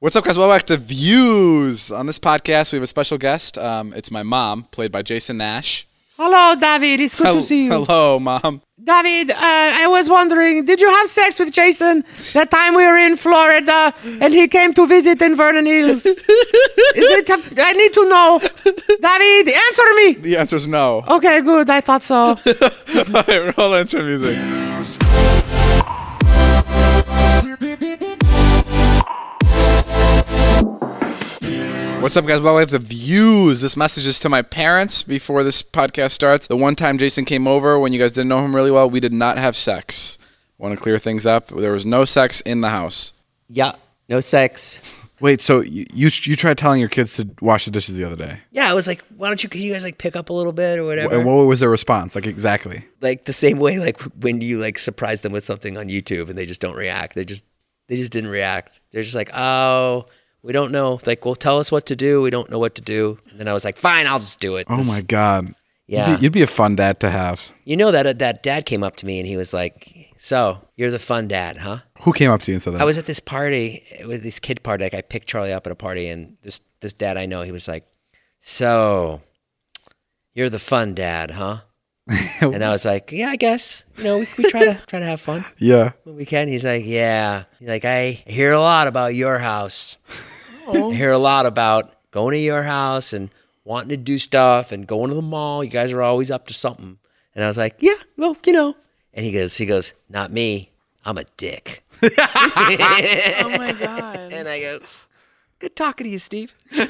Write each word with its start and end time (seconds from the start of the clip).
What's 0.00 0.16
up, 0.16 0.24
guys? 0.24 0.36
Welcome 0.36 0.54
back 0.56 0.66
to 0.66 0.76
Views. 0.76 1.90
On 1.90 2.06
this 2.06 2.18
podcast, 2.18 2.72
we 2.72 2.76
have 2.76 2.82
a 2.82 2.86
special 2.86 3.16
guest. 3.16 3.56
Um, 3.56 3.92
it's 3.94 4.10
my 4.10 4.22
mom, 4.22 4.64
played 4.64 4.92
by 4.92 5.02
Jason 5.02 5.38
Nash. 5.38 5.86
Hello, 6.18 6.54
David. 6.60 7.00
It's 7.00 7.14
good 7.14 7.26
Hel- 7.26 7.36
to 7.36 7.42
see 7.42 7.64
you. 7.64 7.70
Hello, 7.70 8.20
mom. 8.20 8.60
David, 8.82 9.30
uh, 9.30 9.36
I 9.40 9.86
was 9.88 10.10
wondering, 10.10 10.64
did 10.66 10.80
you 10.80 10.90
have 10.90 11.08
sex 11.08 11.38
with 11.38 11.52
Jason 11.52 12.04
that 12.34 12.50
time 12.50 12.74
we 12.74 12.84
were 12.84 12.98
in 12.98 13.16
Florida 13.16 13.94
and 14.20 14.34
he 14.34 14.46
came 14.46 14.74
to 14.74 14.86
visit 14.86 15.22
in 15.22 15.36
Vernon 15.36 15.64
Hills? 15.64 16.04
Is 16.06 16.14
it? 16.96 17.30
A, 17.30 17.62
I 17.62 17.72
need 17.72 17.92
to 17.94 18.08
know. 18.08 18.40
David, 19.00 19.54
answer 19.54 19.94
me. 19.94 20.14
The 20.14 20.36
answer's 20.38 20.68
no. 20.68 21.02
Okay, 21.08 21.40
good. 21.40 21.70
I 21.70 21.80
thought 21.80 22.02
so. 22.02 22.14
All 22.36 23.22
right, 23.26 23.56
roll 23.56 23.72
intro 23.74 24.02
music. 24.02 24.36
What's 32.04 32.18
up, 32.18 32.26
guys? 32.26 32.38
Welcome 32.38 32.66
to 32.66 32.78
Views. 32.80 33.62
This 33.62 33.78
message 33.78 34.04
is 34.04 34.20
to 34.20 34.28
my 34.28 34.42
parents 34.42 35.02
before 35.02 35.42
this 35.42 35.62
podcast 35.62 36.10
starts. 36.10 36.46
The 36.46 36.54
one 36.54 36.76
time 36.76 36.98
Jason 36.98 37.24
came 37.24 37.48
over, 37.48 37.78
when 37.78 37.94
you 37.94 37.98
guys 37.98 38.12
didn't 38.12 38.28
know 38.28 38.44
him 38.44 38.54
really 38.54 38.70
well, 38.70 38.90
we 38.90 39.00
did 39.00 39.14
not 39.14 39.38
have 39.38 39.56
sex. 39.56 40.18
Want 40.58 40.76
to 40.76 40.82
clear 40.82 40.98
things 40.98 41.24
up? 41.24 41.46
There 41.48 41.72
was 41.72 41.86
no 41.86 42.04
sex 42.04 42.42
in 42.42 42.60
the 42.60 42.68
house. 42.68 43.14
Yeah, 43.48 43.72
no 44.06 44.20
sex. 44.20 44.82
Wait, 45.20 45.40
so 45.40 45.62
you 45.62 45.86
you, 45.94 46.10
you 46.24 46.36
tried 46.36 46.58
telling 46.58 46.78
your 46.78 46.90
kids 46.90 47.14
to 47.14 47.26
wash 47.40 47.64
the 47.64 47.70
dishes 47.70 47.96
the 47.96 48.04
other 48.04 48.16
day, 48.16 48.40
Yeah, 48.50 48.68
I 48.68 48.74
was 48.74 48.86
like, 48.86 49.02
why 49.16 49.28
don't 49.28 49.42
you? 49.42 49.48
Can 49.48 49.62
you 49.62 49.72
guys 49.72 49.82
like 49.82 49.96
pick 49.96 50.14
up 50.14 50.28
a 50.28 50.34
little 50.34 50.52
bit 50.52 50.78
or 50.78 50.84
whatever? 50.84 51.16
and 51.16 51.24
what 51.24 51.44
was 51.44 51.60
their 51.60 51.70
response? 51.70 52.14
Like 52.14 52.26
exactly. 52.26 52.84
like 53.00 53.24
the 53.24 53.32
same 53.32 53.58
way, 53.58 53.78
like 53.78 53.98
when 54.20 54.42
you 54.42 54.58
like 54.58 54.78
surprise 54.78 55.22
them 55.22 55.32
with 55.32 55.46
something 55.46 55.78
on 55.78 55.86
YouTube 55.86 56.28
and 56.28 56.36
they 56.36 56.44
just 56.44 56.60
don't 56.60 56.76
react. 56.76 57.14
They 57.14 57.24
just 57.24 57.46
they 57.88 57.96
just 57.96 58.12
didn't 58.12 58.28
react. 58.28 58.82
They're 58.92 59.02
just 59.02 59.14
like, 59.14 59.30
oh, 59.34 60.04
we 60.44 60.52
don't 60.52 60.70
know. 60.70 61.00
Like, 61.06 61.24
well, 61.24 61.34
tell 61.34 61.58
us 61.58 61.72
what 61.72 61.86
to 61.86 61.96
do. 61.96 62.20
We 62.20 62.30
don't 62.30 62.50
know 62.50 62.58
what 62.58 62.74
to 62.76 62.82
do. 62.82 63.18
And 63.30 63.40
then 63.40 63.48
I 63.48 63.52
was 63.54 63.64
like, 63.64 63.78
fine, 63.78 64.06
I'll 64.06 64.18
just 64.20 64.40
do 64.40 64.56
it. 64.56 64.66
Oh 64.68 64.84
my 64.84 65.00
god. 65.00 65.54
Yeah. 65.86 66.10
You'd 66.10 66.16
be, 66.18 66.22
you'd 66.24 66.32
be 66.32 66.42
a 66.42 66.46
fun 66.46 66.76
dad 66.76 67.00
to 67.00 67.10
have. 67.10 67.40
You 67.64 67.76
know 67.76 67.90
that 67.90 68.06
uh, 68.06 68.12
that 68.14 68.42
dad 68.42 68.66
came 68.66 68.82
up 68.82 68.96
to 68.96 69.06
me 69.06 69.18
and 69.18 69.26
he 69.28 69.36
was 69.36 69.52
like, 69.54 70.10
so 70.16 70.60
you're 70.76 70.90
the 70.90 70.98
fun 70.98 71.28
dad, 71.28 71.58
huh? 71.58 71.78
Who 72.02 72.12
came 72.12 72.30
up 72.30 72.42
to 72.42 72.50
you 72.50 72.56
and 72.56 72.62
said 72.62 72.74
that? 72.74 72.80
I 72.80 72.84
was 72.84 72.98
at 72.98 73.06
this 73.06 73.20
party 73.20 73.82
with 74.06 74.22
this 74.22 74.38
kid 74.38 74.62
party. 74.62 74.84
Like 74.84 74.94
I 74.94 75.00
picked 75.02 75.28
Charlie 75.28 75.52
up 75.52 75.66
at 75.66 75.72
a 75.72 75.76
party, 75.76 76.08
and 76.08 76.36
this 76.42 76.60
this 76.80 76.92
dad 76.92 77.16
I 77.16 77.24
know, 77.26 77.42
he 77.42 77.52
was 77.52 77.66
like, 77.68 77.86
"So, 78.40 79.22
you're 80.34 80.50
the 80.50 80.58
fun 80.58 80.94
dad, 80.94 81.30
huh?" 81.32 81.58
and 82.40 82.62
I 82.64 82.70
was 82.70 82.84
like, 82.84 83.12
"Yeah, 83.12 83.28
I 83.30 83.36
guess. 83.36 83.84
You 83.98 84.04
know, 84.04 84.18
we, 84.18 84.26
we 84.38 84.50
try 84.50 84.64
to 84.64 84.80
try 84.86 84.98
to 84.98 85.04
have 85.06 85.20
fun 85.20 85.44
Yeah. 85.58 85.92
when 86.04 86.16
we 86.16 86.24
can." 86.26 86.48
He's 86.48 86.64
like, 86.64 86.84
"Yeah." 86.84 87.44
He's 87.58 87.68
like, 87.68 87.84
"I 87.84 88.22
hear 88.26 88.52
a 88.52 88.60
lot 88.60 88.86
about 88.86 89.14
your 89.14 89.38
house. 89.38 89.96
I 90.68 90.92
hear 90.94 91.12
a 91.12 91.18
lot 91.18 91.46
about 91.46 91.94
going 92.10 92.32
to 92.32 92.38
your 92.38 92.62
house 92.62 93.12
and 93.12 93.30
wanting 93.64 93.90
to 93.90 93.96
do 93.96 94.18
stuff 94.18 94.72
and 94.72 94.86
going 94.86 95.08
to 95.10 95.14
the 95.14 95.22
mall. 95.22 95.64
You 95.64 95.70
guys 95.70 95.92
are 95.92 96.02
always 96.02 96.30
up 96.30 96.46
to 96.48 96.54
something." 96.54 96.98
And 97.34 97.44
I 97.44 97.48
was 97.48 97.56
like, 97.58 97.76
"Yeah, 97.80 97.94
well, 98.16 98.36
you 98.46 98.52
know." 98.52 98.76
And 99.12 99.24
he 99.24 99.32
goes, 99.32 99.56
"He 99.56 99.66
goes, 99.66 99.94
not 100.08 100.30
me. 100.32 100.70
I'm 101.04 101.18
a 101.18 101.24
dick." 101.36 101.84
Oh 102.02 103.54
my 103.58 103.72
god. 103.78 104.32
And 104.32 104.48
I 104.48 104.60
go, 104.60 104.80
good 105.58 105.76
talking 105.76 106.04
to 106.04 106.10
you, 106.10 106.18
Steve. 106.18 106.54
and 106.72 106.86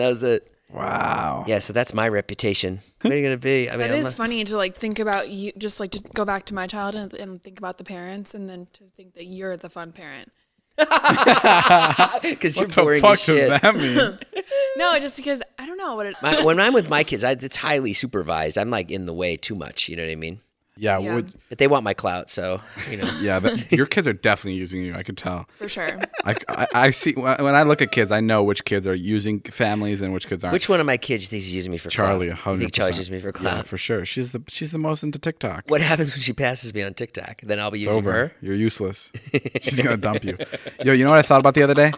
that 0.00 0.08
was 0.08 0.22
it. 0.22 0.52
Wow. 0.70 1.44
Yeah, 1.46 1.60
so 1.60 1.72
that's 1.72 1.94
my 1.94 2.08
reputation. 2.08 2.80
What 3.00 3.12
are 3.12 3.16
you 3.16 3.22
going 3.22 3.34
to 3.34 3.42
be? 3.42 3.70
I 3.70 3.76
mean, 3.76 3.88
That 3.90 4.02
not- 4.02 4.12
funny 4.12 4.44
to 4.44 4.56
like 4.56 4.76
think 4.76 4.98
about 4.98 5.30
you, 5.30 5.52
just 5.56 5.80
like 5.80 5.92
to 5.92 6.02
go 6.14 6.24
back 6.26 6.44
to 6.46 6.54
my 6.54 6.66
childhood 6.66 7.14
and 7.14 7.42
think 7.42 7.58
about 7.58 7.78
the 7.78 7.84
parents, 7.84 8.34
and 8.34 8.48
then 8.48 8.66
to 8.74 8.84
think 8.96 9.14
that 9.14 9.24
you're 9.24 9.56
the 9.56 9.70
fun 9.70 9.92
parent. 9.92 10.30
because 12.22 12.56
you're 12.56 12.66
What 12.68 12.74
the 12.74 12.82
boring 12.82 13.00
fuck 13.00 13.12
as 13.14 13.20
shit. 13.20 13.48
does 13.50 13.60
that 13.60 13.76
mean? 13.76 14.18
No, 14.76 14.98
just 15.00 15.16
because 15.16 15.42
I 15.58 15.66
don't 15.66 15.76
know 15.76 15.96
what 15.96 16.06
it. 16.06 16.16
My, 16.22 16.40
when 16.44 16.60
I'm 16.60 16.72
with 16.72 16.88
my 16.88 17.02
kids, 17.02 17.24
I, 17.24 17.32
it's 17.32 17.56
highly 17.56 17.92
supervised. 17.92 18.56
I'm 18.56 18.70
like 18.70 18.90
in 18.92 19.06
the 19.06 19.12
way 19.12 19.36
too 19.36 19.56
much. 19.56 19.88
You 19.88 19.96
know 19.96 20.04
what 20.04 20.12
I 20.12 20.14
mean? 20.14 20.40
Yeah. 20.78 20.98
Yeah. 20.98 21.14
Would, 21.16 21.32
But 21.48 21.58
they 21.58 21.66
want 21.66 21.84
my 21.84 21.94
clout, 21.94 22.30
so 22.30 22.60
you 22.90 22.96
know. 22.98 23.10
yeah. 23.20 23.38
That, 23.38 23.70
your 23.72 23.86
kids 23.86 24.06
are 24.06 24.12
definitely 24.12 24.58
using 24.58 24.82
you. 24.84 24.94
I 24.94 25.02
could 25.02 25.16
tell. 25.18 25.46
for 25.58 25.68
sure. 25.68 25.98
I, 26.24 26.34
I, 26.48 26.66
I 26.74 26.90
see 26.90 27.12
when 27.12 27.42
when 27.44 27.54
I 27.54 27.62
look 27.64 27.82
at 27.82 27.90
kids, 27.92 28.12
I 28.12 28.20
know 28.20 28.42
which 28.42 28.64
kids 28.64 28.86
are 28.86 28.94
using 28.94 29.40
families 29.40 30.00
and 30.02 30.12
which 30.12 30.28
kids 30.28 30.44
aren't. 30.44 30.52
Which 30.52 30.68
one 30.68 30.80
of 30.80 30.86
my 30.86 30.96
kids 30.96 31.28
thinks 31.28 31.46
he's 31.46 31.54
using 31.54 31.72
me 31.72 31.78
for 31.78 31.90
Charlie, 31.90 32.28
clout? 32.28 32.36
You 32.38 32.42
hundred 32.42 32.58
think 32.60 32.72
Charlie's 32.74 32.98
using 32.98 33.14
me 33.16 33.20
for 33.20 33.32
clout? 33.32 33.56
Yeah, 33.56 33.62
for 33.62 33.78
sure. 33.78 34.04
She's 34.04 34.32
the 34.32 34.42
she's 34.48 34.72
the 34.72 34.78
most 34.78 35.02
into 35.02 35.18
TikTok. 35.18 35.64
What 35.66 35.82
happens 35.82 36.12
when 36.12 36.20
she 36.20 36.32
passes 36.32 36.72
me 36.74 36.82
on 36.82 36.94
TikTok? 36.94 37.40
Then 37.42 37.58
I'll 37.60 37.70
be 37.70 37.78
It's 37.78 37.86
using 37.86 37.98
over. 37.98 38.12
her. 38.12 38.32
You're 38.40 38.54
useless. 38.54 39.12
She's 39.60 39.80
gonna 39.80 39.96
dump 39.96 40.24
you. 40.24 40.36
Yo, 40.84 40.92
you 40.92 41.04
know 41.04 41.10
what 41.10 41.18
I 41.18 41.22
thought 41.22 41.40
about 41.40 41.54
the 41.54 41.62
other 41.62 41.74
day? 41.74 41.92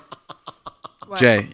Jay, 1.16 1.48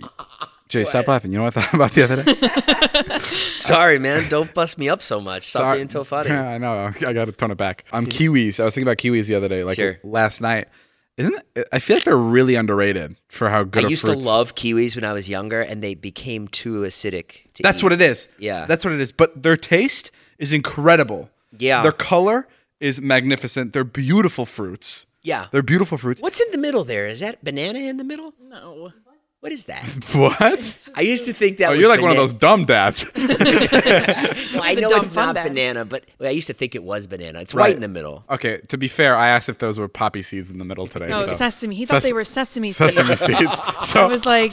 Jay, 0.68 0.84
stop 0.84 1.06
laughing. 1.06 1.30
You 1.32 1.38
know 1.38 1.44
what 1.44 1.56
I 1.56 1.60
thought 1.62 1.74
about 1.78 1.92
the 1.92 2.02
other 2.04 2.22
day? 2.22 3.20
Sorry, 3.50 3.98
man. 3.98 4.28
Don't 4.28 4.52
bust 4.52 4.78
me 4.78 4.88
up 4.88 5.00
so 5.02 5.20
much. 5.20 5.48
Stop 5.50 5.60
Sorry. 5.60 5.76
being 5.78 5.88
so 5.88 6.04
funny. 6.04 6.30
Yeah, 6.30 6.48
I 6.54 6.58
know. 6.58 6.92
I 7.06 7.12
got 7.12 7.26
to 7.26 7.32
tone 7.32 7.50
it 7.50 7.56
back. 7.56 7.84
I'm 7.92 8.04
um, 8.04 8.10
kiwis. 8.10 8.58
I 8.60 8.64
was 8.64 8.74
thinking 8.74 8.88
about 8.88 8.98
kiwis 8.98 9.28
the 9.28 9.34
other 9.36 9.48
day, 9.48 9.64
like 9.64 9.76
Sure. 9.76 9.98
last 10.02 10.40
night. 10.40 10.68
Isn't 11.16 11.34
it, 11.54 11.66
I 11.72 11.78
feel 11.78 11.96
like 11.96 12.04
they're 12.04 12.16
really 12.16 12.56
underrated 12.56 13.16
for 13.28 13.48
how 13.48 13.62
good. 13.64 13.86
I 13.86 13.88
used 13.88 14.02
fruits. 14.04 14.20
to 14.20 14.26
love 14.26 14.54
kiwis 14.54 14.96
when 14.96 15.04
I 15.04 15.14
was 15.14 15.28
younger, 15.30 15.62
and 15.62 15.82
they 15.82 15.94
became 15.94 16.46
too 16.48 16.82
acidic. 16.82 17.50
To 17.54 17.62
That's 17.62 17.80
eat. 17.80 17.84
what 17.84 17.92
it 17.92 18.02
is. 18.02 18.28
Yeah. 18.38 18.66
that's 18.66 18.84
what 18.84 18.92
it 18.92 19.00
is. 19.00 19.12
But 19.12 19.42
their 19.42 19.56
taste 19.56 20.10
is 20.38 20.52
incredible. 20.52 21.30
Yeah. 21.58 21.82
their 21.82 21.92
color 21.92 22.46
is 22.80 23.00
magnificent. 23.00 23.72
They're 23.72 23.82
beautiful 23.84 24.44
fruits. 24.44 25.06
Yeah. 25.22 25.46
They're 25.52 25.62
beautiful 25.62 25.96
fruits. 25.96 26.20
What's 26.20 26.40
in 26.40 26.50
the 26.52 26.58
middle 26.58 26.84
there? 26.84 27.06
Is 27.06 27.20
that 27.20 27.42
banana 27.42 27.78
in 27.78 27.96
the 27.96 28.04
middle? 28.04 28.34
No. 28.38 28.92
What 29.46 29.52
is 29.52 29.66
that? 29.66 29.84
What? 30.12 30.88
I 30.96 31.02
used 31.02 31.24
to 31.26 31.32
think 31.32 31.58
that. 31.58 31.68
Oh, 31.68 31.70
was 31.70 31.80
you're 31.80 31.88
like 31.88 32.00
one 32.00 32.10
of 32.10 32.16
those 32.16 32.32
dumb 32.32 32.64
dads. 32.64 33.04
Well, 33.14 34.62
I 34.64 34.74
know 34.74 34.88
it's 34.90 35.14
not 35.14 35.34
dad. 35.36 35.48
banana, 35.48 35.84
but 35.84 36.04
I 36.20 36.30
used 36.30 36.48
to 36.48 36.52
think 36.52 36.74
it 36.74 36.82
was 36.82 37.06
banana. 37.06 37.40
It's 37.42 37.54
Right. 37.54 37.68
white 37.68 37.74
in 37.76 37.80
the 37.80 37.86
middle. 37.88 38.24
okay, 38.28 38.58
to 38.68 38.76
be 38.76 38.88
fair, 38.88 39.14
I 39.14 39.28
asked 39.28 39.48
if 39.48 39.58
those 39.58 39.78
were 39.78 39.86
poppy 39.86 40.22
seeds 40.22 40.50
in 40.50 40.58
the 40.58 40.64
middle 40.64 40.88
today. 40.88 41.06
No, 41.06 41.20
so. 41.28 41.28
sesame. 41.28 41.76
He 41.76 41.84
thought 41.86 42.02
Ses- 42.02 42.10
they 42.10 42.12
were 42.12 42.24
sesame 42.24 42.72
seeds. 42.72 42.94
Sesame 42.94 43.14
seeds. 43.14 43.60
So, 43.84 44.00
I 44.02 44.06
was 44.06 44.26
like, 44.26 44.50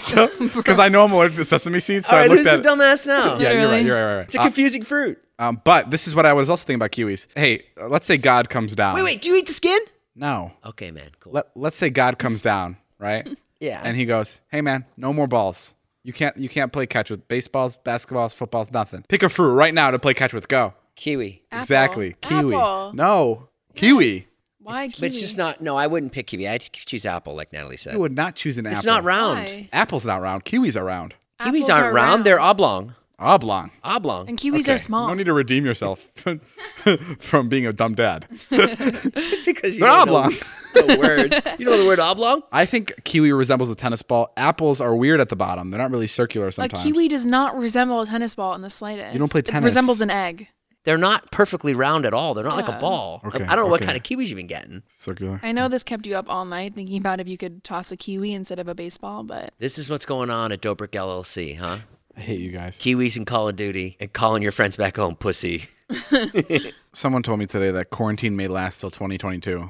because 0.53 0.77
I 0.77 0.89
know 0.89 1.05
I'm 1.05 1.11
allergic 1.11 1.37
to 1.37 1.45
sesame 1.45 1.79
seeds, 1.79 2.05
so 2.07 2.15
All 2.15 2.21
right, 2.21 2.29
I 2.29 2.35
who's 2.35 2.45
looked 2.45 2.63
the 2.63 2.69
at. 2.69 2.77
dumbass 2.77 3.07
now? 3.07 3.39
yeah, 3.39 3.51
you're 3.53 3.69
right. 3.71 3.83
You're 3.83 3.95
right. 3.95 4.01
You're 4.05 4.17
right. 4.17 4.25
It's 4.27 4.35
a 4.35 4.39
confusing 4.39 4.83
fruit. 4.83 5.17
Um, 5.39 5.59
but 5.63 5.89
this 5.89 6.07
is 6.07 6.13
what 6.13 6.27
I 6.27 6.33
was 6.33 6.51
also 6.51 6.65
thinking 6.65 6.75
about 6.75 6.91
kiwis. 6.91 7.25
Hey, 7.35 7.63
uh, 7.81 7.87
let's 7.87 8.05
say 8.05 8.17
God 8.17 8.49
comes 8.49 8.75
down. 8.75 8.93
Wait, 8.93 9.03
wait. 9.03 9.21
Do 9.23 9.29
you 9.29 9.37
eat 9.37 9.47
the 9.47 9.53
skin? 9.53 9.79
No. 10.15 10.51
Okay, 10.63 10.91
man. 10.91 11.09
Cool. 11.19 11.33
Let, 11.33 11.47
let's 11.55 11.77
say 11.77 11.89
God 11.89 12.19
comes 12.19 12.43
down, 12.43 12.77
right? 12.99 13.27
Yeah. 13.63 13.81
And 13.83 13.95
he 13.95 14.05
goes, 14.05 14.39
"Hey 14.49 14.61
man, 14.61 14.85
no 14.97 15.13
more 15.13 15.27
balls. 15.27 15.75
You 16.03 16.11
can't 16.11 16.35
you 16.35 16.49
can't 16.49 16.73
play 16.73 16.85
catch 16.85 17.09
with 17.09 17.27
baseballs, 17.29 17.77
basketballs, 17.85 18.35
footballs, 18.35 18.71
nothing. 18.71 19.05
Pick 19.07 19.23
a 19.23 19.29
fruit 19.29 19.53
right 19.53 19.73
now 19.73 19.89
to 19.89 19.99
play 19.99 20.13
catch 20.13 20.33
with. 20.33 20.49
Go. 20.49 20.73
Kiwi. 20.95 21.43
Exactly. 21.51 22.15
Kiwi. 22.21 22.55
Apple. 22.55 22.91
No. 22.93 23.47
Kiwi. 23.73 24.25
Why? 24.59 24.87
But 24.89 25.03
it's 25.03 25.19
just 25.19 25.37
not. 25.37 25.61
No, 25.61 25.77
I 25.77 25.87
wouldn't 25.87 26.11
pick 26.11 26.27
kiwi. 26.27 26.47
I'd 26.47 26.61
choose 26.71 27.05
apple, 27.05 27.35
like 27.35 27.53
Natalie 27.53 27.77
said. 27.77 27.93
You 27.93 27.99
would 27.99 28.15
not 28.15 28.35
choose 28.35 28.57
an 28.57 28.65
apple. 28.65 28.77
It's 28.77 28.85
not 28.85 29.03
round. 29.03 29.39
Why? 29.39 29.69
Apple's 29.71 30.05
not 30.05 30.21
round. 30.21 30.43
Kiwis 30.45 30.79
are 30.79 30.83
round. 30.83 31.15
Kiwis 31.39 31.69
aren't 31.69 31.87
are 31.87 31.93
round. 31.93 32.25
They're 32.25 32.39
oblong. 32.39 32.95
Oblong. 33.19 33.71
Oblong. 33.83 34.27
And 34.27 34.37
kiwis 34.37 34.61
Okay, 34.61 34.73
are 34.73 34.77
small. 34.77 35.07
No 35.07 35.13
need 35.13 35.25
to 35.25 35.33
redeem 35.33 35.65
yourself 35.65 36.09
from 37.19 37.47
being 37.49 37.65
a 37.65 37.71
dumb 37.71 37.95
dad. 37.95 38.27
Just 38.49 39.45
because 39.45 39.73
you 39.75 39.79
They're 39.81 39.89
don't 39.89 40.09
oblong. 40.09 40.31
know 40.75 40.81
the 40.87 40.97
word. 40.99 41.59
You 41.59 41.65
know 41.65 41.77
the 41.77 41.85
word 41.85 41.99
oblong? 41.99 42.41
I 42.51 42.65
think 42.65 43.03
kiwi 43.03 43.31
resembles 43.31 43.69
a 43.69 43.75
tennis 43.75 44.01
ball. 44.01 44.33
Apples 44.35 44.81
are 44.81 44.95
weird 44.95 45.19
at 45.21 45.29
the 45.29 45.35
bottom. 45.35 45.69
They're 45.71 45.79
not 45.81 45.91
really 45.91 46.07
circular 46.07 46.47
a 46.47 46.51
sometimes. 46.51 46.83
kiwi 46.83 47.07
does 47.07 47.25
not 47.25 47.55
resemble 47.57 48.01
a 48.01 48.05
tennis 48.05 48.35
ball 48.35 48.55
in 48.55 48.61
the 48.61 48.69
slightest. 48.69 49.13
You 49.13 49.19
don't 49.19 49.31
play 49.31 49.39
It 49.39 49.45
tennis. 49.45 49.63
resembles 49.65 50.01
an 50.01 50.09
egg. 50.09 50.47
They're 50.85 50.97
not 50.97 51.31
perfectly 51.31 51.73
round 51.73 52.05
at 52.05 52.13
all. 52.13 52.33
They're 52.33 52.43
not 52.43 52.57
like 52.57 52.67
a 52.67 52.77
ball. 52.77 53.21
Okay, 53.23 53.45
I 53.45 53.55
don't 53.55 53.65
know 53.65 53.71
what 53.71 53.79
okay. 53.81 53.85
kind 53.85 53.95
of 53.97 54.03
kiwis 54.03 54.27
you've 54.27 54.35
been 54.35 54.47
getting. 54.47 54.83
circular. 54.89 55.39
I 55.41 55.53
know 55.53 55.69
this 55.69 55.81
kept 55.81 56.05
you 56.05 56.15
up 56.17 56.25
all 56.27 56.43
night 56.43 56.75
thinking 56.75 56.97
about 56.97 57.21
if 57.21 57.27
you 57.29 57.37
could 57.37 57.63
toss 57.63 57.89
a 57.93 57.95
kiwi 57.95 58.33
instead 58.33 58.59
of 58.59 58.67
a 58.67 58.75
baseball, 58.75 59.23
but 59.23 59.53
This 59.59 59.77
is 59.77 59.89
what's 59.89 60.05
going 60.05 60.29
on 60.29 60.51
at 60.51 60.61
Dobrik 60.61 60.89
LLC, 60.89 61.57
huh? 61.57 61.77
I 62.15 62.21
hate 62.21 62.39
you 62.39 62.51
guys. 62.51 62.77
Kiwis 62.79 63.17
and 63.17 63.25
Call 63.25 63.47
of 63.49 63.55
Duty 63.55 63.97
and 63.99 64.11
calling 64.13 64.43
your 64.43 64.51
friends 64.51 64.77
back 64.77 64.97
home 64.97 65.15
pussy. 65.15 65.65
Someone 66.93 67.23
told 67.23 67.39
me 67.39 67.45
today 67.45 67.71
that 67.71 67.89
quarantine 67.89 68.35
may 68.35 68.47
last 68.47 68.79
till 68.79 68.91
2022. 68.91 69.69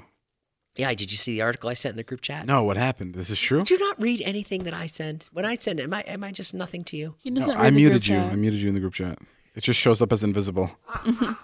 Yeah, 0.75 0.93
did 0.93 1.11
you 1.11 1.17
see 1.17 1.33
the 1.33 1.41
article 1.43 1.69
I 1.69 1.75
sent 1.75 1.93
in 1.93 1.97
the 1.97 2.03
group 2.03 2.21
chat? 2.21 2.45
No, 2.47 2.63
what 2.63 2.77
happened? 2.77 3.13
This 3.13 3.29
is 3.29 3.39
true. 3.39 3.59
Did 3.59 3.69
you 3.69 3.79
not 3.79 4.01
read 4.01 4.21
anything 4.25 4.63
that 4.63 4.73
I 4.73 4.87
send? 4.87 5.25
When 5.31 5.45
I 5.45 5.55
send 5.55 5.79
it, 5.79 5.83
am 5.83 5.93
I 5.93 6.01
am 6.01 6.23
I 6.23 6.31
just 6.31 6.53
nothing 6.53 6.83
to 6.85 6.97
you? 6.97 7.15
He 7.19 7.29
doesn't 7.29 7.55
I 7.55 7.63
read 7.63 7.73
the 7.73 7.77
muted 7.77 8.01
group 8.01 8.09
you. 8.09 8.15
chat. 8.23 8.31
I 8.31 8.35
muted 8.35 8.59
you 8.59 8.69
in 8.69 8.73
the 8.75 8.81
group 8.81 8.93
chat. 8.95 9.19
It 9.55 9.61
just 9.63 9.79
shows 9.79 10.01
up 10.01 10.11
as 10.11 10.23
invisible. 10.23 10.71
I, 10.87 11.37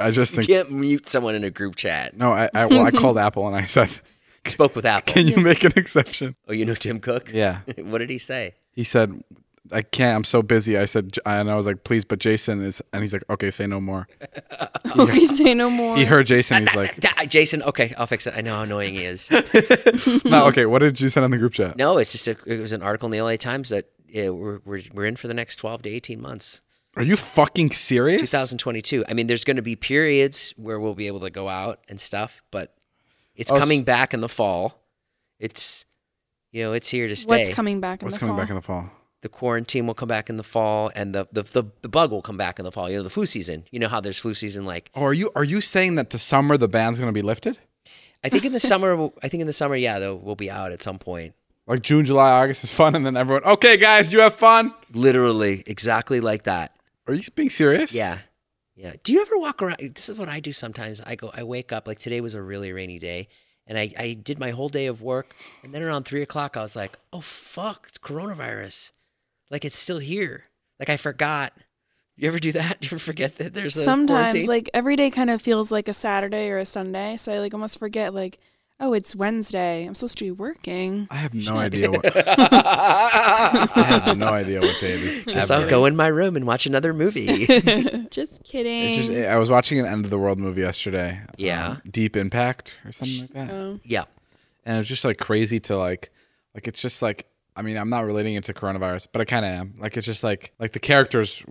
I 0.00 0.10
just 0.12 0.36
think 0.36 0.48
You 0.48 0.54
can't 0.56 0.70
mute 0.70 1.08
someone 1.08 1.34
in 1.34 1.42
a 1.42 1.50
group 1.50 1.74
chat. 1.76 2.16
no. 2.16 2.32
I 2.32 2.48
I, 2.54 2.66
well, 2.66 2.84
I 2.86 2.92
called 2.92 3.18
Apple 3.26 3.46
and 3.48 3.56
I 3.56 3.64
said, 3.64 3.98
Spoke 4.46 4.76
with 4.76 4.86
Apple. 4.86 5.14
"Can 5.14 5.26
you 5.26 5.36
make 5.38 5.64
an 5.64 5.72
exception?" 5.76 6.36
oh, 6.48 6.52
you 6.52 6.64
know 6.64 6.74
Tim 6.74 7.00
Cook? 7.00 7.30
Yeah. 7.32 7.60
what 7.78 7.98
did 7.98 8.08
he 8.10 8.18
say? 8.18 8.54
He 8.72 8.84
said, 8.84 9.22
"I 9.72 9.82
can't. 9.82 10.16
I'm 10.16 10.24
so 10.24 10.42
busy." 10.42 10.76
I 10.78 10.84
said, 10.84 11.16
and 11.26 11.50
I 11.50 11.54
was 11.56 11.66
like, 11.66 11.84
"Please," 11.84 12.04
but 12.04 12.18
Jason 12.18 12.62
is, 12.64 12.82
and 12.92 13.02
he's 13.02 13.12
like, 13.12 13.24
"Okay, 13.30 13.50
say 13.50 13.66
no 13.66 13.80
more." 13.80 14.06
Okay, 14.98 15.24
say 15.26 15.54
no 15.54 15.70
more. 15.70 15.96
He 15.96 16.04
heard 16.04 16.26
Jason. 16.26 16.66
He's 16.66 16.74
like, 16.74 16.98
Jason, 17.28 17.62
okay, 17.62 17.94
I'll 17.96 18.08
fix 18.08 18.26
it. 18.26 18.34
I 18.36 18.40
know 18.40 18.56
how 18.56 18.62
annoying 18.64 18.94
he 18.94 19.04
is. 19.04 19.30
"No, 20.24 20.46
okay." 20.46 20.66
What 20.66 20.80
did 20.80 21.00
you 21.00 21.08
send 21.08 21.22
on 21.22 21.30
the 21.30 21.38
group 21.38 21.52
chat? 21.52 21.76
no, 21.76 21.98
it's 21.98 22.10
just 22.10 22.26
a, 22.26 22.36
it 22.44 22.58
was 22.58 22.72
an 22.72 22.82
article 22.82 23.06
in 23.06 23.12
the 23.12 23.20
LA 23.22 23.36
Times 23.36 23.68
that 23.68 23.86
yeah, 24.08 24.30
we're, 24.30 24.60
we're 24.64 24.80
we're 24.92 25.04
in 25.04 25.14
for 25.14 25.28
the 25.28 25.34
next 25.34 25.56
12 25.56 25.82
to 25.82 25.90
18 25.90 26.20
months. 26.20 26.60
Are 26.96 27.04
you 27.04 27.14
fucking 27.16 27.70
serious? 27.70 28.20
2022. 28.22 29.04
I 29.08 29.14
mean, 29.14 29.28
there's 29.28 29.44
going 29.44 29.56
to 29.56 29.62
be 29.62 29.76
periods 29.76 30.52
where 30.56 30.80
we'll 30.80 30.96
be 30.96 31.06
able 31.06 31.20
to 31.20 31.30
go 31.30 31.48
out 31.48 31.78
and 31.88 32.00
stuff, 32.00 32.42
but 32.50 32.74
it's 33.36 33.52
Oh, 33.52 33.58
coming 33.58 33.84
back 33.84 34.12
in 34.12 34.20
the 34.22 34.28
fall. 34.28 34.82
It's 35.38 35.84
you 36.50 36.64
know, 36.64 36.72
it's 36.72 36.88
here 36.88 37.06
to 37.06 37.14
stay. 37.14 37.28
What's 37.28 37.50
coming 37.54 37.80
back 37.80 38.02
in 38.02 38.06
What's 38.06 38.16
the 38.16 38.20
coming 38.20 38.34
fall? 38.34 38.42
back 38.42 38.50
in 38.50 38.56
the 38.56 38.62
fall? 38.62 38.90
The 39.22 39.28
quarantine 39.28 39.86
will 39.86 39.94
come 39.94 40.08
back 40.08 40.30
in 40.30 40.36
the 40.36 40.42
fall 40.42 40.90
and 40.94 41.14
the, 41.14 41.26
the, 41.30 41.42
the, 41.42 41.64
the 41.82 41.88
bug 41.88 42.10
will 42.10 42.22
come 42.22 42.36
back 42.36 42.58
in 42.58 42.64
the 42.64 42.72
fall. 42.72 42.88
You 42.90 42.98
know, 42.98 43.02
the 43.02 43.10
flu 43.10 43.26
season. 43.26 43.64
You 43.70 43.78
know 43.78 43.88
how 43.88 44.00
there's 44.00 44.18
flu 44.18 44.34
season 44.34 44.64
like 44.64 44.90
Oh, 44.94 45.02
are 45.02 45.12
you 45.12 45.30
are 45.34 45.44
you 45.44 45.60
saying 45.60 45.96
that 45.96 46.10
the 46.10 46.18
summer 46.18 46.56
the 46.56 46.68
ban's 46.68 46.98
gonna 46.98 47.12
be 47.12 47.22
lifted? 47.22 47.58
I 48.22 48.28
think 48.28 48.44
in 48.44 48.52
the 48.52 48.60
summer 48.60 49.10
I 49.22 49.28
think 49.28 49.40
in 49.40 49.46
the 49.46 49.52
summer, 49.52 49.76
yeah, 49.76 49.98
though 49.98 50.14
we'll 50.14 50.36
be 50.36 50.50
out 50.50 50.72
at 50.72 50.82
some 50.82 50.98
point. 50.98 51.34
Like 51.66 51.82
June, 51.82 52.04
July, 52.04 52.32
August 52.32 52.64
is 52.64 52.72
fun, 52.72 52.96
and 52.96 53.06
then 53.06 53.16
everyone, 53.16 53.44
okay, 53.44 53.76
guys, 53.76 54.12
you 54.12 54.20
have 54.20 54.34
fun. 54.34 54.74
Literally, 54.92 55.62
exactly 55.66 56.20
like 56.20 56.42
that. 56.42 56.74
Are 57.06 57.14
you 57.14 57.22
being 57.36 57.50
serious? 57.50 57.94
Yeah. 57.94 58.18
Yeah. 58.74 58.94
Do 59.04 59.12
you 59.12 59.20
ever 59.20 59.38
walk 59.38 59.62
around? 59.62 59.76
This 59.94 60.08
is 60.08 60.16
what 60.16 60.28
I 60.28 60.40
do 60.40 60.52
sometimes. 60.52 61.00
I 61.04 61.14
go, 61.14 61.30
I 61.32 61.44
wake 61.44 61.70
up, 61.70 61.86
like 61.86 61.98
today 61.98 62.20
was 62.20 62.34
a 62.34 62.42
really 62.42 62.72
rainy 62.72 62.98
day, 62.98 63.28
and 63.66 63.78
I, 63.78 63.92
I 63.96 64.14
did 64.14 64.40
my 64.40 64.50
whole 64.50 64.68
day 64.68 64.86
of 64.86 65.00
work. 65.00 65.36
And 65.62 65.72
then 65.72 65.82
around 65.82 66.04
three 66.04 66.22
o'clock, 66.22 66.56
I 66.56 66.62
was 66.62 66.74
like, 66.74 66.98
oh, 67.12 67.20
fuck, 67.20 67.86
it's 67.88 67.98
coronavirus. 67.98 68.90
Like 69.50 69.64
it's 69.64 69.78
still 69.78 69.98
here. 69.98 70.44
Like 70.78 70.88
I 70.88 70.96
forgot. 70.96 71.52
You 72.16 72.28
ever 72.28 72.38
do 72.38 72.52
that? 72.52 72.78
You 72.82 72.86
ever 72.88 72.98
forget 72.98 73.36
that 73.36 73.54
there's 73.54 73.76
a 73.76 73.82
Sometimes, 73.82 74.32
quarantine? 74.32 74.46
like 74.48 74.70
every 74.74 74.96
day, 74.96 75.10
kind 75.10 75.30
of 75.30 75.40
feels 75.40 75.72
like 75.72 75.88
a 75.88 75.92
Saturday 75.92 76.50
or 76.50 76.58
a 76.58 76.64
Sunday. 76.66 77.16
So 77.16 77.32
I 77.32 77.38
like 77.38 77.54
almost 77.54 77.78
forget, 77.78 78.12
like, 78.12 78.38
oh, 78.78 78.92
it's 78.92 79.14
Wednesday. 79.16 79.84
I'm 79.86 79.94
supposed 79.94 80.18
to 80.18 80.24
be 80.24 80.30
working. 80.30 81.08
I 81.10 81.16
have 81.16 81.32
no 81.34 81.56
idea 81.66 81.90
what. 81.90 82.04
I 82.28 84.00
have 84.04 84.18
no 84.18 84.28
idea 84.28 84.60
what 84.60 84.78
day 84.80 84.92
it 84.92 85.00
is. 85.02 85.24
Guess 85.24 85.50
ever. 85.50 85.62
I'll 85.64 85.68
go 85.70 85.86
in 85.86 85.96
my 85.96 86.08
room 86.08 86.36
and 86.36 86.46
watch 86.46 86.66
another 86.66 86.92
movie. 86.92 87.46
Just 88.10 88.44
kidding. 88.44 88.84
It's 88.88 88.96
just, 89.06 89.10
I 89.10 89.36
was 89.36 89.50
watching 89.50 89.78
an 89.78 89.86
end 89.86 90.04
of 90.04 90.10
the 90.10 90.18
world 90.18 90.38
movie 90.38 90.60
yesterday. 90.62 91.20
Yeah. 91.36 91.68
um, 91.68 91.82
Deep 91.90 92.16
Impact 92.16 92.76
or 92.84 92.92
something 92.92 93.20
like 93.22 93.30
that. 93.32 93.50
Oh. 93.50 93.80
yeah. 93.84 94.04
and 94.64 94.78
it's 94.78 94.88
just 94.88 95.04
like 95.04 95.18
crazy 95.18 95.60
to 95.60 95.76
like 95.76 96.10
like 96.54 96.68
it's 96.68 96.80
just 96.82 97.00
like 97.02 97.26
i 97.60 97.62
mean 97.62 97.76
i'm 97.76 97.90
not 97.90 98.04
relating 98.04 98.34
it 98.34 98.44
to 98.44 98.54
coronavirus 98.54 99.06
but 99.12 99.20
i 99.20 99.24
kind 99.24 99.44
of 99.44 99.52
am. 99.52 99.74
Like 99.78 99.96
it's 99.96 100.06
just 100.06 100.24
like 100.24 100.52
like 100.58 100.72
the 100.72 100.80
characters 100.80 101.42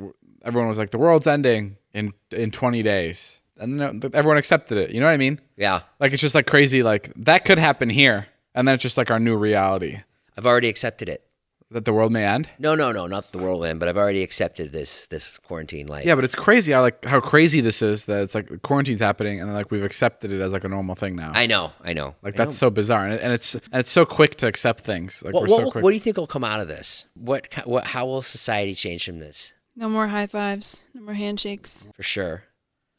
everyone 0.44 0.68
was 0.68 0.78
like 0.80 0.90
the 0.90 0.98
world's 0.98 1.28
ending 1.28 1.78
in 1.94 2.14
in 2.32 2.52
20 2.52 2.84
days. 2.84 3.40
And 3.58 3.80
then 3.80 4.02
everyone 4.14 4.38
accepted 4.38 4.78
it. 4.78 4.92
You 4.92 5.00
know 5.02 5.06
what 5.06 5.12
i 5.12 5.18
mean? 5.18 5.40
Yeah. 5.56 5.82
like 6.00 6.12
it's 6.14 6.22
just 6.22 6.36
like 6.36 6.48
crazy 6.48 6.82
like 6.82 7.14
that 7.16 7.46
could 7.46 7.60
happen 7.60 7.90
here 7.90 8.28
and 8.56 8.68
then 8.68 8.76
it's 8.76 8.82
just 8.82 8.98
like 8.98 9.12
our 9.12 9.20
new 9.20 9.38
reality. 9.38 10.02
I've 10.38 10.48
already 10.48 10.70
accepted 10.70 11.10
it. 11.10 11.24
That 11.72 11.86
the 11.86 11.94
world 11.94 12.12
may 12.12 12.26
end 12.26 12.50
No, 12.58 12.74
no, 12.76 12.92
no, 12.92 13.06
not 13.08 13.32
the 13.32 13.38
world 13.38 13.64
end, 13.66 13.80
but 13.80 13.88
I've 13.90 13.98
already 13.98 14.24
accepted 14.24 14.72
this 14.72 15.08
this 15.08 15.38
quarantine 15.40 15.88
life. 15.88 16.06
yeah 16.06 16.16
but 16.16 16.24
it's 16.24 16.36
crazy 16.36 16.72
how 16.72 16.82
like 16.82 17.06
how 17.06 17.20
crazy 17.20 17.62
this 17.62 17.82
is 17.82 18.06
that 18.06 18.24
it's 18.24 18.34
like 18.36 18.62
quarantine's 18.64 19.00
happening 19.02 19.40
and 19.40 19.54
like 19.54 19.70
we've 19.72 19.84
accepted 19.84 20.32
it 20.32 20.42
as 20.42 20.52
like 20.52 20.64
a 20.64 20.68
normal 20.70 20.96
thing 20.96 21.16
now 21.16 21.32
I 21.36 21.46
know, 21.46 21.72
I 21.84 21.94
know. 21.94 22.16
like 22.24 22.34
I 22.36 22.38
that's 22.38 22.56
know. 22.56 22.68
so 22.68 22.70
bizarre 22.70 23.06
and, 23.06 23.14
it, 23.14 23.22
and 23.22 23.34
it's 23.34 23.54
and 23.56 23.64
it's 23.82 23.92
so 23.92 24.06
quick 24.06 24.36
to 24.38 24.48
accept 24.48 24.84
things 24.84 25.22
like 25.24 25.34
What, 25.34 25.44
we're 25.44 25.50
what, 25.50 25.66
so 25.66 25.72
quick 25.72 25.84
what 25.84 25.92
do 25.92 25.96
you 25.96 26.00
think 26.02 26.18
will 26.18 26.28
come 26.28 26.44
out 26.44 26.60
of 26.60 26.68
this? 26.68 27.06
What, 27.16 27.48
what 27.66 27.86
how 27.88 28.06
will 28.06 28.22
society 28.22 28.74
change 28.76 29.06
from 29.06 29.20
this? 29.20 29.54
no 29.76 29.88
more 29.90 30.08
high 30.08 30.28
fives. 30.28 30.84
No 30.94 31.02
more 31.04 31.14
handshakes. 31.14 31.88
For 31.96 32.04
sure, 32.04 32.44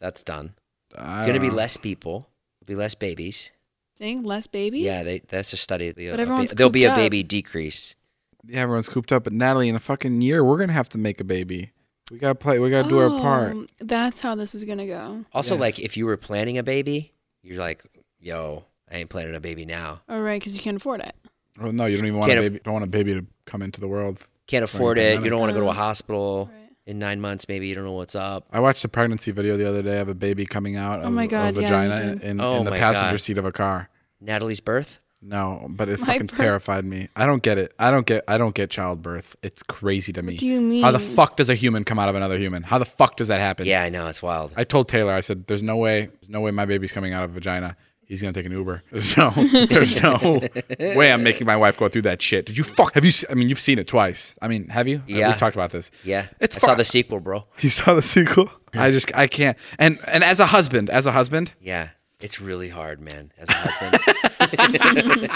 that's 0.01 0.23
done. 0.23 0.55
I 0.97 1.19
It's 1.21 1.27
gonna 1.27 1.41
be 1.41 1.49
know. 1.51 1.55
less 1.55 1.77
people. 1.77 2.29
There'll 2.61 2.79
be 2.79 2.81
less 2.83 2.95
babies. 2.95 3.51
Think 3.99 4.25
less 4.25 4.47
babies. 4.47 4.83
Yeah, 4.85 5.03
they, 5.03 5.19
that's 5.29 5.53
a 5.53 5.59
study. 5.59 5.93
There'll 5.93 5.95
be 5.97 6.07
a- 6.09 6.11
But 6.13 6.21
a 6.21 6.23
everyone's 6.23 6.51
ba- 6.53 6.55
there'll 6.57 6.71
be 6.71 6.85
a 6.85 6.89
cooped 6.89 6.99
up. 6.99 7.05
baby 7.05 7.23
decrease. 7.23 7.97
Yeah, 8.47 8.61
everyone's 8.61 8.89
cooped 8.89 9.13
up. 9.13 9.25
But 9.25 9.33
Natalie, 9.33 9.69
in 9.69 9.77
a 9.77 9.81
fucking 9.81 10.21
year, 10.23 10.45
we're 10.45 10.59
gonna 10.59 10.73
have 10.73 10.89
to 10.91 10.99
make 10.99 11.21
a 11.21 11.25
baby. 11.25 11.73
We 12.11 12.19
gotta 12.19 12.35
play. 12.35 12.59
We 12.59 12.71
gotta 12.71 12.89
do 12.89 12.99
our 12.99 13.07
oh, 13.11 13.21
part. 13.21 13.57
Oh, 13.57 13.67
That's 13.81 14.21
how 14.21 14.35
this 14.35 14.55
is 14.55 14.65
gonna 14.65 14.87
go. 14.87 15.25
Also, 15.33 15.55
Yeah. 15.55 15.61
like 15.61 15.79
if 15.79 15.97
you 15.97 16.07
were 16.07 16.17
planning 16.17 16.59
a 16.59 16.63
baby, 16.63 17.13
you're 17.43 17.59
like, 17.59 17.85
yo, 18.19 18.65
I 18.91 18.97
ain't 18.97 19.11
planning 19.11 19.35
a 19.35 19.41
baby 19.41 19.65
now. 19.65 20.01
All 20.09 20.21
right, 20.21 20.41
because 20.41 20.57
you 20.57 20.63
can't 20.63 20.77
afford 20.77 21.01
it. 21.01 21.15
Well, 21.61 21.73
no, 21.73 21.87
you 21.87 21.97
don't 21.97 22.07
even 22.07 22.19
want 22.19 22.31
a 22.31 22.35
Can't 22.35 22.45
aff- 22.47 22.53
baby. 22.53 22.63
Don't 22.65 22.73
want 22.75 22.85
a 22.85 22.89
baby 22.89 23.15
to 23.15 23.25
come 23.45 23.63
into 23.63 23.81
the 23.81 23.89
world. 23.89 24.27
Can't 24.47 24.65
afford 24.65 24.99
it. 24.99 25.03
pandemic. 25.03 25.25
You 25.25 25.31
don't 25.31 25.41
want 25.41 25.51
to 25.51 25.55
go 25.55 25.61
to 25.61 25.67
a 25.67 25.71
Oh. 25.71 25.73
hospital 25.75 26.51
Right. 26.53 26.71
in 26.87 26.99
nine 26.99 27.21
months. 27.21 27.47
Maybe 27.49 27.69
you 27.69 27.75
don't 27.75 27.85
know 27.85 27.93
what's 27.93 28.15
up. 28.17 28.47
I 28.51 28.59
watched 28.61 28.85
a 28.85 28.89
pregnancy 28.89 29.31
video 29.31 29.57
the 29.57 29.69
other 29.69 29.83
day 29.83 29.99
of 30.01 30.09
a 30.09 30.15
baby 30.15 30.47
coming 30.47 30.77
out 30.77 31.01
Oh 31.01 31.09
of 31.09 31.13
my 31.13 31.25
a 31.25 31.29
God, 31.29 31.39
yeah, 31.55 31.61
you 31.61 31.67
vagina 31.67 32.15
did. 32.15 32.23
in, 32.25 32.41
Oh 32.41 32.57
in 32.57 32.65
the 32.65 32.71
my 32.73 32.79
passenger 32.79 33.11
God. 33.13 33.21
seat 33.21 33.39
of 33.39 33.45
a 33.45 33.53
car. 33.53 33.89
Natalie's 34.21 34.61
birth. 34.61 35.00
No, 35.23 35.67
but 35.69 35.89
it 35.89 36.01
My 36.01 36.07
fucking 36.07 36.29
per- 36.29 36.37
terrified 36.37 36.85
me. 36.85 37.09
I 37.15 37.27
don't 37.27 37.43
get 37.43 37.59
it. 37.59 37.75
I 37.79 37.91
don't 37.91 38.07
get. 38.07 38.25
I 38.27 38.39
don't 38.39 38.55
get 38.55 38.71
childbirth. 38.71 39.37
It's 39.43 39.63
crazy 39.63 40.13
to 40.15 40.23
me. 40.23 40.37
do 40.37 40.47
you 40.47 40.61
mean? 40.61 40.83
How 40.83 40.93
the 40.93 40.99
fuck 41.01 41.37
does 41.37 41.51
a 41.51 41.55
human 41.55 41.85
come 41.85 41.99
out 41.99 42.09
of 42.09 42.15
another 42.15 42.39
human? 42.39 42.63
How 42.63 42.79
the 42.79 42.87
fuck 42.87 43.17
does 43.17 43.29
that 43.29 43.41
happen? 43.41 43.67
Yeah, 43.67 43.83
I 43.83 43.89
know 43.91 44.07
it's 44.09 44.23
wild. 44.23 44.53
I 44.57 44.65
told 44.65 44.89
Taylor. 44.89 45.13
I 45.13 45.21
said, 45.21 45.47
"There's 45.47 45.63
no 45.63 45.77
way. 45.77 46.07
There's 46.21 46.31
no 46.31 46.41
way 46.41 46.51
my 46.53 46.65
baby's 46.65 46.93
coming 46.93 47.13
out 47.13 47.25
of 47.25 47.31
a 47.31 47.35
vagina." 47.35 47.77
He's 48.07 48.21
gonna 48.21 48.33
take 48.33 48.47
an 48.47 48.51
Uber. 48.51 48.83
There's 48.91 49.17
no, 49.17 49.31
there's 49.31 50.03
no 50.03 50.41
way 50.81 51.13
I'm 51.13 51.23
making 51.23 51.47
my 51.47 51.55
wife 51.57 51.79
go 51.79 51.89
through 51.89 52.03
that 52.03 52.21
shit. 52.21 52.45
Did 52.45 52.59
you 52.59 52.65
fuck? 52.65 52.95
Have 52.95 53.05
you? 53.05 53.13
se- 53.13 53.29
I 53.31 53.35
mean, 53.35 53.49
you've 53.49 53.61
seen 53.61 53.79
it 53.79 53.87
twice. 53.87 54.37
I 54.43 54.49
mean, 54.49 54.67
have 54.71 54.89
you? 54.89 54.97
Uh, 54.97 55.03
yeah. 55.07 55.29
We've 55.29 55.37
talked 55.37 55.55
about 55.55 55.71
this. 55.71 55.93
Yeah, 56.03 56.27
It's 56.41 56.57
I 56.57 56.59
saw 56.59 56.71
fu- 56.73 56.79
the 56.79 56.85
sequel, 56.85 57.21
bro. 57.21 57.47
You 57.61 57.71
saw 57.71 57.95
the 57.95 58.03
sequel? 58.03 58.51
I 58.75 58.91
just, 58.91 59.15
I 59.17 59.29
can't. 59.29 59.57
And 59.79 60.01
and 60.09 60.25
as 60.25 60.41
a 60.41 60.47
husband, 60.47 60.91
as 60.91 61.07
a 61.07 61.13
husband, 61.13 61.53
Yeah, 61.61 61.91
it's 62.21 62.41
really 62.41 62.69
hard, 62.69 63.01
man. 63.01 63.33
As 63.39 63.49
a 63.49 63.53
husband, 63.53 65.31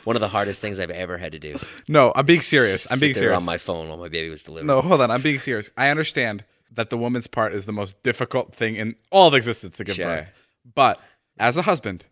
one 0.04 0.16
of 0.16 0.20
the 0.20 0.28
hardest 0.28 0.60
things 0.60 0.78
I've 0.78 0.90
ever 0.90 1.18
had 1.18 1.32
to 1.32 1.38
do. 1.38 1.58
no, 1.88 2.12
I'm 2.14 2.26
being 2.26 2.40
serious. 2.40 2.90
I'm 2.90 2.98
being 2.98 3.14
serious. 3.14 3.36
on 3.38 3.44
my 3.44 3.58
phone 3.58 3.88
while 3.88 3.98
my 3.98 4.08
baby 4.08 4.28
was 4.30 4.42
delivered. 4.42 4.66
no, 4.66 4.80
hold 4.80 5.00
on. 5.00 5.10
I'm 5.10 5.22
being 5.22 5.40
serious. 5.40 5.70
I 5.76 5.88
understand 5.88 6.44
that 6.72 6.90
the 6.90 6.96
woman's 6.96 7.26
part 7.26 7.52
is 7.54 7.66
the 7.66 7.72
most 7.72 8.00
difficult 8.02 8.54
thing 8.54 8.76
in 8.76 8.94
all 9.10 9.28
of 9.28 9.34
existence 9.34 9.76
to 9.78 9.84
give 9.84 9.96
Sure. 9.96 10.06
birth. 10.06 10.32
But 10.74 11.00
as 11.38 11.56
a 11.56 11.62
husband, 11.62 12.04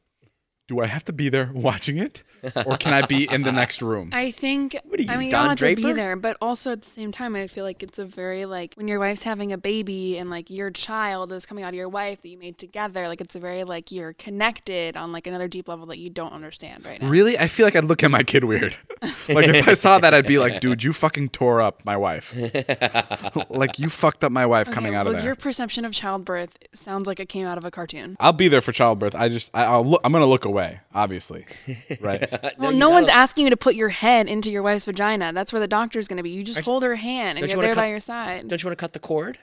do 0.69 0.81
I 0.81 0.87
have 0.87 1.05
to 1.07 1.13
be 1.13 1.31
there 1.31 1.51
watching 1.55 1.97
it, 1.97 2.23
or 2.67 2.77
can 2.77 2.93
I 2.93 3.05
be 3.05 3.25
in 3.25 3.43
the 3.43 3.51
next 3.51 3.83
room? 3.83 4.11
I 4.13 4.31
think. 4.31 4.75
are 4.75 5.01
you, 5.01 5.07
I 5.09 5.17
mean, 5.17 5.19
Don 5.19 5.25
you 5.25 5.31
don't 5.31 5.49
have 5.49 5.59
to 5.59 5.75
be 5.75 5.93
there, 5.93 6.15
but 6.15 6.37
also 6.41 6.73
at 6.73 6.83
the 6.83 6.89
same 6.89 7.11
time, 7.11 7.35
I 7.35 7.47
feel 7.47 7.65
like 7.65 7.83
it's 7.83 7.99
a 7.99 8.05
very 8.05 8.45
like 8.45 8.75
when 8.75 8.87
your 8.87 9.01
wife's 9.01 9.23
having 9.23 9.53
a 9.53 9.59
baby 9.59 10.19
and 10.19 10.31
like 10.31 10.51
your 10.51 10.71
child 10.71 11.33
is 11.33 11.47
coming 11.47 11.65
out 11.65 11.71
of 11.71 11.75
your 11.75 11.89
wife 11.89 12.21
that 12.23 12.29
you 12.29 12.39
made 12.39 12.59
together. 12.59 13.09
Like 13.09 13.21
it's 13.21 13.35
a 13.35 13.41
very 13.41 13.65
like 13.65 13.91
you're 13.91 14.13
connected 14.13 14.97
on 14.97 15.11
like 15.11 15.27
another 15.27 15.49
deep 15.49 15.69
level 15.69 15.87
that 15.87 15.99
you 15.99 16.11
don't 16.11 16.33
understand 16.33 16.85
right 16.85 17.01
now. 17.01 17.09
Really? 17.09 17.39
I 17.39 17.49
feel 17.49 17.67
like 17.67 17.75
I'd 17.75 17.85
look 17.85 18.03
at 18.05 18.11
my 18.11 18.23
kid 18.23 18.45
weird. 18.45 18.77
like 19.29 19.49
if 19.49 19.67
I 19.67 19.75
saw 19.75 19.99
that, 19.99 20.13
I'd 20.13 20.27
be 20.27 20.39
like, 20.39 20.61
dude, 20.61 20.83
you 20.83 20.93
fucking 20.93 21.31
tore 21.31 21.63
up 21.63 21.85
my 21.87 21.97
wife. 21.97 22.35
like 23.49 23.79
you 23.79 23.89
fucked 23.89 24.23
up 24.23 24.33
my 24.33 24.45
wife 24.45 24.71
coming 24.71 24.95
out 24.95 25.07
well, 25.07 25.15
of 25.15 25.21
there. 25.21 25.31
Your 25.31 25.35
perception 25.35 25.87
of 25.87 25.93
childbirth 25.93 26.59
sounds 26.75 27.07
like 27.07 27.21
it 27.21 27.29
came 27.29 27.47
out 27.47 27.57
of 27.57 27.65
a 27.65 27.71
cartoon. 27.71 28.17
I'll 28.21 28.33
be 28.33 28.49
there 28.49 28.61
for 28.61 28.73
childbirth. 28.73 29.15
I 29.15 29.29
just, 29.29 29.51
I, 29.55 29.65
I'll 29.65 29.85
look. 29.85 30.01
I'm 30.05 30.13
gonna 30.13 30.27
look 30.27 30.45
away, 30.45 30.58
obviously. 30.95 31.47
Right? 32.01 32.31
Well, 32.59 32.73
you 32.73 32.79
no, 32.79 32.91
one's 32.91 33.07
gotta- 33.09 33.19
asking 33.19 33.45
you 33.45 33.51
to 33.51 33.57
put 33.57 33.75
your 33.75 33.89
head 33.89 34.29
into 34.29 34.51
your 34.51 34.63
wife's 34.63 34.85
vagina. 34.85 35.33
That's 35.33 35.53
where 35.53 35.61
the 35.61 35.67
doctor's 35.69 36.07
going 36.09 36.17
to 36.19 36.23
be. 36.23 36.31
You 36.31 36.43
just 36.45 36.59
Aren't- 36.59 36.67
hold 36.67 36.83
her 36.83 36.97
hand 36.97 37.39
and 37.39 37.41
don't 37.41 37.49
you 37.49 37.53
you're 37.53 37.57
wanna 37.59 37.69
there 37.75 37.85
by 37.85 37.89
your 37.91 38.01
side. 38.01 38.47
Don't 38.49 38.63
you 38.63 38.67
want 38.69 38.79
to 38.79 38.81
cut 38.83 38.93
the 38.93 38.99
cord? 38.99 39.39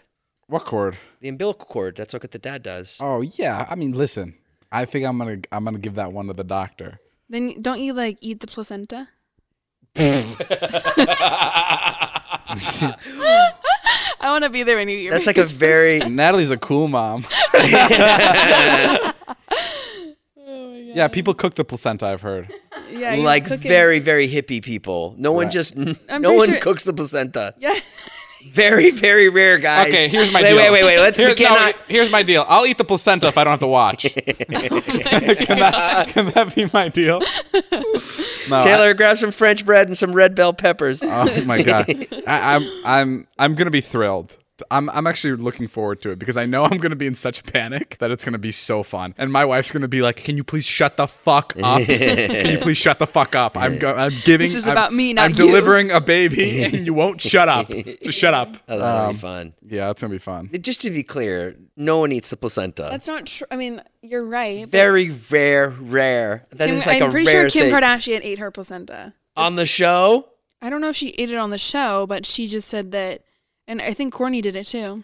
what 0.48 0.64
cord? 0.66 0.98
The 1.22 1.28
umbilical 1.30 1.66
cord. 1.66 1.96
That's 1.98 2.14
what 2.14 2.30
the 2.32 2.38
dad 2.38 2.62
does. 2.64 2.98
Oh 3.02 3.22
yeah. 3.22 3.66
I 3.70 3.76
mean, 3.76 3.94
listen. 3.94 4.36
I 4.72 4.86
think 4.86 5.06
I'm 5.06 5.18
gonna, 5.18 5.40
I'm 5.52 5.64
gonna 5.66 5.80
give 5.80 5.96
that 5.96 6.12
one 6.12 6.28
to 6.28 6.34
the 6.34 6.44
doctor. 6.44 7.00
Then 7.30 7.62
don't 7.62 7.82
you 7.82 7.94
like 7.94 8.18
eat 8.22 8.42
the 8.42 8.48
placenta? 8.48 9.08
I 14.20 14.30
want 14.30 14.44
to 14.44 14.50
be 14.50 14.64
there 14.64 14.76
when 14.76 14.90
you 14.90 14.98
eat 14.98 15.04
your 15.04 15.14
That's 15.14 15.26
like 15.26 15.38
a 15.38 15.46
very 15.46 16.00
Natalie's 16.00 16.52
a 16.52 16.58
cool 16.58 16.88
mom. 16.88 17.26
yeah, 20.96 21.08
people 21.10 21.34
cook 21.34 21.54
the 21.56 21.64
placenta. 21.66 22.08
I've 22.08 22.22
heard. 22.22 22.52
yeah, 22.90 23.14
you 23.14 23.24
like 23.24 23.46
cook 23.46 23.64
it. 23.64 23.68
very 23.68 24.00
very 24.00 24.28
hippie 24.28 24.64
people. 24.64 25.14
No 25.18 25.32
one 25.32 25.46
Right. 25.46 25.54
just 25.54 25.76
no 25.76 25.94
pretty 26.08 26.28
one 26.38 26.48
sure- 26.50 26.60
cooks 26.60 26.84
the 26.84 26.94
placenta. 26.94 27.54
yeah. 27.60 27.76
Very, 28.52 28.92
very 28.92 29.28
rare, 29.28 29.58
guys. 29.58 29.88
Okay, 29.88 30.08
here's 30.08 30.32
my 30.32 30.40
wait, 30.40 30.50
deal. 30.50 30.58
Wait, 30.58 30.72
wait, 30.72 30.84
wait. 30.84 31.00
Let's. 31.00 31.18
Here- 31.18 31.30
we 31.30 31.34
no, 31.34 31.48
cannot. 31.50 31.76
here's 31.88 32.12
my 32.12 32.22
deal. 32.22 32.46
I'll 32.48 32.68
eat 32.68 32.78
the 32.78 32.84
placenta 32.84 33.26
if 33.28 33.40
I 33.40 33.44
don't 33.44 33.50
have 33.52 33.60
to 33.62 33.66
watch. 33.68 34.04
can, 34.14 34.14
that, 35.60 36.06
can 36.10 36.28
that 36.30 36.54
be 36.54 36.70
my 36.72 36.90
deal? 36.90 37.22
No, 38.48 38.58
I- 38.58 38.62
Taylor, 38.64 38.94
grab 38.94 39.18
some 39.18 39.32
French 39.32 39.66
bread 39.66 39.88
and 39.88 39.98
some 39.98 40.14
red 40.14 40.36
bell 40.36 40.54
peppers. 40.54 41.02
Oh 41.04 41.44
my 41.46 41.64
god, 41.64 41.90
I, 42.28 42.56
I'm 42.56 42.64
I'm 42.86 43.28
I'm 43.40 43.56
gonna 43.56 43.72
be 43.72 43.82
thrilled. 43.82 44.38
I'm 44.72 44.90
I'm 44.90 45.06
actually 45.08 45.36
looking 45.36 45.68
forward 45.68 46.02
to 46.04 46.12
it 46.12 46.20
because 46.20 46.38
I 46.38 46.46
know 46.46 46.64
I'm 46.64 46.78
gonna 46.78 46.96
be 46.96 47.08
in 47.08 47.16
such 47.16 47.40
a 47.40 47.44
panic 47.44 47.98
that 48.00 48.12
it's 48.12 48.24
gonna 48.24 48.38
be 48.38 48.52
so 48.52 48.84
fun. 48.84 49.14
And 49.18 49.32
my 49.32 49.44
wife's 49.46 49.72
gonna 49.72 49.88
be 49.88 50.02
like, 50.02 50.18
"Can 50.18 50.38
you 50.38 50.44
please 50.44 50.64
shut 50.66 50.98
the 50.98 51.08
fuck 51.08 51.54
up? 51.62 51.82
Can 51.86 52.50
you 52.52 52.58
please 52.60 52.78
shut 52.78 53.00
the 53.00 53.08
fuck 53.08 53.36
up? 53.36 53.58
I'm 53.58 53.78
go- 53.78 53.94
I'm 53.94 54.14
giving. 54.24 54.48
This 54.48 54.56
is 54.56 54.68
I'm- 54.68 54.72
about 54.78 54.94
me, 54.94 55.14
not 55.14 55.26
I'm 55.26 55.32
you." 55.32 55.36
delivering 55.38 55.92
a 55.92 56.00
baby, 56.00 56.64
and 56.64 56.86
you 56.86 56.94
won't 56.94 57.20
shut 57.22 57.50
up. 57.50 57.68
Just 57.68 58.18
shut 58.18 58.34
up. 58.34 58.56
oh, 58.70 58.78
that'll 58.80 59.10
Um, 59.10 59.16
be 59.16 59.20
fun. 59.20 59.54
Yeah, 59.68 59.90
it's 59.92 60.02
gonna 60.02 60.12
be 60.12 60.18
fun. 60.20 60.50
Just 60.62 60.82
to 60.84 60.90
be 60.92 61.04
clear, 61.04 61.56
no 61.76 62.00
one 62.00 62.12
eats 62.12 62.30
the 62.30 62.38
placenta. 62.38 62.88
That's 62.90 63.08
not 63.08 63.26
true. 63.26 63.48
I 63.52 63.58
mean, 63.58 63.82
you're 64.02 64.24
right. 64.26 64.68
very 64.68 65.10
rare, 65.32 65.70
rare. 65.70 66.46
That 66.52 66.70
is 66.70 66.84
Kim, 66.84 66.94
like 66.94 67.02
I'm 67.02 67.10
a 67.10 67.12
pretty 67.12 67.28
rare 67.32 67.50
sure 67.50 67.62
Kim 67.62 67.72
thing. 67.72 67.82
Kardashian 67.82 68.22
ate 68.24 68.40
her 68.40 68.52
placenta. 68.52 69.14
on 69.36 69.56
the 69.58 69.66
show. 69.66 70.30
I 70.62 70.70
don't 70.70 70.80
know 70.82 70.90
if 70.90 70.96
she 70.96 71.10
ate 71.10 71.30
it 71.30 71.36
on 71.38 71.50
the 71.50 71.58
show, 71.58 72.06
but 72.08 72.26
she 72.26 72.48
just 72.48 72.70
said 72.70 72.92
that, 72.94 73.24
and 73.68 73.82
I 73.82 73.94
think 73.94 74.14
Kourtney 74.14 74.42
did 74.42 74.56
it 74.56 74.66
too. 74.68 75.04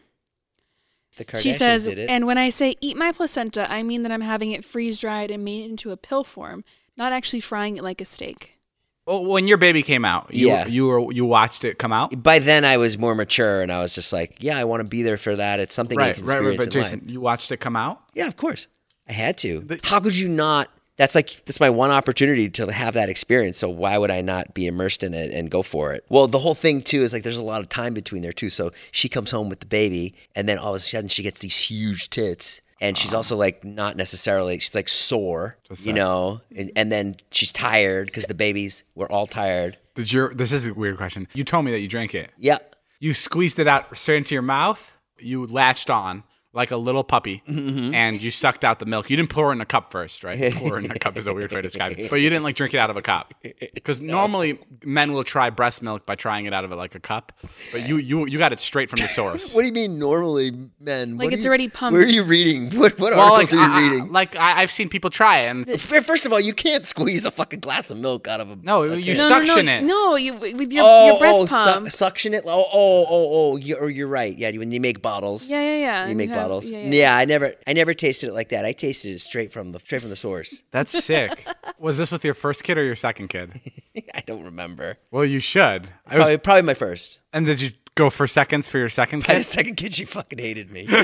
The 1.17 1.25
Kardashians 1.25 1.41
she 1.41 1.53
says, 1.53 1.85
did 1.85 1.97
it. 1.99 2.09
and 2.09 2.25
when 2.25 2.37
I 2.37 2.49
say 2.49 2.75
eat 2.79 2.95
my 2.95 3.11
placenta, 3.11 3.69
I 3.69 3.83
mean 3.83 4.03
that 4.03 4.11
I'm 4.11 4.21
having 4.21 4.51
it 4.51 4.63
freeze 4.63 4.99
dried 4.99 5.29
and 5.29 5.43
made 5.43 5.69
into 5.69 5.91
a 5.91 5.97
pill 5.97 6.23
form, 6.23 6.63
not 6.95 7.11
actually 7.11 7.41
frying 7.41 7.75
it 7.77 7.83
like 7.83 7.99
a 7.99 8.05
steak. 8.05 8.57
Well, 9.05 9.25
when 9.25 9.45
your 9.47 9.57
baby 9.57 9.81
came 9.81 10.05
out, 10.05 10.33
you, 10.33 10.47
Yeah. 10.47 10.67
you 10.67 10.85
were 10.85 11.11
you 11.11 11.25
watched 11.25 11.65
it 11.65 11.77
come 11.79 11.91
out. 11.91 12.21
By 12.23 12.39
then, 12.39 12.63
I 12.63 12.77
was 12.77 12.97
more 12.97 13.13
mature, 13.15 13.61
and 13.61 13.71
I 13.71 13.81
was 13.81 13.93
just 13.95 14.13
like, 14.13 14.37
"Yeah, 14.39 14.57
I 14.57 14.63
want 14.63 14.81
to 14.83 14.87
be 14.87 15.01
there 15.03 15.17
for 15.17 15.35
that. 15.35 15.59
It's 15.59 15.73
something 15.75 15.99
I 15.99 16.07
Right, 16.07 16.15
can 16.15 16.25
right, 16.25 16.41
right. 16.41 16.57
But 16.57 16.67
in 16.67 16.71
Jason, 16.71 16.99
life." 17.01 17.09
you 17.09 17.19
watched 17.19 17.51
it 17.51 17.57
come 17.57 17.75
out. 17.75 17.99
Yeah, 18.13 18.27
of 18.27 18.37
course, 18.37 18.67
I 19.09 19.13
had 19.13 19.37
to. 19.39 19.61
The- 19.61 19.79
How 19.83 19.99
could 19.99 20.15
you 20.15 20.29
not? 20.29 20.69
That's 20.97 21.15
like 21.15 21.41
that's 21.45 21.59
my 21.59 21.69
one 21.69 21.89
opportunity 21.89 22.49
to 22.49 22.67
have 22.71 22.93
that 22.93 23.09
experience. 23.09 23.57
So 23.57 23.69
why 23.69 23.97
would 23.97 24.11
I 24.11 24.21
not 24.21 24.53
be 24.53 24.67
immersed 24.67 25.03
in 25.03 25.13
it 25.13 25.31
and 25.31 25.49
go 25.49 25.63
for 25.63 25.93
it? 25.93 26.05
Well, 26.09 26.27
the 26.27 26.39
whole 26.39 26.53
thing 26.53 26.81
too 26.81 27.01
is 27.01 27.13
like 27.13 27.23
there's 27.23 27.37
a 27.39 27.43
lot 27.43 27.61
of 27.61 27.69
time 27.69 27.93
between 27.93 28.21
there 28.21 28.33
too. 28.33 28.49
So 28.49 28.71
she 28.91 29.09
comes 29.09 29.31
home 29.31 29.49
with 29.49 29.61
the 29.61 29.65
baby, 29.65 30.13
and 30.35 30.47
then 30.47 30.57
all 30.57 30.71
of 30.71 30.75
a 30.75 30.79
sudden 30.79 31.07
she 31.07 31.23
gets 31.23 31.39
these 31.39 31.57
huge 31.57 32.09
tits. 32.09 32.61
And 32.79 32.97
she's 32.97 33.13
also 33.13 33.35
like 33.37 33.63
not 33.63 33.95
necessarily 33.95 34.57
she's 34.57 34.73
like 34.73 34.89
sore, 34.89 35.57
Just 35.67 35.81
you 35.85 35.93
that. 35.93 35.99
know, 35.99 36.41
and, 36.55 36.71
and 36.75 36.91
then 36.91 37.15
she's 37.29 37.51
tired 37.51 38.07
because 38.07 38.25
the 38.25 38.33
babies 38.33 38.83
were 38.95 39.11
all 39.11 39.27
tired. 39.27 39.77
Did 39.93 40.11
your 40.11 40.33
this 40.33 40.51
is 40.51 40.67
a 40.67 40.73
weird 40.73 40.97
question. 40.97 41.27
You 41.33 41.43
told 41.43 41.63
me 41.65 41.71
that 41.71 41.79
you 41.79 41.87
drank 41.87 42.15
it. 42.15 42.31
Yeah, 42.37 42.57
You 42.99 43.13
squeezed 43.13 43.59
it 43.59 43.67
out 43.67 43.95
straight 43.97 44.17
into 44.17 44.33
your 44.35 44.41
mouth. 44.41 44.93
You 45.19 45.45
latched 45.45 45.91
on 45.91 46.23
like 46.53 46.71
a 46.71 46.75
little 46.77 47.03
puppy, 47.03 47.41
Mm-hmm. 47.47 47.93
and 47.93 48.21
you 48.21 48.29
sucked 48.29 48.65
out 48.65 48.79
the 48.79 48.85
milk. 48.85 49.09
You 49.09 49.15
didn't 49.15 49.29
pour 49.29 49.49
it 49.51 49.55
in 49.55 49.61
a 49.61 49.65
cup 49.65 49.89
first, 49.89 50.21
right? 50.23 50.53
pour 50.55 50.77
in 50.79 50.91
a 50.91 50.99
cup 50.99 51.17
is 51.17 51.25
a 51.27 51.33
weird 51.33 51.51
way 51.51 51.57
to 51.57 51.61
describe 51.61 51.97
it. 51.97 52.09
But 52.09 52.17
you 52.17 52.29
didn't 52.29 52.43
like 52.43 52.55
drink 52.55 52.73
it 52.73 52.77
out 52.77 52.89
of 52.89 52.97
a 52.97 53.01
cup, 53.01 53.33
because 53.73 54.01
normally 54.01 54.59
men 54.83 55.13
will 55.13 55.23
try 55.23 55.49
breast 55.49 55.81
milk 55.81 56.05
by 56.05 56.15
trying 56.15 56.45
it 56.47 56.53
out 56.53 56.65
of 56.65 56.71
it 56.71 56.75
like 56.75 56.93
a 56.95 56.99
cup. 56.99 57.31
But 57.71 57.87
you 57.87 57.95
you 57.97 58.25
you 58.27 58.37
got 58.37 58.51
it 58.51 58.59
straight 58.59 58.89
from 58.89 58.99
the 58.99 59.07
source. 59.07 59.53
What 59.55 59.61
do 59.61 59.67
you 59.67 59.73
mean 59.73 59.97
normally 59.97 60.51
men? 60.79 61.17
Like 61.17 61.25
What 61.27 61.33
it's 61.35 61.45
you- 61.45 61.49
already 61.49 61.69
pumped. 61.69 61.93
Where 61.93 62.01
are 62.05 62.09
you 62.09 62.23
reading? 62.23 62.71
What 62.77 62.99
what 62.99 63.13
well, 63.13 63.33
articles 63.33 63.53
like, 63.53 63.69
are 63.69 63.69
you 63.69 63.73
I- 63.73 63.79
I- 63.87 63.89
reading? 63.91 64.11
like 64.11 64.35
I, 64.35 64.61
I've 64.61 64.71
seen 64.71 64.89
people 64.89 65.09
try 65.09 65.39
it, 65.43 65.49
and 65.51 65.81
First 65.81 66.25
of 66.25 66.33
all, 66.33 66.39
you 66.41 66.53
can't 66.53 66.85
squeeze 66.85 67.23
a 67.25 67.31
fucking 67.31 67.61
glass 67.61 67.91
of 67.91 67.97
milk 67.97 68.27
out 68.27 68.41
of 68.41 68.49
a. 68.51 68.55
No, 68.61 68.87
that's 68.89 69.07
you 69.07 69.13
it. 69.13 69.17
No, 69.17 69.27
suction 69.29 69.65
no, 69.67 69.71
it. 69.71 69.81
no, 69.83 69.87
no. 70.11 70.15
You 70.17 70.33
with 70.35 70.73
your, 70.73 70.83
oh, 70.85 71.07
your 71.07 71.19
breast 71.19 71.37
oh, 71.39 71.45
su- 71.45 71.55
pump. 71.55 71.91
suction 71.91 72.33
it. 72.33 72.43
Oh, 72.45 72.65
oh, 72.73 73.05
oh, 73.09 73.29
oh. 73.53 73.55
You're, 73.55 73.89
you're 73.89 74.07
right. 74.07 74.37
Yeah, 74.37 74.51
when 74.57 74.71
you 74.73 74.81
make 74.81 75.01
bottles. 75.01 75.49
yeah, 75.49 75.61
yeah, 75.61 75.77
yeah. 75.77 76.07
You 76.07 76.15
make 76.15 76.29
have- 76.29 76.35
bottles. 76.35 76.40
Yeah, 76.63 76.77
Yeah, 76.79 76.89
yeah. 76.91 77.15
I 77.17 77.25
never, 77.25 77.53
I 77.67 77.73
never 77.73 77.93
tasted 77.93 78.29
it 78.29 78.33
like 78.33 78.49
that. 78.49 78.65
I 78.65 78.71
tasted 78.71 79.13
it 79.15 79.19
straight 79.19 79.51
from 79.51 79.71
the, 79.71 79.79
straight 79.79 80.01
from 80.01 80.09
the 80.09 80.15
source. 80.15 80.63
that's 80.71 80.91
sick. 81.03 81.45
Was 81.79 81.97
this 81.97 82.11
with 82.11 82.23
your 82.25 82.33
first 82.33 82.63
kid 82.63 82.77
or 82.77 82.83
your 82.83 82.95
second 82.95 83.27
kid? 83.29 83.59
I 84.13 84.21
don't 84.25 84.43
remember. 84.43 84.97
Well, 85.11 85.25
you 85.25 85.39
should. 85.39 85.89
I 86.05 86.15
was, 86.17 86.25
Probably, 86.27 86.37
probably 86.37 86.61
my 86.63 86.73
first. 86.73 87.19
and 87.33 87.45
did 87.45 87.61
you 87.61 87.71
go 87.95 88.09
for 88.09 88.25
seconds 88.27 88.67
for 88.69 88.77
your 88.77 88.89
second 88.89 89.25
By 89.27 89.33
the 89.35 89.39
kid? 89.41 89.45
second 89.45 89.75
kid, 89.75 89.93
she 89.93 90.05
fucking 90.05 90.39
hated 90.39 90.71
me. 90.71 90.87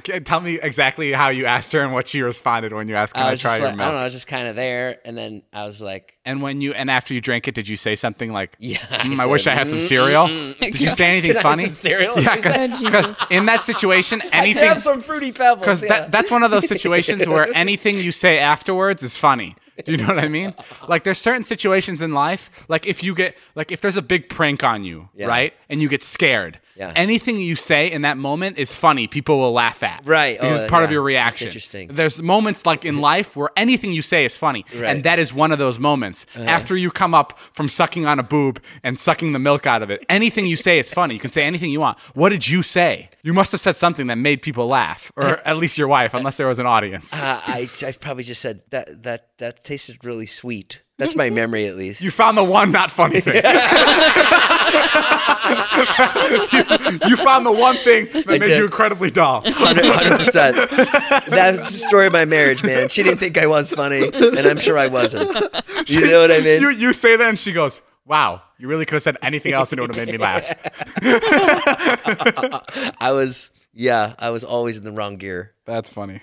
Okay, 0.00 0.20
Tell 0.20 0.40
me 0.40 0.58
exactly 0.60 1.12
how 1.12 1.28
you 1.28 1.44
asked 1.46 1.72
her 1.72 1.80
and 1.82 1.92
what 1.92 2.08
she 2.08 2.22
responded 2.22 2.72
when 2.72 2.88
you 2.88 2.96
asked, 2.96 3.14
"Can 3.14 3.22
I 3.24 3.28
I, 3.28 3.30
was 3.32 3.40
try 3.40 3.50
just 3.52 3.60
your 3.60 3.70
like, 3.70 3.80
I 3.80 3.84
don't 3.84 3.94
know. 3.94 4.00
I 4.00 4.04
was 4.04 4.12
just 4.14 4.26
kind 4.26 4.48
of 4.48 4.56
there, 4.56 4.98
and 5.04 5.16
then 5.16 5.42
I 5.52 5.66
was 5.66 5.80
like, 5.80 6.16
And 6.24 6.40
when 6.42 6.60
you 6.60 6.72
and 6.72 6.90
after 6.90 7.12
you 7.14 7.20
drank 7.20 7.46
it, 7.48 7.54
did 7.54 7.68
you 7.68 7.76
say 7.76 7.94
something 7.96 8.32
like, 8.32 8.56
Yeah, 8.58 8.78
"Mm, 8.78 9.18
I 9.20 9.24
I, 9.24 9.26
wish 9.26 9.44
said, 9.44 9.52
I 9.52 9.56
had 9.58 9.68
some 9.68 9.80
cereal"? 9.80 10.26
Did 10.28 10.80
you 10.80 10.90
say 11.00 11.06
anything 11.06 11.30
Can 11.32 11.36
I 11.36 11.40
have 11.40 11.42
funny? 11.42 11.64
some 11.64 11.72
cereal? 11.72 12.18
Yeah, 12.20 12.32
Oh, 12.32 12.36
because 12.36 12.80
Jesus. 12.80 13.30
in 13.30 13.46
that 13.46 13.62
situation, 13.64 14.22
I 14.32 14.38
anything 14.38 14.64
have 14.64 14.82
some 14.82 15.02
fruity 15.02 15.32
pebbles. 15.32 15.60
because 15.60 15.82
yeah. 15.84 15.88
that 16.00 16.12
that's 16.12 16.30
one 16.30 16.42
of 16.42 16.50
those 16.50 16.66
situations 16.66 17.26
where 17.28 17.54
anything 17.54 17.98
you 17.98 18.12
say 18.12 18.38
afterwards 18.38 19.02
is 19.02 19.16
funny. 19.16 19.54
Do 19.86 19.92
you 19.92 19.98
know 19.98 20.06
what 20.06 20.18
I 20.18 20.28
mean? 20.28 20.54
Like 20.88 21.04
there's 21.04 21.18
certain 21.18 21.42
situations 21.44 22.02
in 22.02 22.12
life, 22.14 22.50
like 22.68 22.86
if 22.86 23.02
you 23.02 23.14
get 23.14 23.36
like 23.54 23.72
if 23.72 23.80
there's 23.80 23.96
a 23.96 24.02
big 24.02 24.28
prank 24.28 24.62
on 24.64 24.84
you, 24.84 25.08
Yeah. 25.14 25.26
right? 25.26 25.54
And 25.68 25.80
you 25.82 25.88
get 25.88 26.02
scared. 26.02 26.60
Yeah. 26.76 26.92
Anything 26.96 27.36
you 27.36 27.56
say 27.56 27.90
in 27.90 28.02
that 28.02 28.16
moment 28.16 28.56
is 28.58 28.74
funny. 28.74 29.06
People 29.06 29.38
will 29.38 29.52
laugh 29.52 29.82
at. 29.82 30.00
Right. 30.06 30.38
Oh, 30.38 30.42
Because 30.42 30.62
it's 30.62 30.70
part 30.70 30.82
of 30.82 30.90
yeah. 30.90 30.94
your 30.94 31.02
That's 31.02 31.06
reaction. 31.06 31.46
interesting. 31.48 31.88
There's 31.92 32.22
moments 32.22 32.64
like 32.64 32.86
in 32.86 32.98
life 33.12 33.36
where 33.36 33.50
anything 33.56 33.92
you 33.92 34.00
say 34.00 34.24
is 34.24 34.36
funny. 34.36 34.64
Right. 34.72 34.76
Uh-huh. 34.84 34.86
And 34.94 35.04
that 35.04 35.18
is 35.18 35.34
one 35.34 35.52
of 35.52 35.58
those 35.58 35.78
moments. 35.78 36.24
After 36.36 36.74
you 36.76 36.90
come 36.90 37.14
up 37.14 37.38
from 37.52 37.68
sucking 37.68 38.06
on 38.06 38.18
a 38.18 38.22
boob 38.22 38.62
and 38.82 38.98
sucking 38.98 39.32
the 39.32 39.38
milk 39.38 39.66
out 39.66 39.82
of 39.82 39.90
it, 39.90 40.04
anything 40.08 40.46
you 40.46 40.56
say 40.56 40.78
is 40.78 40.90
funny. 40.92 41.12
You 41.14 41.20
can 41.20 41.30
say 41.30 41.42
anything 41.42 41.70
you 41.70 41.80
want. 41.80 41.98
What 42.14 42.30
did 42.30 42.48
you 42.48 42.62
say? 42.62 43.10
You 43.22 43.34
must 43.34 43.52
have 43.52 43.60
said 43.60 43.76
something 43.76 44.06
that 44.06 44.16
made 44.16 44.40
people 44.40 44.66
laugh, 44.66 45.12
or 45.16 45.40
at 45.46 45.58
least 45.58 45.76
your 45.76 45.88
wife, 45.88 46.14
unless 46.14 46.38
there 46.38 46.46
was 46.46 46.58
an 46.58 46.66
audience. 46.66 47.12
Uh, 47.12 47.40
I, 47.46 47.68
I 47.84 47.92
probably 47.92 48.24
just 48.24 48.40
said 48.40 48.62
that 48.70 49.02
that 49.02 49.29
that 49.40 49.64
tasted 49.64 50.04
really 50.04 50.26
sweet. 50.26 50.82
That's 50.98 51.16
my 51.16 51.30
memory, 51.30 51.66
at 51.66 51.76
least. 51.76 52.02
You 52.02 52.10
found 52.10 52.36
the 52.36 52.44
one 52.44 52.72
not 52.72 52.90
funny 52.90 53.20
thing. 53.20 53.36
you, 53.36 53.40
you 57.08 57.16
found 57.16 57.46
the 57.46 57.52
one 57.52 57.76
thing 57.76 58.06
that 58.12 58.26
made 58.26 58.40
did. 58.40 58.58
you 58.58 58.64
incredibly 58.64 59.10
dull. 59.10 59.42
Hundred 59.46 60.18
percent. 60.18 60.56
That's 61.26 61.58
the 61.58 61.86
story 61.88 62.06
of 62.06 62.12
my 62.12 62.26
marriage, 62.26 62.62
man. 62.62 62.90
She 62.90 63.02
didn't 63.02 63.18
think 63.18 63.38
I 63.38 63.46
was 63.46 63.70
funny, 63.70 64.10
and 64.12 64.46
I'm 64.46 64.58
sure 64.58 64.76
I 64.76 64.88
wasn't. 64.88 65.34
You 65.86 66.06
know 66.06 66.20
what 66.20 66.30
I 66.30 66.40
mean? 66.40 66.60
You, 66.60 66.68
you 66.68 66.92
say 66.92 67.16
that, 67.16 67.28
and 67.28 67.38
she 67.38 67.52
goes, 67.52 67.80
Wow, 68.04 68.42
you 68.58 68.68
really 68.68 68.84
could 68.84 68.94
have 68.94 69.02
said 69.02 69.16
anything 69.22 69.52
else 69.52 69.72
and 69.72 69.78
it 69.78 69.82
would 69.82 69.94
have 69.94 70.06
made 70.06 70.12
me 70.12 70.18
laugh. 70.18 70.44
I 73.00 73.12
was, 73.12 73.50
yeah, 73.72 74.14
I 74.18 74.30
was 74.30 74.42
always 74.42 74.78
in 74.78 74.84
the 74.84 74.92
wrong 74.92 75.16
gear. 75.16 75.54
That's 75.64 75.88
funny. 75.88 76.22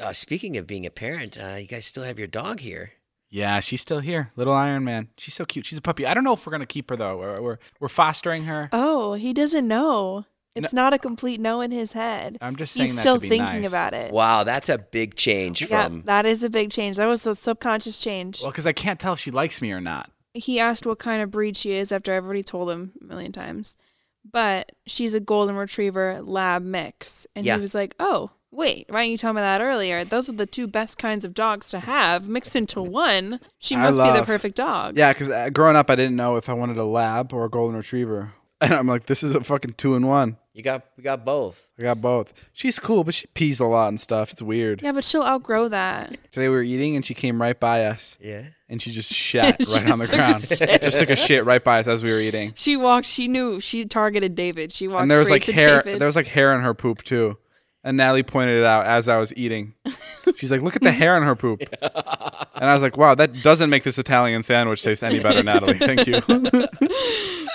Uh, 0.00 0.12
speaking 0.12 0.56
of 0.56 0.66
being 0.66 0.86
a 0.86 0.90
parent, 0.90 1.36
uh, 1.40 1.54
you 1.54 1.66
guys 1.66 1.86
still 1.86 2.04
have 2.04 2.18
your 2.18 2.28
dog 2.28 2.60
here. 2.60 2.92
Yeah, 3.30 3.58
she's 3.60 3.80
still 3.80 4.00
here. 4.00 4.30
Little 4.36 4.52
Iron 4.52 4.84
Man. 4.84 5.08
She's 5.18 5.34
so 5.34 5.44
cute. 5.44 5.66
She's 5.66 5.78
a 5.78 5.82
puppy. 5.82 6.06
I 6.06 6.14
don't 6.14 6.22
know 6.24 6.34
if 6.34 6.46
we're 6.46 6.50
going 6.52 6.60
to 6.60 6.66
keep 6.66 6.88
her, 6.90 6.96
though. 6.96 7.18
We're, 7.18 7.40
we're, 7.42 7.58
we're 7.80 7.88
fostering 7.88 8.44
her. 8.44 8.68
Oh, 8.72 9.14
he 9.14 9.32
doesn't 9.32 9.66
know. 9.66 10.24
It's 10.54 10.72
not 10.72 10.92
a 10.92 10.98
complete 11.00 11.40
no 11.40 11.60
in 11.60 11.72
his 11.72 11.92
head. 11.92 12.38
I'm 12.40 12.54
just 12.54 12.74
saying 12.74 12.86
He's 12.88 12.94
that 12.96 13.00
still 13.00 13.14
to 13.16 13.20
be 13.20 13.28
thinking 13.28 13.62
nice. 13.62 13.68
about 13.70 13.92
it. 13.92 14.12
Wow, 14.12 14.44
that's 14.44 14.68
a 14.68 14.78
big 14.78 15.16
change 15.16 15.62
Yeah, 15.68 15.86
from. 15.88 16.02
that 16.02 16.26
is 16.26 16.44
a 16.44 16.50
big 16.50 16.70
change. 16.70 16.96
That 16.96 17.06
was 17.06 17.26
a 17.26 17.34
subconscious 17.34 17.98
change. 17.98 18.40
Well, 18.40 18.52
because 18.52 18.64
I 18.66 18.72
can't 18.72 19.00
tell 19.00 19.14
if 19.14 19.18
she 19.18 19.32
likes 19.32 19.60
me 19.60 19.72
or 19.72 19.80
not. 19.80 20.10
he 20.32 20.60
asked 20.60 20.86
what 20.86 21.00
kind 21.00 21.22
of 21.22 21.32
breed 21.32 21.56
she 21.56 21.72
is 21.72 21.90
after 21.90 22.14
I've 22.16 22.24
already 22.24 22.44
told 22.44 22.70
him 22.70 22.92
a 23.00 23.04
million 23.04 23.32
times. 23.32 23.76
but 24.30 24.70
she's 24.86 25.12
a 25.14 25.20
golden 25.20 25.56
retriever 25.56 26.20
lab 26.22 26.62
mix. 26.62 27.26
And 27.34 27.44
Yeah. 27.44 27.56
he 27.56 27.60
was 27.60 27.74
like, 27.74 27.96
oh, 27.98 28.30
wait, 28.54 28.86
why 28.88 29.02
didn't 29.02 29.10
you 29.12 29.18
tell 29.18 29.32
me 29.32 29.40
that 29.40 29.60
earlier? 29.60 30.04
Those 30.04 30.28
are 30.28 30.32
the 30.34 30.46
two 30.46 30.66
best 30.66 30.98
kinds 30.98 31.24
of 31.24 31.34
dogs 31.34 31.68
to 31.70 31.80
have 31.80 32.28
mixed 32.28 32.54
into 32.56 32.80
one. 32.82 33.40
She 33.58 33.74
I 33.76 33.80
must 33.82 33.98
be 33.98 34.10
the 34.18 34.24
perfect 34.24 34.56
dog. 34.56 34.96
Yeah, 34.96 35.12
because 35.12 35.28
uh, 35.30 35.50
growing 35.50 35.76
up, 35.76 35.90
I 35.90 35.94
didn't 35.96 36.16
know 36.16 36.36
if 36.36 36.48
I 36.48 36.52
wanted 36.52 36.78
a 36.78 36.84
lab 36.84 37.32
or 37.32 37.44
a 37.44 37.50
golden 37.50 37.76
retriever, 37.76 38.32
and 38.60 38.72
I'm 38.72 38.86
like, 38.86 39.06
this 39.06 39.22
is 39.22 39.34
a 39.34 39.42
fucking 39.42 39.74
two 39.76 39.94
in 39.94 40.06
one. 40.06 40.36
You 40.52 40.62
got 40.62 40.84
we 40.96 41.02
got 41.02 41.24
both. 41.24 41.66
I 41.76 41.82
got 41.82 42.00
both. 42.00 42.32
She's 42.52 42.78
cool, 42.78 43.02
but 43.02 43.12
she 43.14 43.26
pees 43.26 43.58
a 43.58 43.64
lot 43.64 43.88
and 43.88 43.98
stuff. 43.98 44.30
It's 44.30 44.40
weird. 44.40 44.82
Yeah, 44.82 44.92
but 44.92 45.02
she'll 45.02 45.24
outgrow 45.24 45.66
that. 45.70 46.16
Today 46.30 46.48
we 46.48 46.54
were 46.54 46.62
eating, 46.62 46.94
and 46.94 47.04
she 47.04 47.12
came 47.12 47.42
right 47.42 47.58
by 47.58 47.86
us, 47.86 48.16
Yeah. 48.20 48.44
and 48.68 48.80
she 48.80 48.92
just 48.92 49.12
shat 49.12 49.56
She 49.66 49.74
right 49.74 49.90
on 49.90 49.98
the 49.98 50.06
just 50.06 50.12
took 50.12 50.60
a 50.60 50.66
ground. 50.66 50.82
just 50.84 50.98
took 51.00 51.10
a 51.10 51.16
shit 51.16 51.44
right 51.44 51.64
by 51.64 51.80
us 51.80 51.88
as 51.88 52.04
we 52.04 52.12
were 52.12 52.20
eating. 52.20 52.52
She 52.54 52.76
walked. 52.76 53.06
She 53.08 53.26
knew 53.26 53.58
she 53.58 53.84
targeted 53.84 54.36
David. 54.36 54.70
She 54.70 54.86
walked 54.86 55.02
and 55.02 55.10
there 55.10 55.18
was 55.18 55.28
like 55.28 55.44
hair. 55.44 55.82
David. 55.82 56.00
There 56.00 56.06
was 56.06 56.14
like 56.14 56.28
hair 56.28 56.54
in 56.54 56.60
her 56.60 56.72
poop 56.72 57.02
too. 57.02 57.36
And 57.86 57.98
Natalie 57.98 58.22
pointed 58.22 58.58
it 58.60 58.64
out 58.64 58.86
as 58.86 59.08
I 59.10 59.18
was 59.18 59.32
eating. 59.36 59.74
She's 60.36 60.50
like, 60.50 60.62
"Look 60.62 60.74
at 60.74 60.80
the 60.82 60.90
hair 61.02 61.16
in 61.18 61.22
her 61.22 61.36
poop." 61.36 61.60
And 61.82 62.64
I 62.64 62.72
was 62.72 62.82
like, 62.82 62.96
"Wow, 62.96 63.14
that 63.14 63.42
doesn't 63.42 63.68
make 63.68 63.82
this 63.84 63.98
Italian 63.98 64.42
sandwich 64.42 64.82
taste 64.82 65.04
any 65.04 65.20
better, 65.20 65.42
Natalie. 65.44 65.78
Thank 65.78 66.06
you." 66.06 66.22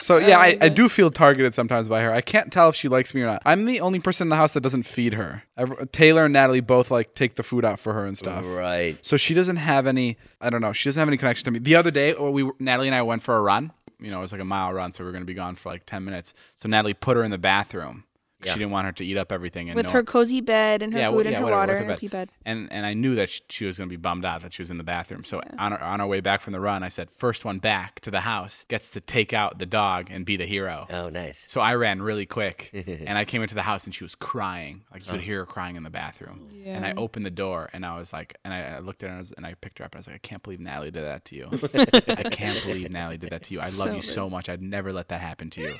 so 0.01 0.17
yeah, 0.17 0.37
I, 0.39 0.57
I 0.61 0.69
do 0.69 0.87
feel 0.87 1.09
targeted 1.11 1.55
sometimes 1.55 1.89
by 1.89 2.01
her. 2.01 2.11
I 2.13 2.21
can't 2.21 2.51
tell 2.53 2.69
if 2.69 2.75
she 2.75 2.87
likes 2.87 3.13
me 3.13 3.21
or 3.21 3.25
not. 3.25 3.41
I'm 3.45 3.65
the 3.65 3.79
only 3.81 3.99
person 3.99 4.25
in 4.25 4.29
the 4.29 4.35
house 4.35 4.53
that 4.53 4.61
doesn't 4.61 4.83
feed 4.83 5.13
her. 5.15 5.43
Ev- 5.57 5.91
Taylor 5.91 6.25
and 6.25 6.33
Natalie 6.33 6.61
both 6.61 6.91
like 6.91 7.15
take 7.15 7.35
the 7.35 7.43
food 7.43 7.65
out 7.65 7.79
for 7.79 7.93
her 7.93 8.05
and 8.05 8.17
stuff. 8.17 8.45
Right. 8.47 8.97
So 9.01 9.17
she 9.17 9.33
doesn't 9.33 9.57
have 9.57 9.87
any. 9.87 10.17
I 10.39 10.49
don't 10.49 10.61
know. 10.61 10.73
She 10.73 10.89
doesn't 10.89 10.99
have 10.99 11.07
any 11.07 11.17
connection 11.17 11.45
to 11.45 11.51
me. 11.51 11.59
The 11.59 11.75
other 11.75 11.91
day, 11.91 12.13
we 12.13 12.43
were- 12.43 12.55
Natalie 12.59 12.87
and 12.87 12.95
I 12.95 13.01
went 13.01 13.23
for 13.23 13.35
a 13.35 13.41
run. 13.41 13.71
You 13.99 14.11
know, 14.11 14.19
it 14.19 14.21
was 14.21 14.31
like 14.31 14.39
a 14.41 14.45
mile 14.45 14.71
run, 14.71 14.93
so 14.93 15.03
we 15.03 15.07
were 15.07 15.11
going 15.11 15.23
to 15.23 15.27
be 15.27 15.33
gone 15.33 15.55
for 15.55 15.69
like 15.69 15.85
ten 15.85 16.05
minutes. 16.05 16.33
So 16.55 16.69
Natalie 16.69 16.93
put 16.93 17.17
her 17.17 17.23
in 17.23 17.31
the 17.31 17.37
bathroom. 17.37 18.05
'Cause 18.39 18.47
Yeah. 18.47 18.53
She 18.53 18.59
didn't 18.59 18.71
want 18.71 18.85
her 18.85 18.91
to 18.93 19.05
eat 19.05 19.17
up 19.17 19.31
everything. 19.31 19.69
And 19.69 19.75
with 19.75 19.87
no- 19.87 19.91
her 19.91 20.03
cozy 20.03 20.41
bed 20.41 20.81
and 20.81 20.93
her 20.93 20.99
yeah, 20.99 21.09
food 21.09 21.25
wh- 21.25 21.27
and 21.27 21.35
her 21.35 21.43
whatever, 21.43 21.59
water 21.59 21.73
with 21.73 21.81
and 21.81 21.87
her 21.89 21.93
bed. 21.93 21.99
pee 21.99 22.07
bed. 22.07 22.31
And 22.45 22.71
and 22.71 22.85
I 22.85 22.93
knew 22.93 23.15
that 23.15 23.29
sh- 23.29 23.41
she 23.49 23.65
was 23.65 23.77
going 23.77 23.89
to 23.89 23.93
be 23.93 23.99
bummed 24.01 24.25
out 24.25 24.41
that 24.41 24.53
she 24.53 24.61
was 24.61 24.71
in 24.71 24.77
the 24.77 24.83
bathroom. 24.83 25.23
So 25.23 25.41
on 25.57 25.73
our, 25.73 25.81
on 25.81 26.01
our 26.01 26.07
way 26.07 26.21
back 26.21 26.41
from 26.41 26.53
the 26.53 26.59
run, 26.59 26.83
I 26.83 26.89
said, 26.89 27.09
first 27.11 27.43
one 27.45 27.59
back 27.59 27.99
to 28.01 28.11
the 28.11 28.21
house 28.21 28.65
gets 28.69 28.89
to 28.91 29.01
take 29.01 29.33
out 29.33 29.59
the 29.59 29.65
dog 29.65 30.07
and 30.09 30.25
be 30.25 30.37
the 30.37 30.45
hero. 30.45 30.87
Oh, 30.89 31.09
nice. 31.09 31.45
So 31.47 31.59
I 31.61 31.75
ran 31.75 32.01
really 32.01 32.25
quick, 32.25 32.69
and 32.73 33.17
I 33.17 33.25
came 33.25 33.41
into 33.41 33.55
the 33.55 33.61
house, 33.63 33.85
and 33.85 33.93
she 33.93 34.03
was 34.03 34.15
crying. 34.15 34.83
Like 34.91 35.05
you 35.05 35.11
could 35.11 35.19
oh. 35.21 35.23
hear 35.23 35.39
her 35.39 35.45
crying 35.45 35.75
in 35.75 35.83
the 35.83 35.89
bathroom. 35.89 36.49
Yeah. 36.51 36.75
And 36.75 36.85
I 36.85 36.93
opened 36.93 37.25
the 37.25 37.31
door, 37.31 37.69
and 37.73 37.85
I 37.85 37.97
was 37.99 38.13
like, 38.13 38.37
and 38.45 38.53
I, 38.53 38.77
I 38.77 38.79
looked 38.79 39.03
at 39.03 39.07
her, 39.07 39.11
and 39.11 39.17
I, 39.17 39.19
was, 39.19 39.31
and 39.33 39.45
I 39.45 39.53
picked 39.55 39.79
her 39.79 39.85
up, 39.85 39.93
and 39.93 39.97
I 39.97 39.99
was 39.99 40.07
like, 40.07 40.15
I 40.15 40.19
can't 40.19 40.41
believe 40.43 40.59
Natalie 40.59 40.91
did 40.91 41.03
that 41.03 41.25
to 41.25 41.35
you. 41.35 41.49
I 41.73 42.23
can't 42.29 42.61
believe 42.63 42.89
Natalie 42.89 43.17
did 43.17 43.31
that 43.31 43.43
to 43.43 43.53
you. 43.53 43.59
I 43.59 43.65
love 43.65 43.71
So 43.89 43.93
you 43.95 44.01
so 44.01 44.29
much. 44.29 44.49
I'd 44.49 44.61
never 44.61 44.93
let 44.93 45.09
that 45.09 45.19
happen 45.21 45.49
to 45.51 45.61
you. 45.61 45.75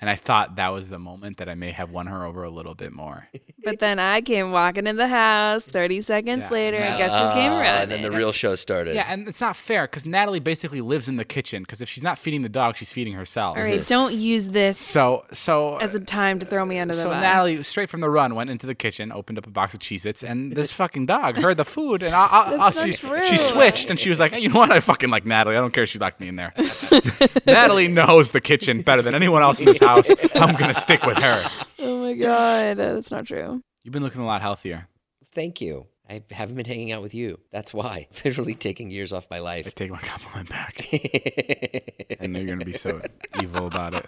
And 0.00 0.08
I 0.10 0.16
thought 0.16 0.56
that 0.56 0.68
was 0.68 0.88
the 0.90 0.98
moment 0.98 1.38
that 1.38 1.48
I 1.48 1.54
may 1.54 1.70
have 1.72 1.90
won 1.94 2.06
her 2.08 2.24
over 2.24 2.42
a 2.44 2.50
little 2.50 2.74
bit 2.74 2.92
more. 2.92 3.28
But 3.64 3.78
then 3.78 3.98
I 3.98 4.20
came 4.20 4.50
walking 4.52 4.86
in 4.86 4.96
the 4.96 5.08
house 5.08 5.64
30 5.64 6.02
seconds 6.02 6.42
Yeah. 6.44 6.50
later, 6.50 6.76
and 6.76 6.98
guess 6.98 7.10
who 7.12 7.32
came 7.40 7.50
Ah, 7.50 7.60
running? 7.60 7.80
and 7.84 7.90
then 7.92 8.02
the 8.02 8.10
real 8.10 8.30
show 8.30 8.56
started. 8.56 8.94
Yeah, 8.94 9.06
and 9.08 9.26
it's 9.26 9.40
not 9.40 9.56
fair 9.56 9.86
because 9.86 10.04
Natalie 10.04 10.38
basically 10.38 10.82
lives 10.82 11.08
in 11.08 11.16
the 11.16 11.24
kitchen. 11.24 11.62
Because 11.62 11.80
if 11.80 11.88
she's 11.88 12.02
not 12.02 12.18
feeding 12.18 12.42
the 12.42 12.50
dog, 12.50 12.76
she's 12.76 12.92
feeding 12.92 13.14
herself. 13.14 13.56
All 13.56 13.62
right, 13.64 13.86
don't 13.86 14.12
use 14.12 14.50
this 14.50 14.76
So 14.76 15.24
so 15.32 15.78
as 15.78 15.94
a 15.94 16.00
time 16.00 16.40
to 16.40 16.44
throw 16.46 16.66
me 16.66 16.78
under 16.78 16.94
the 16.94 17.04
bus. 17.04 17.14
so. 17.14 17.18
Natalie, 17.20 17.62
straight 17.62 17.88
from 17.88 18.02
the 18.02 18.10
run, 18.10 18.34
went 18.34 18.50
into 18.50 18.66
the 18.66 18.74
kitchen, 18.74 19.10
opened 19.10 19.38
up 19.38 19.46
a 19.46 19.50
box 19.50 19.72
of 19.72 19.80
Cheez-Its, 19.80 20.22
and 20.22 20.52
this 20.52 20.70
fucking 20.70 21.06
dog 21.06 21.36
heard 21.38 21.56
the 21.56 21.64
food, 21.64 22.02
and 22.02 22.14
I, 22.14 22.26
I, 22.26 22.40
I, 22.52 22.56
That's 22.58 22.76
not 22.76 22.86
she, 22.86 22.92
true. 22.92 23.24
she 23.24 23.38
switched, 23.38 23.88
and 23.88 23.98
she 23.98 24.10
was 24.10 24.20
like, 24.20 24.32
hey, 24.32 24.40
you 24.40 24.50
know 24.50 24.58
what? 24.58 24.70
I 24.70 24.80
fucking 24.80 25.08
like 25.08 25.24
Natalie. 25.24 25.56
I 25.56 25.60
don't 25.60 25.72
care 25.72 25.84
if 25.84 25.88
she 25.88 25.98
locked 25.98 26.20
me 26.20 26.28
in 26.28 26.36
there. 26.36 26.52
Natalie 27.46 27.88
knows 27.88 28.32
the 28.32 28.42
kitchen 28.42 28.82
better 28.82 29.00
than 29.00 29.14
anyone 29.14 29.40
else 29.40 29.58
in 29.58 29.64
this 29.64 29.78
house. 29.78 30.10
I'm 30.34 30.54
going 30.56 30.72
to 30.72 30.78
stick 30.78 31.04
with 31.06 31.16
her. 31.16 31.48
Oh 31.84 32.02
my 32.02 32.14
god, 32.26 32.76
that's 32.76 33.10
not 33.10 33.26
true. 33.26 33.62
You've 33.82 33.92
been 33.92 34.02
looking 34.02 34.22
a 34.22 34.26
lot 34.26 34.42
healthier. 34.42 34.88
Thank 35.32 35.60
you. 35.60 35.86
I 36.08 36.22
haven't 36.30 36.56
been 36.56 36.66
hanging 36.66 36.92
out 36.92 37.00
with 37.00 37.14
you. 37.14 37.40
That's 37.50 37.72
why. 37.72 38.08
Literally 38.24 38.54
taking 38.54 38.90
years 38.90 39.12
off 39.12 39.26
my 39.30 39.38
life. 39.38 39.64
I 39.64 39.68
life. 39.68 39.74
take 39.74 39.90
my 39.90 39.98
compliment 39.98 40.50
back. 40.50 40.86
I 42.20 42.26
know 42.26 42.40
you're 42.40 42.46
going 42.46 42.58
to 42.58 42.64
be 42.66 42.74
so 42.74 43.00
evil 43.42 43.66
about 43.66 43.94
it. 43.94 44.06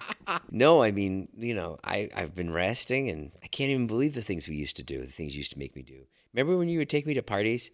no, 0.50 0.82
I 0.82 0.90
mean, 0.90 1.28
you 1.36 1.54
know, 1.54 1.78
I, 1.84 2.10
I've 2.14 2.34
been 2.34 2.52
resting 2.52 3.08
and 3.08 3.32
I 3.42 3.46
can't 3.46 3.70
even 3.70 3.86
believe 3.86 4.14
the 4.14 4.20
things 4.22 4.46
we 4.46 4.56
used 4.56 4.76
to 4.76 4.82
do, 4.82 5.00
the 5.00 5.06
things 5.06 5.34
you 5.34 5.38
used 5.38 5.52
to 5.52 5.58
make 5.58 5.74
me 5.74 5.82
do. 5.82 6.06
Remember 6.34 6.58
when 6.58 6.68
you 6.68 6.78
would 6.78 6.90
take 6.90 7.06
me 7.06 7.14
to 7.14 7.22
parties 7.22 7.70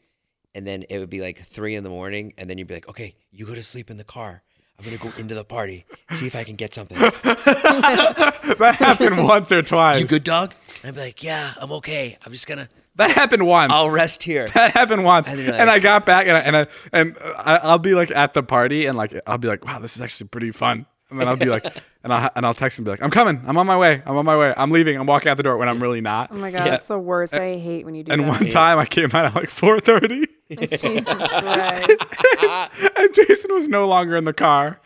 and 0.54 0.66
then 0.66 0.84
it 0.88 0.98
would 0.98 1.10
be 1.10 1.20
like 1.20 1.44
three 1.44 1.74
in 1.74 1.82
the 1.82 1.90
morning 1.90 2.32
and 2.38 2.48
then 2.48 2.58
you'd 2.58 2.68
be 2.68 2.74
like, 2.74 2.88
okay, 2.88 3.16
you 3.32 3.44
go 3.44 3.54
to 3.56 3.62
sleep 3.62 3.90
in 3.90 3.96
the 3.96 4.04
car. 4.04 4.44
I'm 4.82 4.86
going 4.90 4.98
to 4.98 5.08
go 5.12 5.20
into 5.20 5.34
the 5.36 5.44
party, 5.44 5.84
see 6.14 6.26
if 6.26 6.34
I 6.34 6.42
can 6.42 6.56
get 6.56 6.74
something. 6.74 6.98
That 8.58 8.74
happened 8.78 9.26
once 9.26 9.50
or 9.52 9.62
twice. 9.62 10.00
You 10.00 10.06
good, 10.06 10.24
dog? 10.24 10.52
And 10.82 10.88
I'd 10.88 10.94
be 10.94 11.00
like, 11.00 11.22
yeah, 11.22 11.54
I'm 11.58 11.70
okay. 11.72 12.18
I'm 12.24 12.32
just 12.32 12.46
going 12.46 12.58
to, 12.58 12.68
That 12.96 13.10
happened 13.12 13.46
once. 13.46 13.72
I'll 13.72 13.90
rest 13.90 14.22
here. 14.22 14.48
That 14.48 14.72
happened 14.72 15.04
once, 15.04 15.28
And 15.28 15.38
and, 15.38 15.48
then 15.48 15.54
you're 15.56 15.66
like- 15.66 15.76
I 15.76 15.78
got 15.78 16.04
back, 16.06 16.26
and 16.26 16.36
I, 16.36 16.40
and 16.40 16.56
I, 16.56 16.66
and 16.92 17.16
I, 17.36 17.56
I'll 17.58 17.78
be 17.78 17.94
like 17.94 18.10
at 18.10 18.34
the 18.34 18.42
party, 18.42 18.86
and 18.86 18.98
like 18.98 19.14
I'll 19.26 19.38
be 19.38 19.48
like, 19.48 19.64
"Wow, 19.64 19.78
this 19.78 19.96
is 19.96 20.02
actually 20.02 20.28
pretty 20.28 20.50
fun." 20.52 20.86
And 21.10 21.20
then 21.20 21.28
I'll 21.28 21.36
be 21.36 21.46
like, 21.46 21.64
and 22.04 22.12
I'll 22.12 22.30
and 22.34 22.44
I'll 22.44 22.54
text 22.54 22.78
him, 22.78 22.82
and 22.82 22.86
be 22.86 22.90
like, 22.90 23.02
"I'm 23.02 23.10
coming. 23.10 23.42
I'm 23.46 23.56
on 23.56 23.66
my 23.66 23.76
way. 23.76 24.02
I'm 24.04 24.16
on 24.16 24.24
my 24.24 24.36
way. 24.36 24.52
I'm 24.56 24.70
leaving. 24.70 24.96
I'm 24.98 25.06
walking 25.06 25.28
out 25.28 25.36
the 25.36 25.42
door." 25.44 25.56
When 25.56 25.68
I'm 25.68 25.80
really 25.82 26.00
not. 26.00 26.30
Oh 26.32 26.36
my 26.36 26.50
god, 26.50 26.66
that's 26.66 26.88
the 26.88 26.98
worst. 26.98 27.36
I 27.38 27.56
hate 27.56 27.84
when 27.84 27.94
you 27.94 28.02
do 28.02 28.12
And 28.12 28.22
that. 28.24 28.28
one 28.28 28.50
time 28.50 28.78
I 28.78 28.86
came 28.86 29.06
out 29.12 29.24
at 29.26 29.34
like 29.34 29.48
4:30, 29.50 30.24
Oh, 30.58 30.66
Jesus 30.66 31.04
Christ. 31.28 32.04
and 32.96 33.14
Jason 33.14 33.54
was 33.54 33.68
no 33.68 33.86
longer 33.86 34.16
in 34.16 34.24
the 34.24 34.32
car. 34.32 34.80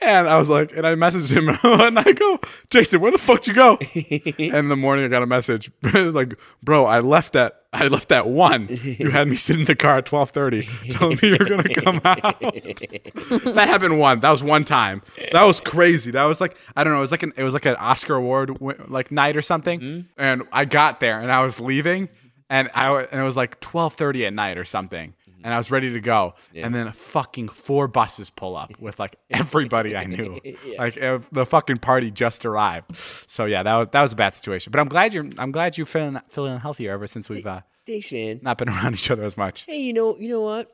And 0.00 0.28
I 0.28 0.36
was 0.36 0.48
like, 0.48 0.76
and 0.76 0.84
I 0.84 0.96
messaged 0.96 1.30
him, 1.30 1.48
and 1.48 1.96
I 1.96 2.10
go, 2.10 2.40
Jason, 2.70 3.00
where 3.00 3.12
the 3.12 3.18
fuck 3.18 3.46
you 3.46 3.54
go? 3.54 3.78
and 3.94 4.56
in 4.56 4.68
the 4.68 4.76
morning, 4.76 5.04
I 5.04 5.08
got 5.08 5.22
a 5.22 5.26
message, 5.26 5.70
like, 5.94 6.34
bro, 6.60 6.86
I 6.86 6.98
left 6.98 7.36
at, 7.36 7.62
I 7.72 7.86
left 7.86 8.10
at 8.10 8.26
one. 8.26 8.66
You 8.68 9.10
had 9.10 9.28
me 9.28 9.36
sit 9.36 9.60
in 9.60 9.64
the 9.64 9.76
car 9.76 9.98
at 9.98 10.06
twelve 10.06 10.30
thirty, 10.30 10.68
telling 10.90 11.20
me 11.22 11.28
you 11.28 11.36
were 11.38 11.44
gonna 11.44 11.72
come 11.72 12.00
out. 12.04 12.40
that 12.40 13.64
happened 13.68 14.00
one. 14.00 14.18
That 14.18 14.30
was 14.30 14.42
one 14.42 14.64
time. 14.64 15.02
That 15.30 15.44
was 15.44 15.60
crazy. 15.60 16.10
That 16.10 16.24
was 16.24 16.40
like, 16.40 16.56
I 16.76 16.82
don't 16.82 16.92
know. 16.92 16.98
It 16.98 17.02
was 17.02 17.12
like 17.12 17.22
an, 17.22 17.32
it 17.36 17.44
was 17.44 17.54
like 17.54 17.66
an 17.66 17.76
Oscar 17.76 18.16
award 18.16 18.58
like 18.88 19.12
night 19.12 19.36
or 19.36 19.42
something. 19.42 19.80
Mm-hmm. 19.80 20.20
And 20.20 20.42
I 20.52 20.64
got 20.64 20.98
there, 20.98 21.20
and 21.20 21.30
I 21.30 21.44
was 21.44 21.60
leaving, 21.60 22.08
and 22.52 22.70
I 22.74 23.02
and 23.04 23.18
it 23.18 23.24
was 23.24 23.36
like 23.36 23.60
twelve 23.60 23.94
thirty 23.94 24.26
at 24.26 24.34
night 24.34 24.58
or 24.58 24.64
something. 24.64 25.14
And 25.44 25.52
I 25.52 25.58
was 25.58 25.72
ready 25.72 25.92
to 25.92 26.00
go, 26.00 26.34
and 26.54 26.72
then 26.72 26.92
fucking 26.92 27.48
four 27.48 27.88
buses 27.88 28.30
pull 28.30 28.54
up 28.56 28.78
with 28.78 29.00
like 29.00 29.16
everybody 29.30 29.96
I 29.96 30.04
knew. 30.04 30.38
Like 30.78 31.00
uh, 31.02 31.18
the 31.32 31.44
fucking 31.44 31.78
party 31.78 32.12
just 32.12 32.46
arrived. 32.46 32.96
So 33.26 33.46
yeah, 33.46 33.64
that 33.64 33.74
was 33.74 33.88
that 33.92 34.02
was 34.02 34.12
a 34.12 34.16
bad 34.16 34.34
situation. 34.34 34.70
But 34.70 34.78
I'm 34.80 34.88
glad 34.88 35.12
you're 35.14 35.28
I'm 35.38 35.50
glad 35.50 35.76
you're 35.76 35.86
feeling 35.86 36.20
feeling 36.28 36.60
healthier 36.60 36.92
ever 36.92 37.08
since 37.08 37.28
we've 37.28 37.44
uh, 37.44 37.62
Thanks, 37.86 38.12
man. 38.12 38.38
not 38.42 38.58
been 38.58 38.68
around 38.74 38.94
each 38.94 39.10
other 39.10 39.24
as 39.24 39.36
much. 39.36 39.64
Hey, 39.64 39.80
you 39.80 39.92
know, 39.92 40.16
you 40.16 40.28
know 40.28 40.42
what? 40.42 40.70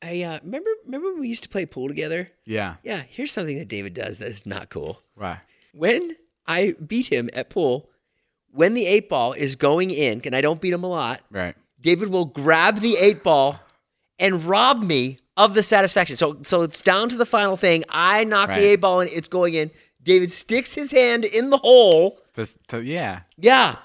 I 0.00 0.22
uh, 0.22 0.38
remember 0.44 0.70
remember 0.84 1.10
when 1.12 1.20
we 1.20 1.28
used 1.28 1.42
to 1.42 1.48
play 1.48 1.66
pool 1.66 1.88
together. 1.88 2.30
Yeah. 2.44 2.76
Yeah, 2.84 3.02
here's 3.08 3.32
something 3.32 3.58
that 3.58 3.66
David 3.68 3.94
does 3.94 4.18
that 4.18 4.28
is 4.28 4.46
not 4.46 4.68
cool. 4.70 5.02
Right. 5.16 5.40
When 5.72 6.16
I 6.46 6.74
beat 6.86 7.12
him 7.12 7.28
at 7.32 7.50
pool, 7.50 7.90
when 8.52 8.74
the 8.74 8.86
eight 8.86 9.08
ball 9.08 9.32
is 9.32 9.56
going 9.56 9.90
in, 9.90 10.20
and 10.24 10.34
I 10.34 10.40
don't 10.40 10.60
beat 10.60 10.72
him 10.72 10.84
a 10.84 10.88
lot, 10.88 11.20
Right. 11.30 11.54
David 11.80 12.08
will 12.08 12.24
grab 12.24 12.80
the 12.80 12.96
eight 12.96 13.22
ball 13.22 13.60
and 14.18 14.44
rob 14.44 14.82
me 14.82 15.18
of 15.36 15.54
the 15.54 15.62
satisfaction. 15.62 16.16
So 16.16 16.38
so 16.42 16.62
it's 16.62 16.82
down 16.82 17.08
to 17.10 17.16
the 17.16 17.26
final 17.26 17.56
thing. 17.56 17.84
I 17.88 18.24
knock 18.24 18.48
Right. 18.48 18.58
the 18.60 18.66
eight 18.70 18.76
ball 18.80 19.00
and 19.00 19.10
it's 19.10 19.28
going 19.28 19.54
in. 19.54 19.70
David 20.02 20.32
sticks 20.32 20.74
his 20.74 20.90
hand 20.90 21.24
in 21.24 21.50
the 21.50 21.58
hole. 21.58 22.18
Just 22.34 22.56
to, 22.68 22.82
yeah. 22.82 23.20
Yeah. 23.36 23.76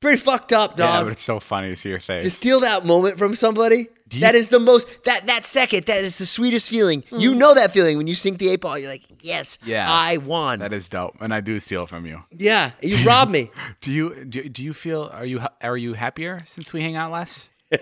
Pretty 0.00 0.18
fucked 0.18 0.52
up, 0.52 0.76
dog. 0.76 0.88
Yeah, 1.00 1.02
but 1.04 1.12
it's 1.12 1.22
so 1.22 1.40
funny 1.40 1.68
to 1.68 1.76
see 1.76 1.88
your 1.88 2.00
face. 2.00 2.22
to 2.24 2.30
steal 2.30 2.60
that 2.60 2.84
moment 2.84 3.18
from 3.18 3.34
somebody. 3.34 3.88
You- 4.10 4.20
that 4.20 4.34
is 4.34 4.48
the 4.48 4.60
most 4.60 4.86
that 5.04 5.26
that 5.26 5.44
second. 5.46 5.84
That 5.86 6.04
is 6.04 6.18
the 6.18 6.26
sweetest 6.26 6.70
feeling. 6.70 7.02
Mm. 7.02 7.20
You 7.20 7.34
know 7.34 7.54
that 7.54 7.72
feeling 7.72 7.96
when 7.96 8.06
you 8.06 8.14
sink 8.14 8.38
the 8.38 8.48
eight 8.48 8.60
ball. 8.60 8.78
You're 8.78 8.90
like, 8.90 9.02
yes, 9.20 9.58
Yeah. 9.64 9.86
I 9.88 10.16
won. 10.18 10.58
that 10.60 10.72
is 10.72 10.88
dope, 10.88 11.16
and 11.20 11.34
I 11.34 11.40
do 11.40 11.58
steal 11.60 11.86
from 11.86 12.06
you. 12.06 12.22
yeah, 12.30 12.70
you 12.82 13.04
robbed 13.06 13.32
me. 13.32 13.50
Do 13.80 13.92
you 13.92 14.24
do, 14.24 14.48
do 14.48 14.62
you 14.64 14.72
feel 14.72 15.10
are 15.12 15.24
you 15.26 15.40
are 15.62 15.76
you 15.76 15.94
happier 15.94 16.40
since 16.46 16.72
we 16.72 16.82
hang 16.82 16.96
out 16.96 17.10
less? 17.12 17.48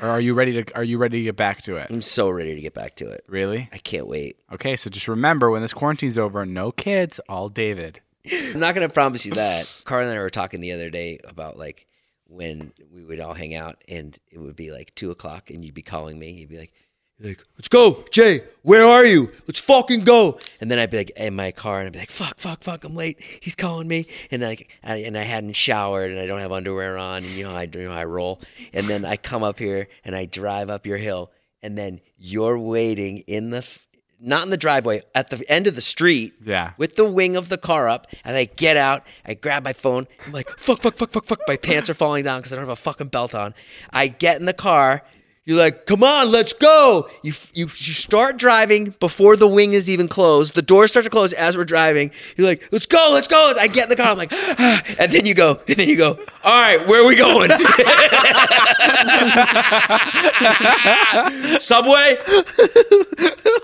or 0.00 0.08
are 0.08 0.20
you 0.20 0.34
ready 0.34 0.62
to 0.64 0.74
are 0.74 0.84
you 0.84 0.98
ready 0.98 1.18
to 1.18 1.24
get 1.24 1.36
back 1.36 1.62
to 1.62 1.76
it? 1.76 1.88
I'm 1.90 2.02
so 2.02 2.30
ready 2.30 2.54
to 2.54 2.60
get 2.60 2.74
back 2.74 2.96
to 2.96 3.08
it. 3.08 3.24
Really? 3.28 3.68
I 3.72 3.78
can't 3.78 4.06
wait. 4.06 4.36
Okay, 4.52 4.76
so 4.76 4.90
just 4.90 5.08
remember 5.08 5.50
when 5.50 5.62
this 5.62 5.72
quarantine's 5.72 6.18
over, 6.18 6.44
no 6.46 6.72
kids, 6.72 7.20
all 7.28 7.48
David. 7.48 8.00
I'm 8.32 8.60
not 8.60 8.74
gonna 8.74 8.88
promise 8.88 9.26
you 9.26 9.32
that. 9.32 9.70
Carl 9.84 10.06
and 10.08 10.18
I 10.18 10.22
were 10.22 10.30
talking 10.30 10.60
the 10.60 10.72
other 10.72 10.90
day 10.90 11.18
about 11.24 11.58
like 11.58 11.86
when 12.32 12.72
we 12.92 13.04
would 13.04 13.20
all 13.20 13.34
hang 13.34 13.54
out 13.54 13.82
and 13.88 14.18
it 14.30 14.38
would 14.38 14.56
be 14.56 14.72
like 14.72 14.94
two 14.94 15.10
o'clock 15.10 15.50
and 15.50 15.64
you'd 15.64 15.74
be 15.74 15.82
calling 15.82 16.18
me. 16.18 16.30
You'd 16.30 16.48
be 16.48 16.58
like, 16.58 16.72
like, 17.20 17.44
let's 17.56 17.68
go, 17.68 18.04
Jay. 18.10 18.42
Where 18.62 18.84
are 18.84 19.04
you? 19.04 19.30
Let's 19.46 19.60
fucking 19.60 20.00
go. 20.00 20.38
And 20.60 20.70
then 20.70 20.78
I'd 20.78 20.90
be 20.90 20.96
like 20.96 21.10
in 21.10 21.36
my 21.36 21.52
car 21.52 21.78
and 21.78 21.86
I'd 21.86 21.92
be 21.92 22.00
like, 22.00 22.10
fuck, 22.10 22.40
fuck, 22.40 22.64
fuck. 22.64 22.84
I'm 22.84 22.96
late. 22.96 23.20
He's 23.40 23.54
calling 23.54 23.86
me. 23.86 24.06
And 24.30 24.42
like, 24.42 24.76
I, 24.82 24.96
and 24.96 25.16
I 25.16 25.22
hadn't 25.22 25.54
showered 25.54 26.10
and 26.10 26.18
I 26.18 26.26
don't 26.26 26.40
have 26.40 26.50
underwear 26.50 26.98
on 26.98 27.18
and 27.18 27.32
you 27.32 27.44
know 27.44 27.54
I 27.54 27.68
you 27.72 27.88
know 27.88 27.92
I 27.92 28.04
roll. 28.04 28.40
And 28.72 28.88
then 28.88 29.04
I 29.04 29.16
come 29.16 29.42
up 29.42 29.58
here 29.58 29.88
and 30.04 30.16
I 30.16 30.24
drive 30.24 30.68
up 30.68 30.86
your 30.86 30.96
hill 30.96 31.30
and 31.62 31.78
then 31.78 32.00
you're 32.16 32.58
waiting 32.58 33.18
in 33.18 33.50
the. 33.50 33.78
Not 34.24 34.44
in 34.44 34.50
the 34.50 34.56
driveway, 34.56 35.02
at 35.16 35.30
the 35.30 35.44
end 35.50 35.66
of 35.66 35.74
the 35.74 35.80
street. 35.80 36.34
Yeah. 36.44 36.74
With 36.78 36.94
the 36.94 37.04
wing 37.04 37.34
of 37.34 37.48
the 37.48 37.58
car 37.58 37.88
up, 37.88 38.06
and 38.24 38.36
I 38.36 38.44
get 38.44 38.76
out. 38.76 39.04
I 39.26 39.34
grab 39.34 39.64
my 39.64 39.72
phone. 39.72 40.06
I'm 40.24 40.32
like, 40.32 40.48
fuck, 40.58 40.80
fuck, 40.80 40.96
fuck, 40.96 41.10
fuck, 41.10 41.26
fuck. 41.26 41.40
My 41.48 41.56
pants 41.56 41.90
are 41.90 41.94
falling 41.94 42.22
down 42.22 42.40
because 42.40 42.52
I 42.52 42.56
don't 42.56 42.62
have 42.62 42.72
a 42.72 42.76
fucking 42.76 43.08
belt 43.08 43.34
on. 43.34 43.52
I 43.90 44.06
get 44.06 44.38
in 44.38 44.46
the 44.46 44.52
car. 44.52 45.02
You're 45.44 45.58
like, 45.58 45.86
come 45.86 46.04
on, 46.04 46.30
let's 46.30 46.52
go. 46.52 47.08
You, 47.24 47.32
you 47.52 47.64
you 47.64 47.94
start 47.94 48.36
driving 48.36 48.94
before 49.00 49.36
the 49.36 49.48
wing 49.48 49.72
is 49.72 49.90
even 49.90 50.06
closed. 50.06 50.54
The 50.54 50.62
doors 50.62 50.92
start 50.92 51.02
to 51.02 51.10
close 51.10 51.32
as 51.32 51.56
we're 51.56 51.64
driving. 51.64 52.12
You're 52.36 52.46
like, 52.46 52.68
let's 52.70 52.86
go, 52.86 53.10
let's 53.12 53.26
go. 53.26 53.52
I 53.58 53.66
get 53.66 53.82
in 53.84 53.88
the 53.88 53.96
car. 53.96 54.12
I'm 54.12 54.18
like, 54.18 54.32
ah. 54.32 54.82
and 55.00 55.10
then 55.10 55.26
you 55.26 55.34
go, 55.34 55.60
and 55.66 55.76
then 55.76 55.88
you 55.88 55.96
go. 55.96 56.12
All 56.44 56.44
right, 56.44 56.86
where 56.86 57.02
are 57.02 57.08
we 57.08 57.16
going? 57.16 57.50
Subway. 61.60 62.18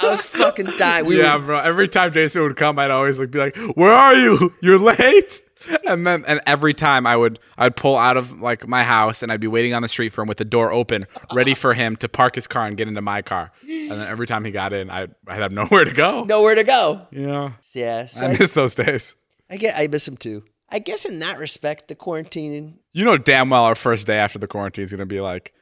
I 0.01 0.09
was 0.11 0.25
fucking 0.25 0.73
dying. 0.79 1.07
We 1.07 1.19
yeah, 1.19 1.37
were, 1.37 1.45
bro. 1.45 1.61
Every 1.61 1.87
time 1.87 2.13
Jason 2.13 2.43
would 2.43 2.57
come, 2.57 2.81
I'd 2.81 2.91
always 2.91 3.21
like 3.21 3.31
be 3.31 3.39
like, 3.39 3.57
"Where 3.77 3.93
are 3.93 4.17
you? 4.17 4.53
You're 4.61 4.81
late." 4.81 5.43
And 5.87 6.07
then, 6.07 6.25
and 6.27 6.41
every 6.47 6.75
time 6.75 7.07
I 7.07 7.17
would, 7.17 7.39
I'd 7.57 7.77
pull 7.77 7.97
out 7.97 8.17
of 8.17 8.41
like 8.41 8.67
my 8.67 8.85
house, 8.85 9.23
and 9.23 9.33
I'd 9.33 9.41
be 9.41 9.47
waiting 9.47 9.75
on 9.75 9.83
the 9.83 9.89
street 9.89 10.13
for 10.13 10.23
him 10.23 10.29
with 10.29 10.39
the 10.39 10.45
door 10.45 10.73
open, 10.73 11.07
ready 11.33 11.55
for 11.55 11.75
him 11.75 11.97
to 11.97 12.09
park 12.09 12.35
his 12.35 12.47
car 12.47 12.67
and 12.67 12.77
get 12.77 12.89
into 12.89 13.01
my 13.01 13.23
car. 13.23 13.53
And 13.63 13.91
then 13.93 14.07
every 14.07 14.27
time 14.27 14.45
he 14.45 14.51
got 14.51 14.73
in, 14.73 14.91
I, 14.91 15.09
I'd 15.27 15.41
have 15.41 15.53
nowhere 15.53 15.85
to 15.85 15.93
go. 15.93 16.25
nowhere 16.25 16.55
to 16.55 16.65
go. 16.65 17.07
Yeah, 17.11 17.53
Yeah, 17.75 18.07
so 18.07 18.27
I 18.27 18.31
I, 18.31 18.37
miss 18.37 18.53
those 18.53 18.75
days. 18.75 19.17
I 19.51 19.57
get 19.57 19.75
I 19.77 19.87
miss 19.87 20.07
him 20.07 20.17
too. 20.17 20.45
I 20.71 20.79
guess 20.79 21.05
in 21.05 21.19
that 21.21 21.39
respect, 21.39 21.89
the 21.89 21.95
quarantine. 21.95 22.79
You 22.93 23.05
know 23.05 23.17
damn 23.17 23.51
well 23.51 23.65
our 23.65 23.75
first 23.75 24.07
day 24.07 24.19
after 24.19 24.39
the 24.39 24.47
quarantine 24.47 24.85
is 24.85 24.91
gonna 24.91 25.07
be 25.07 25.21
like, 25.21 25.55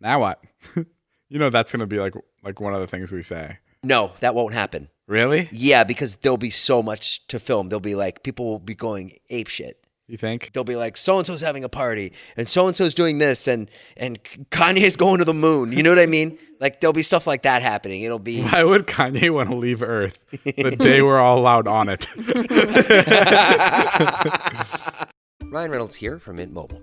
now 0.00 0.20
what? 0.20 0.40
you 1.28 1.38
know 1.38 1.50
that's 1.50 1.72
gonna 1.72 1.86
be 1.86 1.98
like 1.98 2.14
like 2.44 2.60
one 2.60 2.74
of 2.74 2.80
the 2.80 2.86
things 2.86 3.12
we 3.12 3.22
say. 3.22 3.58
No, 3.82 4.12
that 4.20 4.34
won't 4.34 4.54
happen. 4.54 4.88
Really? 5.08 5.48
Yeah, 5.50 5.84
because 5.84 6.16
there'll 6.16 6.36
be 6.36 6.50
so 6.50 6.82
much 6.82 7.26
to 7.28 7.40
film. 7.40 7.70
There'll 7.70 7.80
be 7.80 7.94
like 7.94 8.22
people 8.22 8.44
will 8.44 8.58
be 8.58 8.74
going 8.74 9.14
ape 9.30 9.48
shit. 9.48 9.82
You 10.06 10.18
think? 10.18 10.52
They'll 10.52 10.64
be 10.64 10.76
like, 10.76 10.96
so 10.96 11.18
and 11.18 11.26
so's 11.26 11.40
having 11.40 11.64
a 11.64 11.68
party, 11.68 12.12
and 12.36 12.48
so 12.48 12.66
and 12.66 12.76
so's 12.76 12.94
doing 12.94 13.18
this, 13.18 13.48
and 13.48 13.70
and 13.96 14.22
Kanye's 14.50 14.96
going 14.96 15.18
to 15.18 15.24
the 15.24 15.34
moon. 15.34 15.72
You 15.72 15.82
know 15.82 15.90
what 15.90 15.98
I 15.98 16.06
mean? 16.06 16.38
Like 16.60 16.80
there'll 16.80 16.92
be 16.92 17.02
stuff 17.02 17.26
like 17.26 17.42
that 17.42 17.62
happening. 17.62 18.02
It'll 18.02 18.18
be 18.18 18.42
Why 18.42 18.64
would 18.64 18.86
Kanye 18.86 19.32
want 19.32 19.48
to 19.48 19.56
leave 19.56 19.82
Earth 19.82 20.18
the 20.44 20.76
day 20.76 21.02
we're 21.02 21.18
all 21.18 21.38
allowed 21.38 21.68
on 21.68 21.88
it? 21.88 22.06
Ryan 25.50 25.70
Reynolds 25.70 25.96
here 25.96 26.18
from 26.18 26.36
Mint 26.36 26.52
Mobile. 26.52 26.82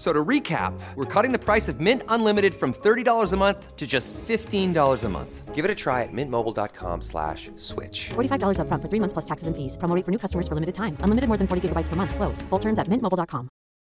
So 0.00 0.14
to 0.14 0.24
recap, 0.24 0.72
we're 0.94 1.04
cutting 1.04 1.30
the 1.30 1.38
price 1.38 1.68
of 1.68 1.78
Mint 1.78 2.02
Unlimited 2.08 2.54
from 2.54 2.72
$30 2.72 3.34
a 3.34 3.36
month 3.36 3.76
to 3.76 3.86
just 3.86 4.14
$15 4.14 5.04
a 5.04 5.08
month. 5.10 5.54
Give 5.54 5.62
it 5.62 5.70
a 5.70 5.74
try 5.74 6.04
at 6.04 6.08
mintmobile.com 6.10 7.02
slash 7.02 7.50
switch. 7.56 8.08
$45 8.08 8.56
upfront 8.60 8.80
for 8.80 8.88
three 8.88 8.98
months 8.98 9.12
plus 9.12 9.26
taxes 9.26 9.46
and 9.46 9.54
fees. 9.54 9.76
Promo 9.76 9.94
rate 9.94 10.06
for 10.06 10.10
new 10.10 10.16
customers 10.16 10.48
for 10.48 10.54
limited 10.54 10.74
time. 10.74 10.96
Unlimited 11.00 11.28
more 11.28 11.36
than 11.36 11.46
40 11.46 11.68
gigabytes 11.68 11.88
per 11.88 11.96
month. 11.96 12.14
Slows. 12.14 12.40
Full 12.48 12.58
terms 12.58 12.78
at 12.78 12.88
mintmobile.com. 12.88 13.50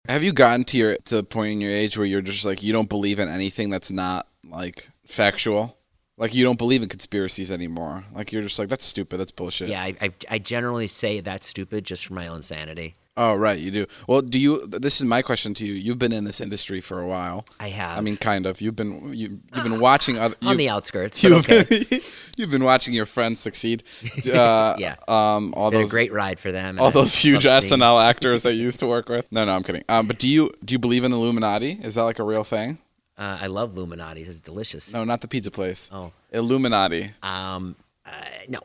Have 0.08 0.24
you 0.24 0.32
gotten 0.32 0.64
to 0.64 0.76
your 0.76 0.96
to 1.04 1.14
the 1.14 1.22
point 1.22 1.52
in 1.52 1.60
your 1.60 1.70
age 1.70 1.96
where 1.96 2.06
you're 2.06 2.20
just 2.20 2.44
like 2.44 2.64
you 2.64 2.72
don't 2.72 2.88
believe 2.88 3.20
in 3.20 3.28
anything 3.28 3.70
that's 3.70 3.92
not 3.92 4.26
like 4.44 4.90
factual? 5.06 5.78
Like 6.18 6.34
you 6.34 6.42
don't 6.42 6.58
believe 6.58 6.82
in 6.82 6.88
conspiracies 6.88 7.52
anymore. 7.52 8.02
Like 8.12 8.32
you're 8.32 8.42
just 8.42 8.58
like 8.58 8.68
that's 8.68 8.84
stupid. 8.84 9.18
That's 9.18 9.30
bullshit. 9.30 9.68
yeah. 9.68 9.80
I, 9.80 9.94
I 10.00 10.10
I 10.28 10.38
generally 10.38 10.88
say 10.88 11.20
that's 11.20 11.46
stupid 11.46 11.84
just 11.84 12.06
for 12.06 12.14
my 12.14 12.26
own 12.26 12.42
sanity. 12.42 12.96
Oh 13.14 13.34
right, 13.34 13.58
you 13.58 13.70
do. 13.70 13.86
Well, 14.06 14.22
do 14.22 14.38
you? 14.38 14.66
This 14.66 14.98
is 14.98 15.04
my 15.04 15.20
question 15.20 15.52
to 15.54 15.66
you. 15.66 15.74
You've 15.74 15.98
been 15.98 16.12
in 16.12 16.24
this 16.24 16.40
industry 16.40 16.80
for 16.80 16.98
a 16.98 17.06
while. 17.06 17.44
I 17.60 17.68
have. 17.68 17.98
I 17.98 18.00
mean, 18.00 18.16
kind 18.16 18.46
of. 18.46 18.62
You've 18.62 18.74
been 18.74 19.12
you, 19.12 19.40
you've 19.54 19.64
been 19.64 19.80
watching 19.80 20.16
other 20.18 20.34
on 20.42 20.56
the 20.56 20.70
outskirts, 20.70 21.22
You've, 21.22 21.46
okay. 21.46 21.64
been, 21.64 22.00
you've 22.38 22.50
been 22.50 22.64
watching 22.64 22.94
your 22.94 23.04
friends 23.06 23.38
succeed. 23.40 23.82
Uh, 24.32 24.76
Yeah. 24.78 24.96
Um. 25.08 25.52
All 25.56 25.70
those 25.70 25.88
a 25.88 25.90
great 25.90 26.10
ride 26.12 26.38
for 26.38 26.50
them. 26.52 26.80
all 26.80 26.90
those 26.90 27.14
huge 27.14 27.44
SNL 27.44 28.02
actors 28.02 28.44
that 28.44 28.54
you 28.54 28.62
used 28.62 28.78
to 28.78 28.86
work 28.86 29.10
with. 29.10 29.30
No, 29.30 29.44
no, 29.44 29.54
I'm 29.56 29.62
kidding. 29.62 29.84
Um. 29.90 30.06
But 30.06 30.18
do 30.18 30.26
you 30.26 30.50
do 30.64 30.72
you 30.72 30.78
believe 30.78 31.04
in 31.04 31.10
the 31.10 31.18
Illuminati? 31.18 31.78
Is 31.82 31.96
that 31.96 32.04
like 32.04 32.18
a 32.18 32.24
real 32.24 32.44
thing? 32.44 32.78
Uh, 33.18 33.38
I 33.42 33.46
love 33.48 33.76
Illuminati. 33.76 34.22
It's 34.22 34.40
delicious. 34.40 34.90
No, 34.94 35.04
not 35.04 35.20
the 35.20 35.28
pizza 35.28 35.50
place. 35.50 35.90
Oh. 35.92 36.12
Illuminati. 36.32 37.12
Um, 37.22 37.76
uh, 38.06 38.10
no. 38.48 38.60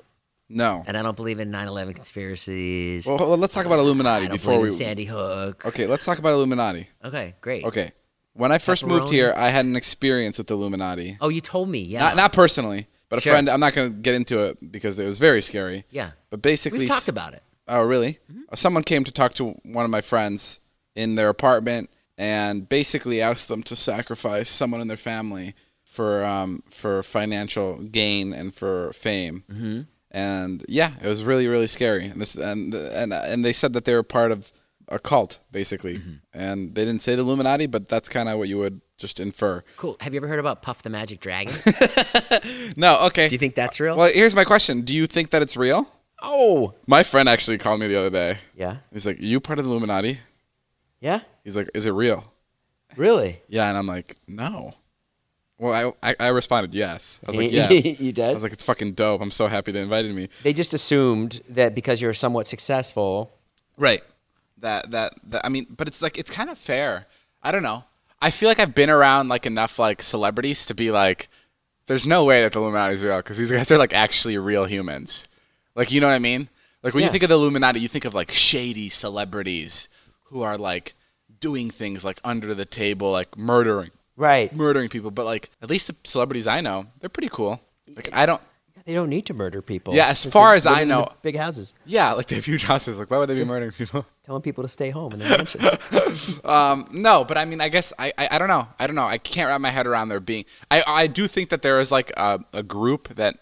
No. 0.50 0.84
And 0.88 0.98
I 0.98 1.02
don't 1.02 1.16
believe 1.18 1.40
in 1.40 1.52
9/11 1.52 1.94
conspiracies. 1.96 3.06
Well, 3.06 3.18
hold 3.18 3.32
on, 3.34 3.42
let's 3.42 3.54
talk 3.54 3.66
about 3.66 3.80
Illuminati 3.80 4.26
I 4.26 4.28
don't 4.30 4.38
before 4.38 4.54
believe 4.56 4.62
we. 4.62 4.68
in 4.68 4.74
Sandy 4.78 5.06
Hook. 5.06 5.66
Okay, 5.66 5.88
let's 5.88 6.06
talk 6.06 6.20
about 6.20 6.34
Illuminati. 6.34 6.88
Okay, 7.04 7.36
great. 7.42 7.66
Okay. 7.66 7.92
When 8.34 8.52
I 8.52 8.58
first 8.60 8.86
moved 8.86 9.08
Pepperoni. 9.08 9.12
here, 9.12 9.34
I 9.36 9.50
had 9.50 9.66
an 9.66 9.76
experience 9.76 10.38
with 10.38 10.50
Illuminati. 10.52 11.18
Oh, 11.20 11.30
you 11.30 11.42
told 11.42 11.70
me. 11.70 11.80
Yeah. 11.80 12.00
Not 12.00 12.16
not 12.16 12.34
personally, 12.34 12.88
but 13.10 13.18
a 13.18 13.22
Sure. 13.22 13.34
friend. 13.34 13.50
I'm 13.50 13.60
not 13.60 13.74
going 13.74 13.90
to 13.92 13.98
get 13.98 14.14
into 14.16 14.40
it 14.40 14.72
because 14.72 15.00
it 15.00 15.06
was 15.06 15.18
very 15.20 15.42
scary. 15.42 15.86
Yeah. 15.90 16.12
But 16.30 16.42
basically, 16.42 16.80
We've 16.80 16.88
talked 16.90 17.08
about 17.10 17.34
it. 17.34 17.42
Oh, 17.68 17.82
really? 17.84 18.20
Someone 18.54 18.84
came 18.84 19.04
to 19.04 19.12
talk 19.12 19.34
to 19.36 19.60
one 19.64 19.84
of 19.84 19.92
my 19.92 20.02
friends 20.02 20.60
in 20.96 21.16
their 21.16 21.30
apartment 21.30 21.90
and 22.18 22.70
basically 22.70 23.22
asked 23.22 23.48
them 23.50 23.64
to 23.64 23.76
sacrifice 23.76 24.50
someone 24.50 24.80
in 24.82 24.88
their 24.88 24.96
family 24.98 25.54
for 25.84 26.24
um 26.24 26.64
for 26.70 27.02
financial 27.04 27.78
gain 27.80 28.34
and 28.34 28.54
for 28.54 28.94
fame. 28.94 29.44
Mm-hmm. 29.52 29.82
And 30.12 30.66
yeah, 30.68 30.94
it 31.02 31.08
was 31.08 31.24
really 31.24 31.48
really 31.48 31.68
scary. 31.68 32.08
And 32.08 32.22
this 32.22 32.36
and 32.36 32.74
and 32.74 33.14
and 33.14 33.44
they 33.44 33.54
said 33.54 33.74
that 33.74 33.86
they 33.86 33.94
were 33.94 34.04
part 34.04 34.32
of 34.32 34.52
a 34.90 35.00
cult 35.00 35.40
basically, 35.52 35.98
mm-hmm. 35.98 36.14
and 36.34 36.76
they 36.76 36.86
didn't 36.86 37.02
say 37.02 37.16
the 37.16 37.22
Illuminati, 37.22 37.68
but 37.68 37.88
that's 37.90 38.08
kind 38.08 38.30
of 38.30 38.38
what 38.38 38.48
you 38.48 38.58
would 38.58 38.82
just 38.98 39.20
infer. 39.20 39.64
Cool. 39.76 39.98
Have 40.00 40.14
you 40.14 40.18
ever 40.18 40.28
heard 40.28 40.40
about 40.40 40.62
Puff 40.62 40.82
the 40.84 40.90
Magic 40.90 41.20
Dragon? 41.20 41.54
No, 42.76 43.00
okay. 43.08 43.28
Do 43.28 43.36
you 43.36 43.40
think 43.40 43.56
that's 43.56 43.80
real? 43.80 43.98
Well, 43.98 44.12
here's 44.12 44.36
my 44.36 44.44
question: 44.44 44.82
Do 44.82 44.94
you 44.94 45.08
think 45.08 45.32
that 45.32 45.42
it's 45.42 45.58
real? 45.58 45.90
Oh. 46.22 46.74
My 46.86 47.04
friend 47.04 47.28
actually 47.30 47.58
called 47.58 47.80
me 47.80 47.88
the 47.88 48.00
other 48.00 48.10
day. 48.10 48.40
Yeah. 48.56 48.78
He's 48.92 49.06
like, 49.06 49.20
"You 49.20 49.40
part 49.40 49.60
of 49.60 49.66
the 49.66 49.72
Illuminati?" 49.72 50.20
Yeah. 51.00 51.22
He's 51.44 51.56
like, 51.56 51.70
"Is 51.74 51.86
it 51.86 51.92
real?" 51.92 52.24
Really? 52.96 53.42
Yeah, 53.48 53.70
and 53.70 53.78
I'm 53.78 53.88
like, 53.88 54.16
"No." 54.28 54.74
Well, 55.60 55.96
I 56.02 56.12
I, 56.12 56.16
I 56.20 56.28
responded 56.30 56.74
yes. 56.76 57.20
I 57.26 57.32
was 57.32 57.38
like, 57.38 57.52
"Yes." 57.52 58.00
You 58.00 58.12
did? 58.12 58.30
I 58.30 58.34
was 58.34 58.44
like, 58.44 58.54
"It's 58.54 58.64
fucking 58.64 58.94
dope. 58.94 59.22
I'm 59.22 59.32
so 59.32 59.48
happy 59.48 59.72
they 59.72 59.82
invited 59.82 60.14
me." 60.14 60.30
They 60.44 60.54
just 60.54 60.74
assumed 60.74 61.42
that 61.50 61.74
because 61.76 62.02
you're 62.02 62.14
somewhat 62.14 62.48
successful. 62.48 63.32
Right. 63.78 64.04
That 64.60 64.92
that 64.92 65.14
that 65.24 65.46
I 65.46 65.50
mean, 65.50 65.66
but 65.76 65.88
it's 65.88 66.02
like 66.02 66.18
it's 66.18 66.32
kind 66.32 66.50
of 66.50 66.58
fair. 66.58 67.08
I 67.44 67.52
don't 67.52 67.64
know. 67.64 67.86
I 68.22 68.32
feel 68.32 68.50
like 68.50 68.60
I've 68.60 68.74
been 68.76 68.90
around 68.90 69.28
like 69.30 69.46
enough 69.46 69.78
like 69.80 70.02
celebrities 70.02 70.66
to 70.68 70.74
be 70.74 70.90
like, 70.92 71.28
there's 71.86 72.06
no 72.08 72.24
way 72.26 72.42
that 72.42 72.52
the 72.54 72.60
Illuminati 72.60 72.96
is 72.96 73.04
real 73.04 73.18
because 73.18 73.38
these 73.38 73.52
guys 73.52 73.72
are 73.72 73.78
like 73.78 73.94
actually 73.94 74.38
real 74.38 74.66
humans. 74.66 75.28
Like 75.76 75.92
you 75.92 76.02
know 76.02 76.08
what 76.08 76.14
I 76.16 76.20
mean? 76.20 76.50
Like 76.84 76.94
when 76.94 77.02
you 77.02 77.08
Yeah. 77.08 77.12
think 77.12 77.24
of 77.24 77.30
the 77.30 77.36
Illuminati, 77.36 77.80
you 77.80 77.88
think 77.88 78.06
of 78.06 78.14
like 78.16 78.32
shady 78.32 78.90
celebrities 78.90 79.88
who 80.26 80.42
are 80.42 80.56
like 80.58 80.96
doing 81.40 81.70
things 81.70 82.04
like 82.04 82.20
under 82.24 82.56
the 82.56 82.66
table, 82.66 83.12
like 83.12 83.38
murdering, 83.38 83.92
Right. 84.18 84.54
murdering 84.54 84.90
people. 84.90 85.12
But 85.12 85.26
like 85.26 85.50
at 85.62 85.70
least 85.70 85.88
the 85.88 85.96
celebrities 86.04 86.48
I 86.48 86.60
know, 86.62 86.88
they're 87.00 87.10
pretty 87.10 87.30
cool. 87.30 87.62
Like 87.96 88.10
I 88.12 88.26
don't. 88.26 88.42
They 88.86 88.94
don't 88.94 89.10
need 89.10 89.26
to 89.26 89.34
murder 89.34 89.62
people. 89.62 89.94
Yeah, 89.94 90.08
as 90.08 90.26
far 90.26 90.56
as 90.56 90.66
I 90.66 90.86
know- 90.86 91.10
big 91.22 91.36
houses, 91.36 91.76
Yeah, 91.86 92.14
like 92.14 92.28
they 92.28 92.36
have 92.36 92.46
huge 92.46 92.64
houses. 92.64 92.98
Like 92.98 93.12
why 93.12 93.18
would 93.18 93.28
they 93.28 93.36
be 93.36 93.44
murdering 93.44 93.74
people? 93.74 94.06
telling 94.24 94.42
people 94.42 94.64
to 94.64 94.70
stay 94.70 94.92
home 94.92 95.12
in 95.14 95.20
their 95.20 95.30
mansions. 95.38 96.40
Um, 96.46 96.88
no, 96.92 97.24
but 97.26 97.38
I 97.38 97.44
mean, 97.46 97.60
I 97.62 97.68
guess 97.70 97.92
I, 98.00 98.14
I, 98.18 98.30
I 98.32 98.38
don't 98.40 98.48
know. 98.48 98.68
I 98.80 98.88
don't 98.88 98.96
know. 98.96 99.06
I 99.06 99.18
can't 99.18 99.50
wrap 99.50 99.60
my 99.60 99.72
head 99.72 99.88
around 99.88 100.08
there 100.10 100.20
being. 100.22 100.46
I, 100.72 100.84
I 100.88 101.08
do 101.08 101.28
think 101.28 101.50
that 101.50 101.62
there 101.62 101.80
is 101.82 101.92
like 101.92 102.12
a, 102.18 102.40
a 102.54 102.64
group 102.64 103.16
that 103.16 103.38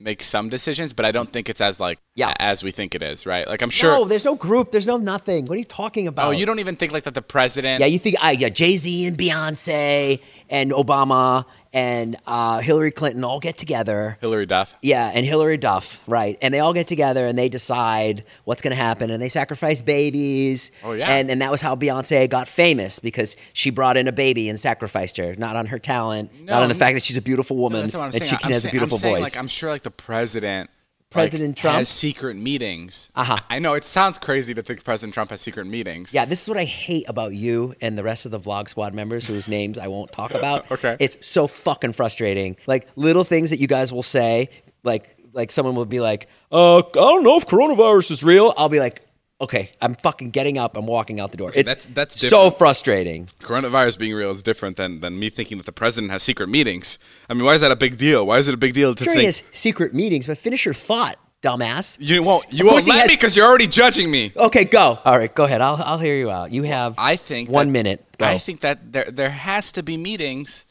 makes 0.00 0.26
some 0.26 0.48
decisions, 0.48 0.92
but 0.94 1.04
I 1.04 1.12
don't 1.12 1.30
think 1.32 1.48
it's 1.50 1.60
as 1.60 1.80
like 1.80 1.98
Yeah. 2.18 2.34
as 2.38 2.62
we 2.64 2.70
think 2.72 2.94
it 2.94 3.02
is, 3.02 3.26
right? 3.26 3.46
Like 3.46 3.62
I'm 3.62 3.70
sure. 3.70 3.92
No, 3.92 4.04
there's 4.04 4.24
no 4.24 4.34
group. 4.34 4.72
There's 4.72 4.86
no 4.86 4.96
nothing. 4.96 5.46
What 5.46 5.54
are 5.56 5.58
you 5.58 5.64
talking 5.64 6.06
about? 6.08 6.28
oh, 6.28 6.30
you 6.32 6.44
don't 6.46 6.58
even 6.58 6.76
think 6.76 6.92
like 6.92 7.04
that 7.04 7.14
the 7.14 7.22
president. 7.22 7.80
Yeah, 7.80 7.86
you 7.86 7.98
think 7.98 8.16
uh, 8.24 8.34
yeah, 8.36 8.48
Jay 8.48 8.76
Z 8.76 9.06
and 9.06 9.16
Beyonce 9.16 10.20
and 10.50 10.70
Obama 10.72 11.44
and 11.72 12.16
uh, 12.26 12.58
Hillary 12.60 12.90
Clinton 12.90 13.22
all 13.24 13.40
get 13.40 13.56
together. 13.58 14.16
Hilary 14.22 14.46
Duff. 14.46 14.74
Yeah, 14.82 15.10
and 15.14 15.24
Hilary 15.26 15.58
Duff, 15.58 16.00
right? 16.06 16.38
And 16.40 16.52
they 16.54 16.60
all 16.60 16.72
get 16.72 16.86
together 16.86 17.26
and 17.26 17.38
they 17.38 17.48
decide 17.50 18.24
what's 18.44 18.62
going 18.62 18.70
to 18.74 18.82
happen, 18.82 19.10
and 19.10 19.22
they 19.22 19.28
sacrifice 19.28 19.82
babies. 19.82 20.72
Oh, 20.82 20.92
yeah. 20.92 21.10
and 21.14 21.30
and 21.30 21.42
that 21.42 21.50
was 21.50 21.60
how 21.60 21.76
Beyonce 21.76 22.28
got 22.28 22.48
famous 22.48 22.98
because 22.98 23.36
she 23.52 23.70
brought 23.70 23.96
in 23.96 24.08
a 24.08 24.12
baby 24.12 24.48
and 24.48 24.58
sacrificed 24.58 25.18
her, 25.18 25.34
not 25.36 25.56
on 25.56 25.66
her 25.66 25.78
talent, 25.78 26.30
not 26.42 26.62
on 26.62 26.68
the 26.68 26.74
No, 26.74 26.78
fact 26.78 26.94
that 26.94 27.02
she's 27.02 27.16
a 27.18 27.22
beautiful 27.22 27.56
No, 27.56 27.62
woman 27.62 27.82
that's 27.82 27.94
what 27.94 28.00
I'm 28.00 28.06
and 28.06 28.14
saying. 28.14 28.28
she 28.30 28.34
I'm 28.36 28.40
can 28.40 28.52
has 28.52 28.64
a 28.64 28.70
beautiful 28.70 28.96
I'm 28.96 29.00
saying, 29.00 29.14
voice. 29.16 29.22
Like 29.34 29.36
I'm 29.36 29.48
sure, 29.48 29.70
like 29.70 29.82
the 29.82 29.90
president. 29.90 30.70
President 31.10 31.50
like, 31.50 31.56
Trump? 31.56 31.76
has 31.78 31.88
secret 31.88 32.36
meetings. 32.36 33.10
Uh-huh. 33.14 33.38
I 33.48 33.58
know 33.58 33.72
it 33.74 33.84
sounds 33.84 34.18
crazy 34.18 34.52
to 34.52 34.62
think 34.62 34.84
President 34.84 35.14
Trump 35.14 35.30
has 35.30 35.40
secret 35.40 35.66
meetings. 35.66 36.12
Yeah, 36.12 36.26
this 36.26 36.42
is 36.42 36.48
what 36.48 36.58
I 36.58 36.64
hate 36.64 37.08
about 37.08 37.34
you 37.34 37.74
and 37.80 37.96
the 37.96 38.02
rest 38.02 38.26
of 38.26 38.30
the 38.32 38.40
Vlog 38.40 38.68
Squad 38.68 38.92
members 38.94 39.24
whose 39.24 39.48
names 39.58 39.78
I 39.78 39.88
won't 39.88 40.12
talk 40.12 40.34
about. 40.34 40.66
Okay. 40.78 40.96
It's 41.00 41.26
so 41.26 41.46
fucking 41.46 41.92
frustrating. 41.94 42.56
Like 42.66 42.88
little 42.94 43.24
things 43.24 43.50
that 43.50 43.58
you 43.58 43.66
guys 43.66 43.92
will 43.92 44.02
say, 44.02 44.50
like 44.84 45.16
like 45.32 45.50
someone 45.50 45.74
will 45.74 45.86
be 45.86 45.98
like, 45.98 46.28
"Uh, 46.52 46.78
I 46.78 46.82
don't 46.92 47.24
know 47.24 47.36
if 47.36 47.46
coronavirus 47.46 48.10
is 48.10 48.22
real." 48.22 48.54
I'll 48.56 48.68
be 48.68 48.78
like, 48.80 49.02
"Okay, 49.40 49.70
I'm 49.80 49.94
fucking 49.94 50.30
getting 50.30 50.58
up. 50.58 50.76
I'm 50.76 50.86
walking 50.86 51.20
out 51.20 51.30
the 51.30 51.36
door." 51.36 51.52
it's 51.54 51.66
that's- 51.68 51.88
that's 51.92 52.28
so 52.28 52.50
frustrating. 52.50 53.28
Coronavirus 53.40 53.98
being 53.98 54.14
real 54.14 54.30
is 54.30 54.42
different 54.42 54.76
than, 54.76 55.00
than 55.00 55.18
me 55.18 55.30
thinking 55.30 55.58
that 55.58 55.66
the 55.66 55.72
president 55.72 56.10
has 56.12 56.22
secret 56.22 56.48
meetings. 56.48 56.98
I 57.28 57.34
mean, 57.34 57.44
why 57.44 57.54
is 57.54 57.60
that 57.60 57.70
a 57.72 57.76
big 57.76 57.96
deal? 57.98 58.26
Why 58.26 58.38
is 58.38 58.48
it 58.48 58.54
a 58.54 58.58
big 58.58 58.74
deal 58.74 58.94
to 58.94 59.04
Sure, 59.04 59.12
think? 59.12 59.20
he 59.20 59.26
has 59.26 59.42
secret 59.52 59.94
meetings, 59.94 60.26
but 60.26 60.38
finish 60.38 60.64
your 60.64 60.74
thought, 60.74 61.16
dumbass. 61.42 61.96
You 62.00 62.22
won't. 62.22 62.44
You 62.52 62.66
won't 62.66 62.86
let 62.88 63.00
has- 63.00 63.08
me 63.08 63.14
because 63.14 63.36
you're 63.36 63.46
already 63.46 63.68
judging 63.68 64.10
me. 64.10 64.32
Okay, 64.36 64.64
go. 64.64 64.98
All 65.04 65.16
right, 65.18 65.32
go 65.34 65.44
ahead. 65.44 65.60
I'll 65.60 65.80
I'll 65.84 65.98
hear 65.98 66.16
you 66.16 66.30
out. 66.30 66.50
You 66.52 66.64
have 66.64 66.94
I 66.98 67.14
think 67.16 67.48
one 67.48 67.68
that- 67.68 67.72
minute. 67.72 68.04
Go. 68.18 68.26
I 68.26 68.38
think 68.38 68.60
that 68.62 68.92
there 68.92 69.08
there 69.10 69.30
has 69.30 69.70
to 69.72 69.82
be 69.84 69.96
meetings 69.96 70.64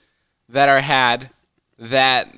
that 0.49 0.67
are 0.67 0.81
had 0.81 1.29
that 1.79 2.33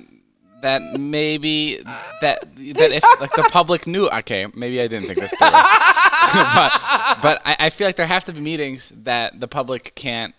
that 0.62 0.82
maybe 0.98 1.82
that 2.20 2.42
that 2.56 2.92
if 2.92 3.04
like 3.20 3.32
the 3.32 3.48
public 3.50 3.86
knew. 3.86 4.08
Okay, 4.08 4.46
maybe 4.54 4.80
I 4.80 4.88
didn't 4.88 5.06
think 5.06 5.18
this 5.18 5.30
through. 5.30 5.50
but 5.50 7.18
but 7.22 7.42
I, 7.44 7.56
I 7.58 7.70
feel 7.70 7.88
like 7.88 7.96
there 7.96 8.06
have 8.06 8.24
to 8.26 8.32
be 8.32 8.40
meetings 8.40 8.92
that 9.04 9.40
the 9.40 9.48
public 9.48 9.94
can't 9.94 10.34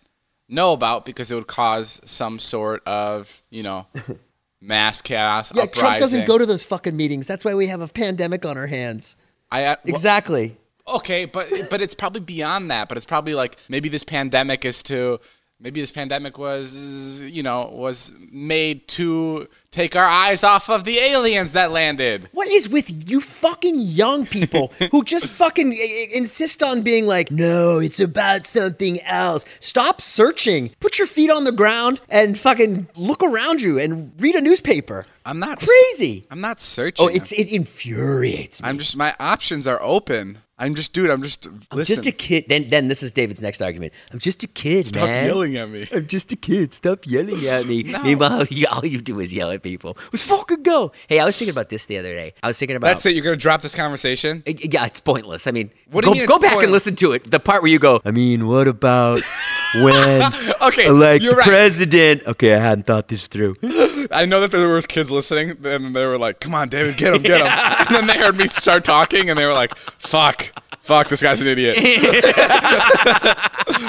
know 0.48 0.74
about 0.74 1.06
because 1.06 1.32
it 1.32 1.36
would 1.36 1.48
cause 1.48 2.02
some 2.06 2.40
sort 2.40 2.86
of 2.86 3.44
you 3.50 3.64
know 3.64 3.88
mass 4.62 5.02
chaos. 5.02 5.52
yeah, 5.54 5.64
uprising. 5.64 5.82
Trump 5.82 6.00
doesn't 6.00 6.28
go 6.28 6.38
to 6.38 6.46
those 6.46 6.64
fucking 6.64 6.96
meetings. 6.96 7.28
That's 7.28 7.44
why 7.46 7.56
we 7.56 7.68
have 7.68 7.82
a 7.82 7.88
pandemic 7.88 8.46
on 8.46 8.58
our 8.58 8.68
hands. 8.68 9.16
I, 9.52 9.64
uh, 9.66 9.68
well, 9.68 9.78
Exactly. 9.86 10.58
Okay, 10.88 11.26
but 11.26 11.50
but 11.70 11.82
it's 11.82 11.96
probably 11.96 12.22
beyond 12.22 12.72
that. 12.72 12.88
But 12.88 12.98
it's 12.98 13.06
probably 13.06 13.34
like 13.34 13.58
maybe 13.70 13.88
this 13.90 14.04
pandemic 14.04 14.66
is 14.66 14.82
to 14.84 15.20
maybe 15.62 15.80
this 15.80 15.92
pandemic 15.92 16.38
was 16.38 17.22
you 17.22 17.44
know 17.44 17.70
was 17.72 18.14
made 18.32 18.88
to 18.90 19.48
take 19.72 19.96
our 19.96 20.06
eyes 20.06 20.44
off 20.44 20.70
of 20.70 20.84
the 20.84 20.98
aliens 21.00 21.54
that 21.54 21.72
landed. 21.72 22.28
What 22.34 22.50
is 22.50 22.68
with 22.68 23.10
you 23.10 23.22
fucking 23.22 23.80
young 23.80 24.26
people 24.26 24.74
who 24.92 25.04
just 25.04 25.28
fucking 25.28 25.72
i- 25.72 25.76
i- 25.76 26.18
insist 26.18 26.62
on 26.62 26.82
being 26.82 27.08
like, 27.08 27.32
no, 27.32 27.80
it's 27.80 28.00
about 28.00 28.46
something 28.46 29.02
else? 29.04 29.46
Stop 29.62 30.02
searching. 30.02 30.72
Put 30.82 30.98
your 30.98 31.08
feet 31.08 31.32
on 31.32 31.46
the 31.46 31.54
ground 31.54 32.02
and 32.10 32.38
fucking 32.38 32.90
look 32.96 33.24
around 33.24 33.62
you 33.62 33.80
and 33.80 34.12
read 34.20 34.36
a 34.36 34.42
newspaper. 34.42 35.06
I'm 35.26 35.40
not 35.40 35.60
Crazy. 35.60 36.26
I'm 36.30 36.42
not 36.42 36.58
oh, 36.58 36.60
searching. 36.60 37.06
Oh, 37.06 37.10
it's 37.10 37.32
it 37.32 37.48
infuriates 37.48 38.62
me. 38.62 38.68
I'm 38.68 38.78
just 38.78 38.98
my 38.98 39.16
options 39.20 39.68
are 39.68 39.82
open. 39.82 40.40
I'm 40.62 40.76
just 40.76 40.94
dude. 40.94 41.10
I'm 41.10 41.24
just 41.24 41.48
I'm 41.48 41.60
listen. 41.74 41.96
just 41.96 42.06
a 42.08 42.12
kid. 42.12 42.46
Then, 42.48 42.70
then 42.70 42.88
this 42.88 43.02
is 43.02 43.12
David's 43.12 43.42
next 43.42 43.62
argument. 43.62 43.94
I'm 44.12 44.20
just 44.20 44.44
a 44.44 44.48
kid, 44.48 44.86
Stop 44.86 45.06
man. 45.08 45.26
yelling 45.26 45.58
at 45.58 45.70
me. 45.70 45.88
I'm 45.94 46.08
just 46.08 46.32
a 46.32 46.36
kid. 46.36 46.74
Stop 46.74 47.08
yelling 47.08 47.44
at 47.48 47.66
me. 47.66 47.84
Meanwhile, 48.04 48.46
you, 48.52 48.68
all 48.72 48.86
you 48.86 49.02
do 49.02 49.20
is 49.20 49.34
yell 49.34 49.50
at 49.52 49.64
people. 49.64 49.98
Let's 50.14 50.24
fucking 50.24 50.62
go. 50.64 50.92
Hey, 51.08 51.20
I 51.20 51.26
was 51.26 51.36
thinking 51.36 51.52
about 51.54 51.70
this 51.70 51.86
the 51.86 51.98
other 51.98 52.14
day. 52.14 52.34
I 52.44 52.48
was 52.48 52.60
thinking 52.60 52.76
about. 52.78 52.88
That's 52.88 53.06
it. 53.08 53.16
You're 53.16 53.24
gonna 53.24 53.36
drop 53.38 53.62
this 53.64 53.74
conversation. 53.76 54.44
Uh, 54.48 54.54
Yeah, 54.58 54.86
it's 54.86 55.02
pointless. 55.02 55.48
I 55.48 55.52
mean, 55.52 55.72
What 55.90 56.04
do 56.04 56.10
go, 56.12 56.14
you 56.14 56.22
mean 56.22 56.28
go 56.28 56.38
back 56.40 56.62
and 56.62 56.72
listen 56.72 56.96
to 56.98 57.14
it. 57.14 57.30
The 57.32 57.40
part 57.40 57.64
where 57.64 57.72
you 57.72 57.80
go, 57.80 58.00
I 58.06 58.12
mean, 58.12 58.48
what 58.48 58.68
about 58.68 59.20
when 59.76 60.32
Okay, 60.62 60.86
elect 60.88 61.24
you're 61.24 61.36
right. 61.36 61.48
president? 61.48 62.24
Okay, 62.26 62.54
I 62.54 62.60
hadn't 62.60 62.86
thought 62.86 63.08
this 63.08 63.28
through. 63.28 63.56
I 64.12 64.26
know 64.26 64.42
that 64.42 64.52
there 64.52 64.70
was 64.70 64.86
kids 64.86 65.12
listening, 65.12 65.58
and 65.66 65.96
they 65.96 66.06
were 66.06 66.18
like, 66.18 66.40
"Come 66.40 66.54
on, 66.54 66.70
David, 66.70 66.98
get 66.98 67.14
him, 67.14 67.22
get 67.22 67.42
him." 67.42 67.48
and 67.50 67.96
then 67.96 68.08
they 68.08 68.18
heard 68.18 68.36
me 68.38 68.48
start 68.48 68.84
talking, 68.84 69.30
and 69.30 69.38
they 69.40 69.46
were 69.46 69.54
like, 69.54 69.76
"Fuck, 69.76 70.52
fuck, 70.82 71.08
this 71.10 71.22
guy's 71.22 71.42
an 71.42 71.48
idiot." 71.48 71.78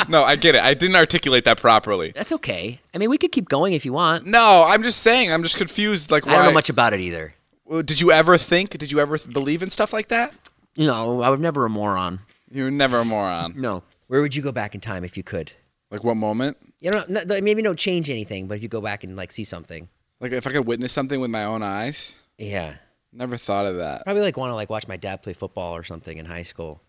no, 0.09 0.23
I 0.25 0.37
get 0.37 0.55
it. 0.55 0.63
I 0.63 0.75
didn't 0.75 0.97
articulate 0.97 1.45
that 1.45 1.59
properly. 1.59 2.13
That's 2.15 2.33
okay. 2.33 2.81
I 2.95 2.99
mean, 2.99 3.11
we 3.11 3.19
could 3.19 3.33
keep 3.33 3.49
going 3.49 3.73
if 3.73 3.85
you 3.85 3.93
want. 3.93 4.27
No, 4.27 4.67
I'm 4.69 4.83
just 4.83 5.01
saying. 5.01 5.33
I'm 5.33 5.43
just 5.43 5.57
confused. 5.57 6.11
Like, 6.11 6.27
why? 6.27 6.33
I 6.33 6.37
don't 6.37 6.45
know 6.47 6.53
much 6.53 6.71
about 6.71 6.93
it 6.93 7.01
either. 7.01 7.35
Did 7.85 8.01
you 8.01 8.13
ever 8.13 8.37
think? 8.37 8.71
Did 8.79 8.93
you 8.93 9.01
ever 9.01 9.19
believe 9.19 9.63
in 9.63 9.71
stuff 9.71 9.93
like 9.93 10.09
that? 10.09 10.35
No, 10.77 11.23
I 11.23 11.29
was 11.29 11.41
never 11.41 11.65
a 11.65 11.71
moron. 11.71 12.21
You 12.51 12.65
were 12.65 12.71
never 12.71 13.01
a 13.01 13.05
moron. 13.05 13.55
No. 13.57 13.83
Where 14.09 14.21
would 14.21 14.35
you 14.37 14.43
go 14.43 14.53
back 14.53 14.75
in 14.75 14.81
time 14.81 15.05
if 15.05 15.17
you 15.17 15.23
could? 15.23 15.53
Like, 15.93 16.03
what 16.05 16.17
moment? 16.17 16.57
You 16.81 16.91
know, 16.91 17.05
no- 17.09 17.41
maybe 17.41 17.63
don't 17.63 17.79
change 17.79 18.11
anything, 18.11 18.49
but 18.49 18.57
if 18.57 18.63
you 18.65 18.69
go 18.69 18.81
back 18.81 19.05
and 19.05 19.15
like 19.15 19.31
see 19.31 19.45
something. 19.45 19.89
Like, 20.21 20.33
if 20.33 20.47
I 20.47 20.51
could 20.53 20.67
witness 20.67 20.91
something 20.93 21.21
with 21.21 21.31
my 21.31 21.45
own 21.45 21.63
eyes? 21.63 22.15
Yeah. 22.39 22.75
Never 23.13 23.37
thought 23.37 23.67
of 23.67 23.77
that. 23.77 24.05
Probably 24.05 24.23
like 24.23 24.37
want 24.37 24.51
to 24.51 24.55
like 24.55 24.71
watch 24.71 24.89
my 24.89 24.97
dad 24.97 25.23
play 25.23 25.35
football 25.35 25.77
or 25.77 25.85
something 25.85 26.17
in 26.19 26.27
high 26.27 26.43
school. 26.45 26.81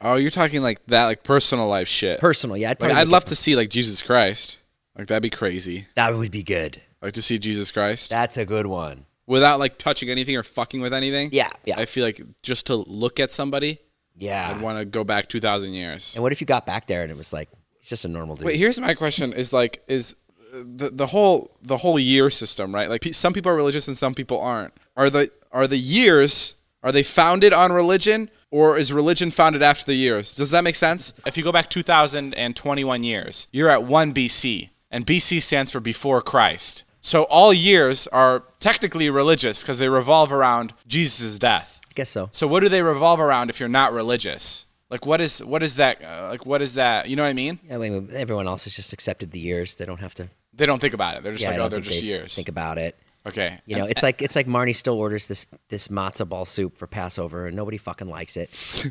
Oh, 0.00 0.14
you're 0.16 0.30
talking 0.30 0.62
like 0.62 0.84
that, 0.86 1.06
like 1.06 1.22
personal 1.24 1.66
life 1.66 1.88
shit. 1.88 2.20
Personal, 2.20 2.56
yeah. 2.56 2.70
I'd, 2.70 2.80
Like, 2.80 2.92
I'd 2.92 3.08
love 3.08 3.24
to 3.26 3.34
see 3.34 3.56
like 3.56 3.70
Jesus 3.70 4.02
Christ. 4.02 4.58
Like 4.96 5.08
that'd 5.08 5.22
be 5.22 5.30
crazy. 5.30 5.88
That 5.96 6.14
would 6.14 6.30
be 6.30 6.42
good. 6.44 6.80
Like 7.02 7.14
to 7.14 7.22
see 7.22 7.38
Jesus 7.38 7.72
Christ 7.72 8.08
That's 8.10 8.36
a 8.36 8.44
good 8.46 8.66
one. 8.66 9.06
without 9.26 9.58
like 9.58 9.76
touching 9.78 10.08
anything 10.10 10.36
or 10.36 10.42
fucking 10.44 10.80
with 10.80 10.94
anything. 10.94 11.30
Yeah, 11.32 11.50
yeah. 11.64 11.78
I 11.78 11.86
feel 11.86 12.04
like 12.04 12.20
just 12.42 12.66
to 12.66 12.76
look 12.76 13.18
at 13.18 13.32
somebody, 13.32 13.80
Yeah. 14.16 14.52
I'd 14.54 14.60
want 14.62 14.78
to 14.78 14.84
go 14.84 15.02
back 15.04 15.28
two 15.28 15.40
thousand 15.40 15.72
years. 15.74 16.14
and 16.14 16.22
what 16.22 16.30
if 16.32 16.40
you 16.40 16.46
got 16.46 16.66
back 16.66 16.86
there 16.86 17.02
and 17.02 17.10
it 17.10 17.16
was 17.16 17.32
like 17.32 17.48
he's 17.84 17.90
just 17.90 18.04
a 18.04 18.08
normal 18.08 18.36
dude? 18.36 18.46
Wait, 18.46 18.56
here's 18.56 18.80
my 18.80 18.94
question: 18.94 19.32
Is 19.32 19.52
like 19.52 19.82
is 19.86 20.16
uh, 20.54 20.62
the 20.64 20.90
the 20.90 21.06
whole 21.08 21.50
the 21.62 21.78
whole 21.78 21.98
year 21.98 22.30
system 22.30 22.74
right? 22.74 22.88
Like 22.88 23.04
some 23.14 23.32
people 23.34 23.52
are 23.52 23.56
religious 23.56 23.86
and 23.88 23.96
some 23.96 24.14
people 24.14 24.40
aren't. 24.40 24.72
Are 24.96 25.10
the 25.10 25.30
are 25.52 25.66
the 25.66 25.78
years 25.78 26.54
are 26.82 26.92
they 26.92 27.02
founded 27.02 27.52
on 27.52 27.72
religion 27.72 28.30
or 28.50 28.76
is 28.76 28.92
religion 28.92 29.30
founded 29.30 29.62
after 29.62 29.86
the 29.86 29.94
years? 29.94 30.34
Does 30.34 30.50
that 30.50 30.62
make 30.62 30.74
sense? 30.74 31.14
If 31.26 31.36
you 31.36 31.42
go 31.42 31.50
back 31.50 31.70
2021 31.70 33.02
years, 33.02 33.48
you're 33.50 33.70
at 33.70 33.84
1 33.84 34.12
BC 34.12 34.68
and 34.90 35.06
BC 35.06 35.42
stands 35.42 35.72
for 35.72 35.80
before 35.80 36.20
Christ. 36.20 36.84
So 37.00 37.24
all 37.24 37.52
years 37.52 38.06
are 38.08 38.44
technically 38.60 39.10
religious 39.10 39.62
because 39.62 39.78
they 39.78 39.88
revolve 39.88 40.30
around 40.30 40.72
Jesus' 40.86 41.38
death. 41.38 41.80
I 41.86 41.92
guess 41.94 42.10
so. 42.10 42.28
So 42.32 42.46
what 42.46 42.60
do 42.60 42.68
they 42.68 42.82
revolve 42.82 43.18
around 43.18 43.50
if 43.50 43.60
you're 43.60 43.68
not 43.68 43.92
religious? 43.92 44.63
Like 44.94 45.06
what 45.06 45.20
is 45.20 45.42
what 45.42 45.64
is 45.64 45.74
that 45.74 46.04
uh, 46.04 46.28
like 46.30 46.46
what 46.46 46.62
is 46.62 46.74
that? 46.74 47.08
You 47.08 47.16
know 47.16 47.24
what 47.24 47.28
I 47.30 47.32
mean? 47.32 47.58
I 47.68 47.78
mean, 47.78 48.10
everyone 48.12 48.46
else 48.46 48.62
has 48.62 48.76
just 48.76 48.92
accepted 48.92 49.32
the 49.32 49.40
years. 49.40 49.76
They 49.76 49.86
don't 49.86 49.98
have 49.98 50.14
to. 50.14 50.28
They 50.52 50.66
don't 50.66 50.78
think 50.78 50.94
about 50.94 51.16
it. 51.16 51.24
They're 51.24 51.32
just 51.32 51.42
yeah, 51.42 51.50
like, 51.50 51.58
oh, 51.58 51.68
they're 51.68 51.80
just 51.80 52.00
they 52.00 52.06
years. 52.06 52.36
Think 52.36 52.48
about 52.48 52.78
it. 52.78 52.96
okay. 53.26 53.58
You 53.66 53.74
know, 53.74 53.82
And- 53.82 53.90
it's 53.90 54.04
like 54.04 54.22
it's 54.22 54.36
like 54.36 54.46
Marnie 54.46 54.72
still 54.72 54.94
orders 54.94 55.26
this 55.26 55.46
this 55.68 55.88
matzo 55.88 56.28
ball 56.28 56.44
soup 56.44 56.78
for 56.78 56.86
Passover, 56.86 57.48
and 57.48 57.56
nobody 57.56 57.76
fucking 57.76 58.06
likes 58.06 58.36
it. 58.36 58.50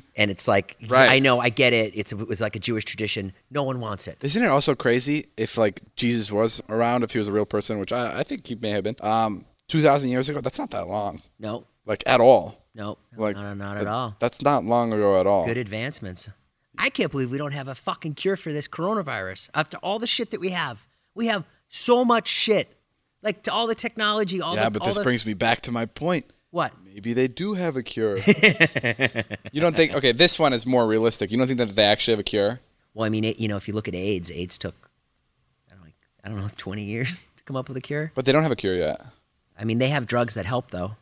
and 0.17 0.29
it's 0.29 0.45
like, 0.45 0.75
Right. 0.89 1.09
I 1.09 1.19
know, 1.19 1.39
I 1.39 1.47
get 1.47 1.71
it. 1.71 1.93
It's 1.95 2.11
it 2.11 2.27
was 2.27 2.41
like 2.41 2.57
a 2.57 2.59
Jewish 2.59 2.83
tradition. 2.83 3.31
No 3.49 3.63
one 3.63 3.79
wants 3.79 4.05
it. 4.09 4.17
Isn't 4.21 4.43
it 4.43 4.47
also 4.49 4.75
crazy 4.75 5.27
if 5.37 5.57
like 5.57 5.83
Jesus 5.95 6.33
was 6.33 6.61
around, 6.67 7.03
if 7.03 7.13
he 7.13 7.19
was 7.19 7.29
a 7.29 7.31
real 7.31 7.45
person, 7.45 7.79
which 7.79 7.93
I, 7.93 8.19
I 8.19 8.23
think 8.23 8.45
he 8.45 8.55
may 8.55 8.71
have 8.71 8.83
been, 8.83 8.97
um, 8.99 9.45
two 9.69 9.79
thousand 9.79 10.09
years 10.09 10.27
ago? 10.27 10.41
That's 10.41 10.59
not 10.59 10.71
that 10.71 10.89
long, 10.89 11.21
No, 11.39 11.63
like 11.85 12.03
at 12.05 12.19
all. 12.19 12.59
No, 12.75 12.97
Like 13.15 13.35
no, 13.35 13.41
no, 13.41 13.53
not 13.53 13.73
that- 13.75 13.81
at 13.81 13.87
all. 13.87 14.15
That's 14.19 14.41
not 14.41 14.65
long 14.65 14.93
ago 14.93 15.19
at 15.19 15.27
all. 15.27 15.45
Good 15.45 15.57
advancements. 15.57 16.29
I 16.77 16.89
can't 16.89 17.11
believe 17.11 17.29
we 17.29 17.37
don't 17.37 17.51
have 17.51 17.67
a 17.67 17.75
fucking 17.75 18.15
cure 18.15 18.35
for 18.35 18.51
this 18.51 18.67
coronavirus. 18.67 19.49
After 19.53 19.77
all 19.77 19.99
the 19.99 20.07
shit 20.07 20.31
that 20.31 20.39
we 20.39 20.49
have, 20.49 20.87
we 21.13 21.27
have 21.27 21.45
so 21.69 22.03
much 22.03 22.27
shit. 22.27 22.75
Like 23.21 23.43
to 23.43 23.53
all 23.53 23.67
the 23.67 23.75
technology, 23.75 24.41
all 24.41 24.55
yeah, 24.55 24.65
the 24.65 24.71
but 24.71 24.81
all 24.81 24.87
this 24.87 24.97
the, 24.97 25.03
brings 25.03 25.25
me 25.25 25.33
back 25.35 25.61
to 25.61 25.71
my 25.71 25.85
point. 25.85 26.25
what? 26.49 26.73
Maybe 26.83 27.13
they 27.13 27.27
do 27.27 27.53
have 27.53 27.75
a 27.75 27.83
cure. 27.83 28.17
you 29.51 29.61
don't 29.61 29.75
think? 29.75 29.93
Okay, 29.93 30.11
this 30.11 30.37
one 30.37 30.51
is 30.53 30.65
more 30.65 30.85
realistic. 30.87 31.31
You 31.31 31.37
don't 31.37 31.47
think 31.47 31.57
that 31.59 31.75
they 31.75 31.85
actually 31.85 32.13
have 32.13 32.19
a 32.19 32.23
cure? 32.23 32.59
Well, 32.93 33.05
I 33.05 33.09
mean, 33.09 33.23
it, 33.23 33.39
you 33.39 33.47
know, 33.47 33.57
if 33.57 33.67
you 33.67 33.73
look 33.73 33.87
at 33.87 33.95
AIDS, 33.95 34.31
AIDS 34.31 34.57
took, 34.59 34.89
I 35.71 35.75
don't, 35.75 35.83
know, 35.85 35.91
I 36.23 36.29
don't 36.29 36.37
know, 36.37 36.49
twenty 36.57 36.83
years 36.83 37.29
to 37.37 37.43
come 37.43 37.55
up 37.55 37.67
with 37.67 37.77
a 37.77 37.81
cure. 37.81 38.11
But 38.13 38.25
they 38.25 38.31
don't 38.31 38.43
have 38.43 38.51
a 38.51 38.55
cure 38.55 38.75
yet. 38.75 39.01
I 39.57 39.63
mean, 39.63 39.77
they 39.79 39.89
have 39.89 40.05
drugs 40.05 40.33
that 40.33 40.45
help, 40.45 40.71
though. 40.71 40.95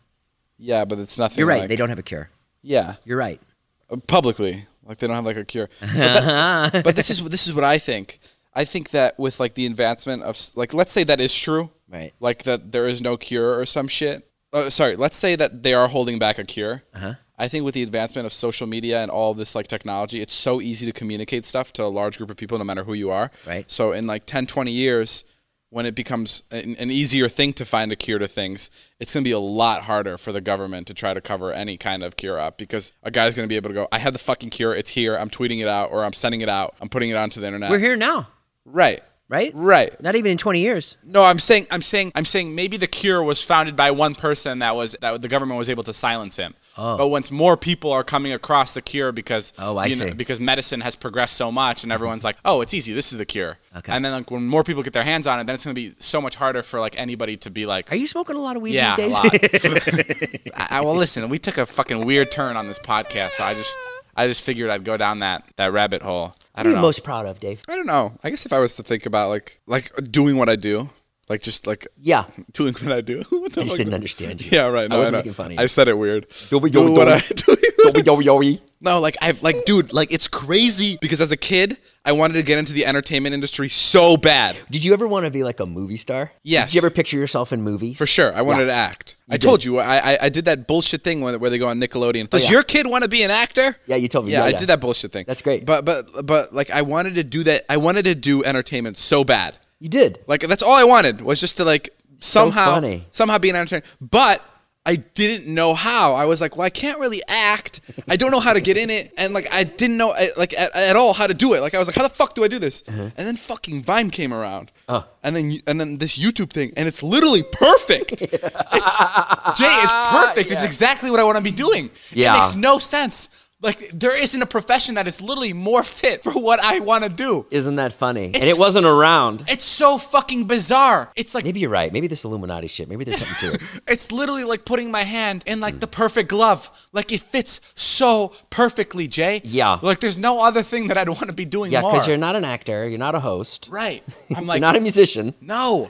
Yeah, 0.63 0.85
but 0.85 0.99
it's 0.99 1.17
nothing. 1.17 1.39
You're 1.39 1.47
right. 1.47 1.61
like- 1.61 1.69
They 1.69 1.75
don't 1.75 1.89
have 1.89 1.99
a 1.99 2.03
cure. 2.03 2.29
Yeah, 2.61 2.95
You're 3.03 3.17
right. 3.17 3.41
Uh, 3.89 3.97
publicly, 3.97 4.67
like 4.85 4.99
they 4.99 5.07
don't 5.07 5.15
have 5.15 5.25
like 5.25 5.35
a 5.37 5.43
cure. 5.43 5.67
But, 5.79 5.89
that- 5.93 6.83
but 6.83 6.95
this 6.95 7.09
is 7.09 7.23
this 7.23 7.47
is 7.47 7.53
what 7.53 7.63
I 7.63 7.77
think. 7.79 8.19
I 8.53 8.65
think 8.65 8.91
that 8.91 9.17
with 9.17 9.39
like 9.39 9.55
the 9.55 9.65
advancement 9.65 10.23
of 10.23 10.35
s- 10.35 10.53
like 10.55 10.73
let's 10.73 10.91
say 10.91 11.03
that 11.05 11.19
is 11.19 11.33
true. 11.33 11.71
Right. 11.89 12.13
Like 12.19 12.43
that 12.43 12.71
there 12.71 12.87
is 12.87 13.01
no 13.01 13.17
cure 13.17 13.57
or 13.59 13.65
some 13.65 13.87
shit. 13.87 14.27
uh, 14.53 14.69
sorry, 14.69 14.95
let's 14.95 15.17
say 15.17 15.35
that 15.35 15.63
they 15.63 15.73
are 15.73 15.87
holding 15.87 16.19
back 16.19 16.37
a 16.37 16.43
cure. 16.43 16.83
Uh-huh. 16.93 17.15
I 17.37 17.47
think 17.47 17.65
with 17.65 17.73
the 17.73 17.81
advancement 17.83 18.25
of 18.27 18.33
social 18.33 18.67
media 18.67 19.01
and 19.01 19.09
all 19.09 19.33
this 19.33 19.55
like 19.55 19.67
technology, 19.67 20.21
it's 20.21 20.33
so 20.33 20.61
easy 20.61 20.85
to 20.85 20.91
communicate 20.93 21.43
stuff 21.45 21.73
to 21.73 21.83
a 21.83 21.89
large 21.99 22.17
group 22.19 22.29
of 22.29 22.37
people, 22.37 22.57
no 22.59 22.63
matter 22.63 22.83
who 22.83 22.93
you 22.93 23.09
are. 23.09 23.31
Right. 23.47 23.65
So 23.71 23.93
in 23.93 24.05
like 24.05 24.25
10, 24.27 24.45
20 24.45 24.71
years, 24.71 25.23
when 25.71 25.85
it 25.85 25.95
becomes 25.95 26.43
an, 26.51 26.75
an 26.77 26.91
easier 26.91 27.27
thing 27.29 27.53
to 27.53 27.63
find 27.65 27.91
a 27.93 27.95
cure 27.95 28.19
to 28.19 28.27
things, 28.27 28.69
it's 28.99 29.13
going 29.13 29.23
to 29.23 29.27
be 29.27 29.31
a 29.31 29.39
lot 29.39 29.83
harder 29.83 30.17
for 30.17 30.31
the 30.33 30.41
government 30.41 30.85
to 30.87 30.93
try 30.93 31.13
to 31.13 31.21
cover 31.21 31.51
any 31.53 31.77
kind 31.77 32.03
of 32.03 32.17
cure 32.17 32.37
up 32.37 32.57
because 32.57 32.91
a 33.03 33.09
guy's 33.09 33.35
going 33.37 33.45
to 33.45 33.49
be 33.49 33.55
able 33.55 33.69
to 33.69 33.73
go, 33.73 33.87
I 33.89 33.97
have 33.99 34.11
the 34.11 34.19
fucking 34.19 34.49
cure. 34.49 34.75
It's 34.75 34.89
here. 34.91 35.15
I'm 35.17 35.29
tweeting 35.29 35.61
it 35.61 35.67
out 35.69 35.89
or 35.91 36.03
I'm 36.03 36.11
sending 36.13 36.41
it 36.41 36.49
out. 36.49 36.75
I'm 36.81 36.89
putting 36.89 37.09
it 37.09 37.15
onto 37.15 37.39
the 37.39 37.47
internet. 37.47 37.71
We're 37.71 37.79
here 37.79 37.95
now, 37.95 38.27
Right. 38.65 39.01
right? 39.29 39.51
Right. 39.55 39.99
Not 40.03 40.15
even 40.17 40.33
in 40.33 40.37
20 40.37 40.59
years. 40.59 40.97
No, 41.05 41.23
I'm 41.23 41.39
saying, 41.39 41.67
I'm 41.71 41.81
saying, 41.81 42.11
I'm 42.15 42.25
saying 42.25 42.53
maybe 42.53 42.75
the 42.75 42.85
cure 42.87 43.23
was 43.23 43.41
founded 43.41 43.77
by 43.77 43.91
one 43.91 44.13
person 44.13 44.59
that 44.59 44.75
was 44.75 44.95
that 44.99 45.21
the 45.21 45.29
government 45.29 45.57
was 45.57 45.69
able 45.69 45.83
to 45.83 45.93
silence 45.93 46.35
him. 46.35 46.53
Oh. 46.77 46.97
But 46.97 47.07
once 47.09 47.31
more 47.31 47.57
people 47.57 47.91
are 47.91 48.03
coming 48.03 48.31
across 48.31 48.73
the 48.73 48.81
cure 48.81 49.11
because 49.11 49.51
Oh, 49.59 49.77
I 49.77 49.87
you 49.87 49.95
know, 49.97 50.07
see. 50.07 50.13
because 50.13 50.39
medicine 50.39 50.81
has 50.81 50.95
progressed 50.95 51.35
so 51.35 51.51
much 51.51 51.83
and 51.83 51.91
everyone's 51.91 52.23
like, 52.23 52.37
oh, 52.45 52.61
it's 52.61 52.73
easy. 52.73 52.93
This 52.93 53.11
is 53.11 53.17
the 53.17 53.25
cure. 53.25 53.57
Okay. 53.75 53.91
And 53.91 54.03
then 54.05 54.11
like 54.13 54.31
when 54.31 54.47
more 54.47 54.63
people 54.63 54.81
get 54.81 54.93
their 54.93 55.03
hands 55.03 55.27
on 55.27 55.39
it, 55.39 55.45
then 55.47 55.53
it's 55.55 55.63
gonna 55.65 55.73
be 55.73 55.93
so 55.99 56.21
much 56.21 56.35
harder 56.35 56.63
for 56.63 56.79
like 56.79 56.97
anybody 56.97 57.35
to 57.37 57.49
be 57.49 57.65
like, 57.65 57.91
Are 57.91 57.95
you 57.95 58.07
smoking 58.07 58.35
a 58.35 58.39
lot 58.41 58.55
of 58.55 58.61
weed 58.61 58.73
yeah, 58.73 58.95
these 58.95 59.15
a 59.15 59.21
days? 59.21 59.93
lot. 59.93 60.51
I, 60.55 60.77
I, 60.77 60.81
well, 60.81 60.95
listen, 60.95 61.27
we 61.29 61.37
took 61.37 61.57
a 61.57 61.65
fucking 61.65 62.05
weird 62.05 62.31
turn 62.31 62.55
on 62.57 62.67
this 62.67 62.79
podcast, 62.79 63.31
so 63.31 63.43
I 63.43 63.53
just 63.53 63.75
I 64.15 64.27
just 64.27 64.41
figured 64.41 64.69
I'd 64.69 64.83
go 64.83 64.97
down 64.97 65.19
that 65.19 65.45
that 65.57 65.71
rabbit 65.73 66.01
hole. 66.01 66.33
I 66.55 66.61
what 66.61 66.61
are 66.61 66.63
don't 66.63 66.71
you 66.71 66.75
know. 66.77 66.81
most 66.81 67.03
proud 67.03 67.25
of, 67.25 67.39
Dave? 67.39 67.63
I 67.69 67.75
don't 67.75 67.85
know. 67.87 68.13
I 68.23 68.29
guess 68.29 68.45
if 68.45 68.53
I 68.53 68.59
was 68.59 68.75
to 68.75 68.83
think 68.83 69.05
about 69.05 69.29
like 69.29 69.59
like 69.67 69.91
doing 70.11 70.37
what 70.37 70.49
I 70.49 70.55
do, 70.55 70.89
like 71.31 71.41
just 71.41 71.65
like 71.65 71.87
Yeah. 71.99 72.25
doing 72.53 72.73
what 72.75 72.91
I 72.91 73.01
do. 73.01 73.23
What 73.31 73.53
the 73.53 73.61
I 73.61 73.63
just 73.63 73.77
didn't 73.77 73.93
understand 73.95 74.41
you. 74.43 74.49
Yeah, 74.57 74.67
right. 74.67 74.89
No, 74.89 74.97
I 74.97 74.99
wasn't 74.99 75.17
making 75.17 75.33
fun 75.33 75.47
of 75.47 75.51
you. 75.53 75.59
I 75.59 75.65
said 75.65 75.87
it 75.87 75.97
weird. 75.97 76.27
Doby, 76.49 76.69
Doing 76.69 76.93
doby, 76.93 76.97
what 76.99 77.07
I 77.07 77.19
doby. 77.21 78.03
Yo, 78.05 78.19
yo, 78.19 78.39
yo. 78.41 78.57
No, 78.83 78.99
like 78.99 79.15
I've 79.21 79.41
like, 79.43 79.65
dude, 79.65 79.93
like 79.93 80.11
it's 80.11 80.27
crazy 80.27 80.97
because 81.01 81.21
as 81.21 81.31
a 81.31 81.37
kid, 81.37 81.77
I 82.03 82.13
wanted 82.13 82.33
to 82.33 82.43
get 82.43 82.57
into 82.57 82.73
the 82.73 82.85
entertainment 82.85 83.33
industry 83.35 83.69
so 83.69 84.17
bad. 84.17 84.57
Did 84.71 84.83
you 84.83 84.91
ever 84.93 85.07
want 85.07 85.25
to 85.25 85.31
be 85.31 85.43
like 85.43 85.59
a 85.59 85.67
movie 85.67 85.97
star? 85.97 86.31
Yes. 86.43 86.69
Did 86.71 86.75
you 86.75 86.81
ever 86.81 86.89
picture 86.89 87.17
yourself 87.17 87.53
in 87.53 87.61
movies? 87.61 87.97
For 87.99 88.07
sure, 88.07 88.33
I 88.33 88.41
wanted 88.41 88.61
Yeah. 88.67 88.73
to 88.73 88.73
act. 88.89 89.17
I 89.29 89.33
did. 89.37 89.41
told 89.47 89.63
you, 89.63 89.77
I, 89.77 89.97
I 90.13 90.17
I 90.23 90.29
did 90.29 90.45
that 90.45 90.67
bullshit 90.67 91.03
thing 91.03 91.21
where, 91.21 91.37
they 91.37 91.59
go 91.59 91.67
on 91.67 91.79
Nickelodeon. 91.79 92.23
Oh, 92.25 92.27
Does 92.37 92.41
Oh, 92.41 92.45
yeah. 92.45 92.51
your 92.51 92.63
kid 92.63 92.87
want 92.87 93.03
to 93.03 93.09
be 93.09 93.21
an 93.23 93.31
actor? 93.31 93.77
Yeah, 93.85 93.97
you 93.97 94.07
told 94.07 94.25
me. 94.25 94.31
Yeah, 94.31 94.47
Yeah, 94.47 94.55
I 94.55 94.59
did 94.59 94.67
that 94.69 94.81
bullshit 94.81 95.11
thing. 95.11 95.25
That's 95.27 95.41
great. 95.43 95.63
But 95.65 95.85
but 95.85 96.25
but 96.25 96.51
like 96.53 96.71
I 96.71 96.81
wanted 96.81 97.15
to 97.15 97.23
do 97.23 97.43
that. 97.43 97.65
I 97.69 97.77
wanted 97.77 98.05
to 98.05 98.15
do 98.15 98.43
entertainment 98.43 98.97
so 98.97 99.23
bad. 99.23 99.57
You 99.81 99.89
did. 99.89 100.19
Like 100.27 100.41
that's 100.47 100.61
all 100.63 100.75
I 100.75 100.83
wanted 100.85 101.21
was 101.21 101.39
just 101.39 101.57
to 101.57 101.65
like 101.65 101.89
somehow 102.19 102.75
funny. 102.75 103.07
somehow 103.11 103.37
be 103.39 103.49
an 103.49 103.55
entertainer. 103.55 103.83
But 103.99 104.41
I 104.85 104.95
didn't 104.95 105.45
know 105.51 105.73
how. 105.73 106.13
I 106.13 106.25
was 106.25 106.39
like, 106.41 106.55
well, 106.55 106.65
I 106.65 106.69
can't 106.69 106.97
really 106.99 107.21
act. 107.27 107.81
I 108.07 108.15
don't 108.15 108.31
know 108.31 108.39
how 108.39 108.53
to 108.53 108.61
get 108.61 108.77
in 108.77 108.89
it, 108.91 109.11
and 109.17 109.33
like 109.33 109.47
I 109.51 109.63
didn't 109.63 109.97
know 109.97 110.11
uh, 110.11 110.25
like 110.37 110.53
at, 110.57 110.75
at 110.75 110.95
all 110.95 111.13
how 111.13 111.25
to 111.27 111.33
do 111.33 111.53
it. 111.55 111.61
Like 111.61 111.73
I 111.75 111.79
was 111.79 111.87
like, 111.87 111.95
how 111.95 112.03
the 112.03 112.09
fuck 112.09 112.35
do 112.35 112.43
I 112.43 112.47
do 112.47 112.59
this? 112.59 112.81
And 112.87 113.11
then 113.15 113.35
fucking 113.37 113.83
Vine 113.83 114.09
came 114.11 114.33
around, 114.33 114.71
Uh. 114.87 115.01
and 115.23 115.35
then 115.35 115.53
and 115.67 115.79
then 115.79 115.97
this 115.97 116.15
YouTube 116.17 116.51
thing, 116.51 116.73
and 116.77 116.87
it's 116.87 117.01
literally 117.03 117.43
perfect. 117.43 118.21
It's, 118.73 119.59
Jay, 119.59 119.65
it's 119.83 120.11
perfect. 120.11 120.51
It's 120.51 120.63
exactly 120.63 121.09
what 121.11 121.19
I 121.19 121.23
want 121.23 121.37
to 121.37 121.43
be 121.43 121.51
doing. 121.51 121.89
Yeah. 122.11 122.35
It 122.35 122.39
makes 122.39 122.55
no 122.55 122.77
sense. 122.79 123.29
Like 123.61 123.91
there 123.93 124.15
isn't 124.19 124.41
a 124.41 124.45
profession 124.47 124.95
that 124.95 125.07
is 125.07 125.21
literally 125.21 125.53
more 125.53 125.83
fit 125.83 126.23
for 126.23 126.31
what 126.33 126.59
I 126.59 126.79
want 126.79 127.03
to 127.03 127.09
do. 127.09 127.45
Isn't 127.51 127.75
that 127.75 127.93
funny? 127.93 128.25
and 128.33 128.43
it 128.43 128.57
wasn't 128.57 128.85
around. 128.87 129.43
It's 129.47 129.63
so 129.65 129.97
fucking 129.97 130.45
bizarre. 130.45 131.11
It's 131.15 131.35
like 131.35 131.43
Maybe 131.45 131.59
you're 131.59 131.69
right. 131.69 131.93
Maybe 131.93 132.07
this 132.07 132.23
Illuminati 132.23 132.67
shit. 132.67 132.89
Maybe 132.89 133.03
there's 133.05 133.19
something 133.25 133.49
to 133.49 133.55
it. 133.55 133.81
It's 133.87 134.11
literally 134.11 134.43
like 134.45 134.65
putting 134.65 134.89
my 134.91 135.03
hand 135.03 135.43
in 135.45 135.59
like 135.59 135.79
the 135.79 135.87
perfect 135.87 136.29
glove. 136.29 136.69
Like 136.91 137.11
it 137.11 137.21
fits 137.21 137.61
so 137.75 138.33
perfectly, 138.49 139.07
Jay. 139.07 139.41
Yeah. 139.43 139.77
Like 139.81 139.99
there's 139.99 140.17
no 140.17 140.43
other 140.43 140.63
thing 140.63 140.87
that 140.87 140.97
I'd 140.97 141.09
want 141.09 141.27
to 141.27 141.33
be 141.33 141.45
doing 141.45 141.71
Yeah, 141.71 141.81
because 141.81 142.07
you're 142.07 142.17
not 142.17 142.35
an 142.35 142.45
actor. 142.45 142.87
You're 142.89 142.97
not 142.99 143.15
a 143.15 143.19
host. 143.19 143.67
right. 143.71 144.03
I'm 144.31 144.37
You're 144.37 144.45
like 144.45 144.61
not 144.61 144.75
a 144.75 144.79
musician. 144.79 145.35
no. 145.41 145.89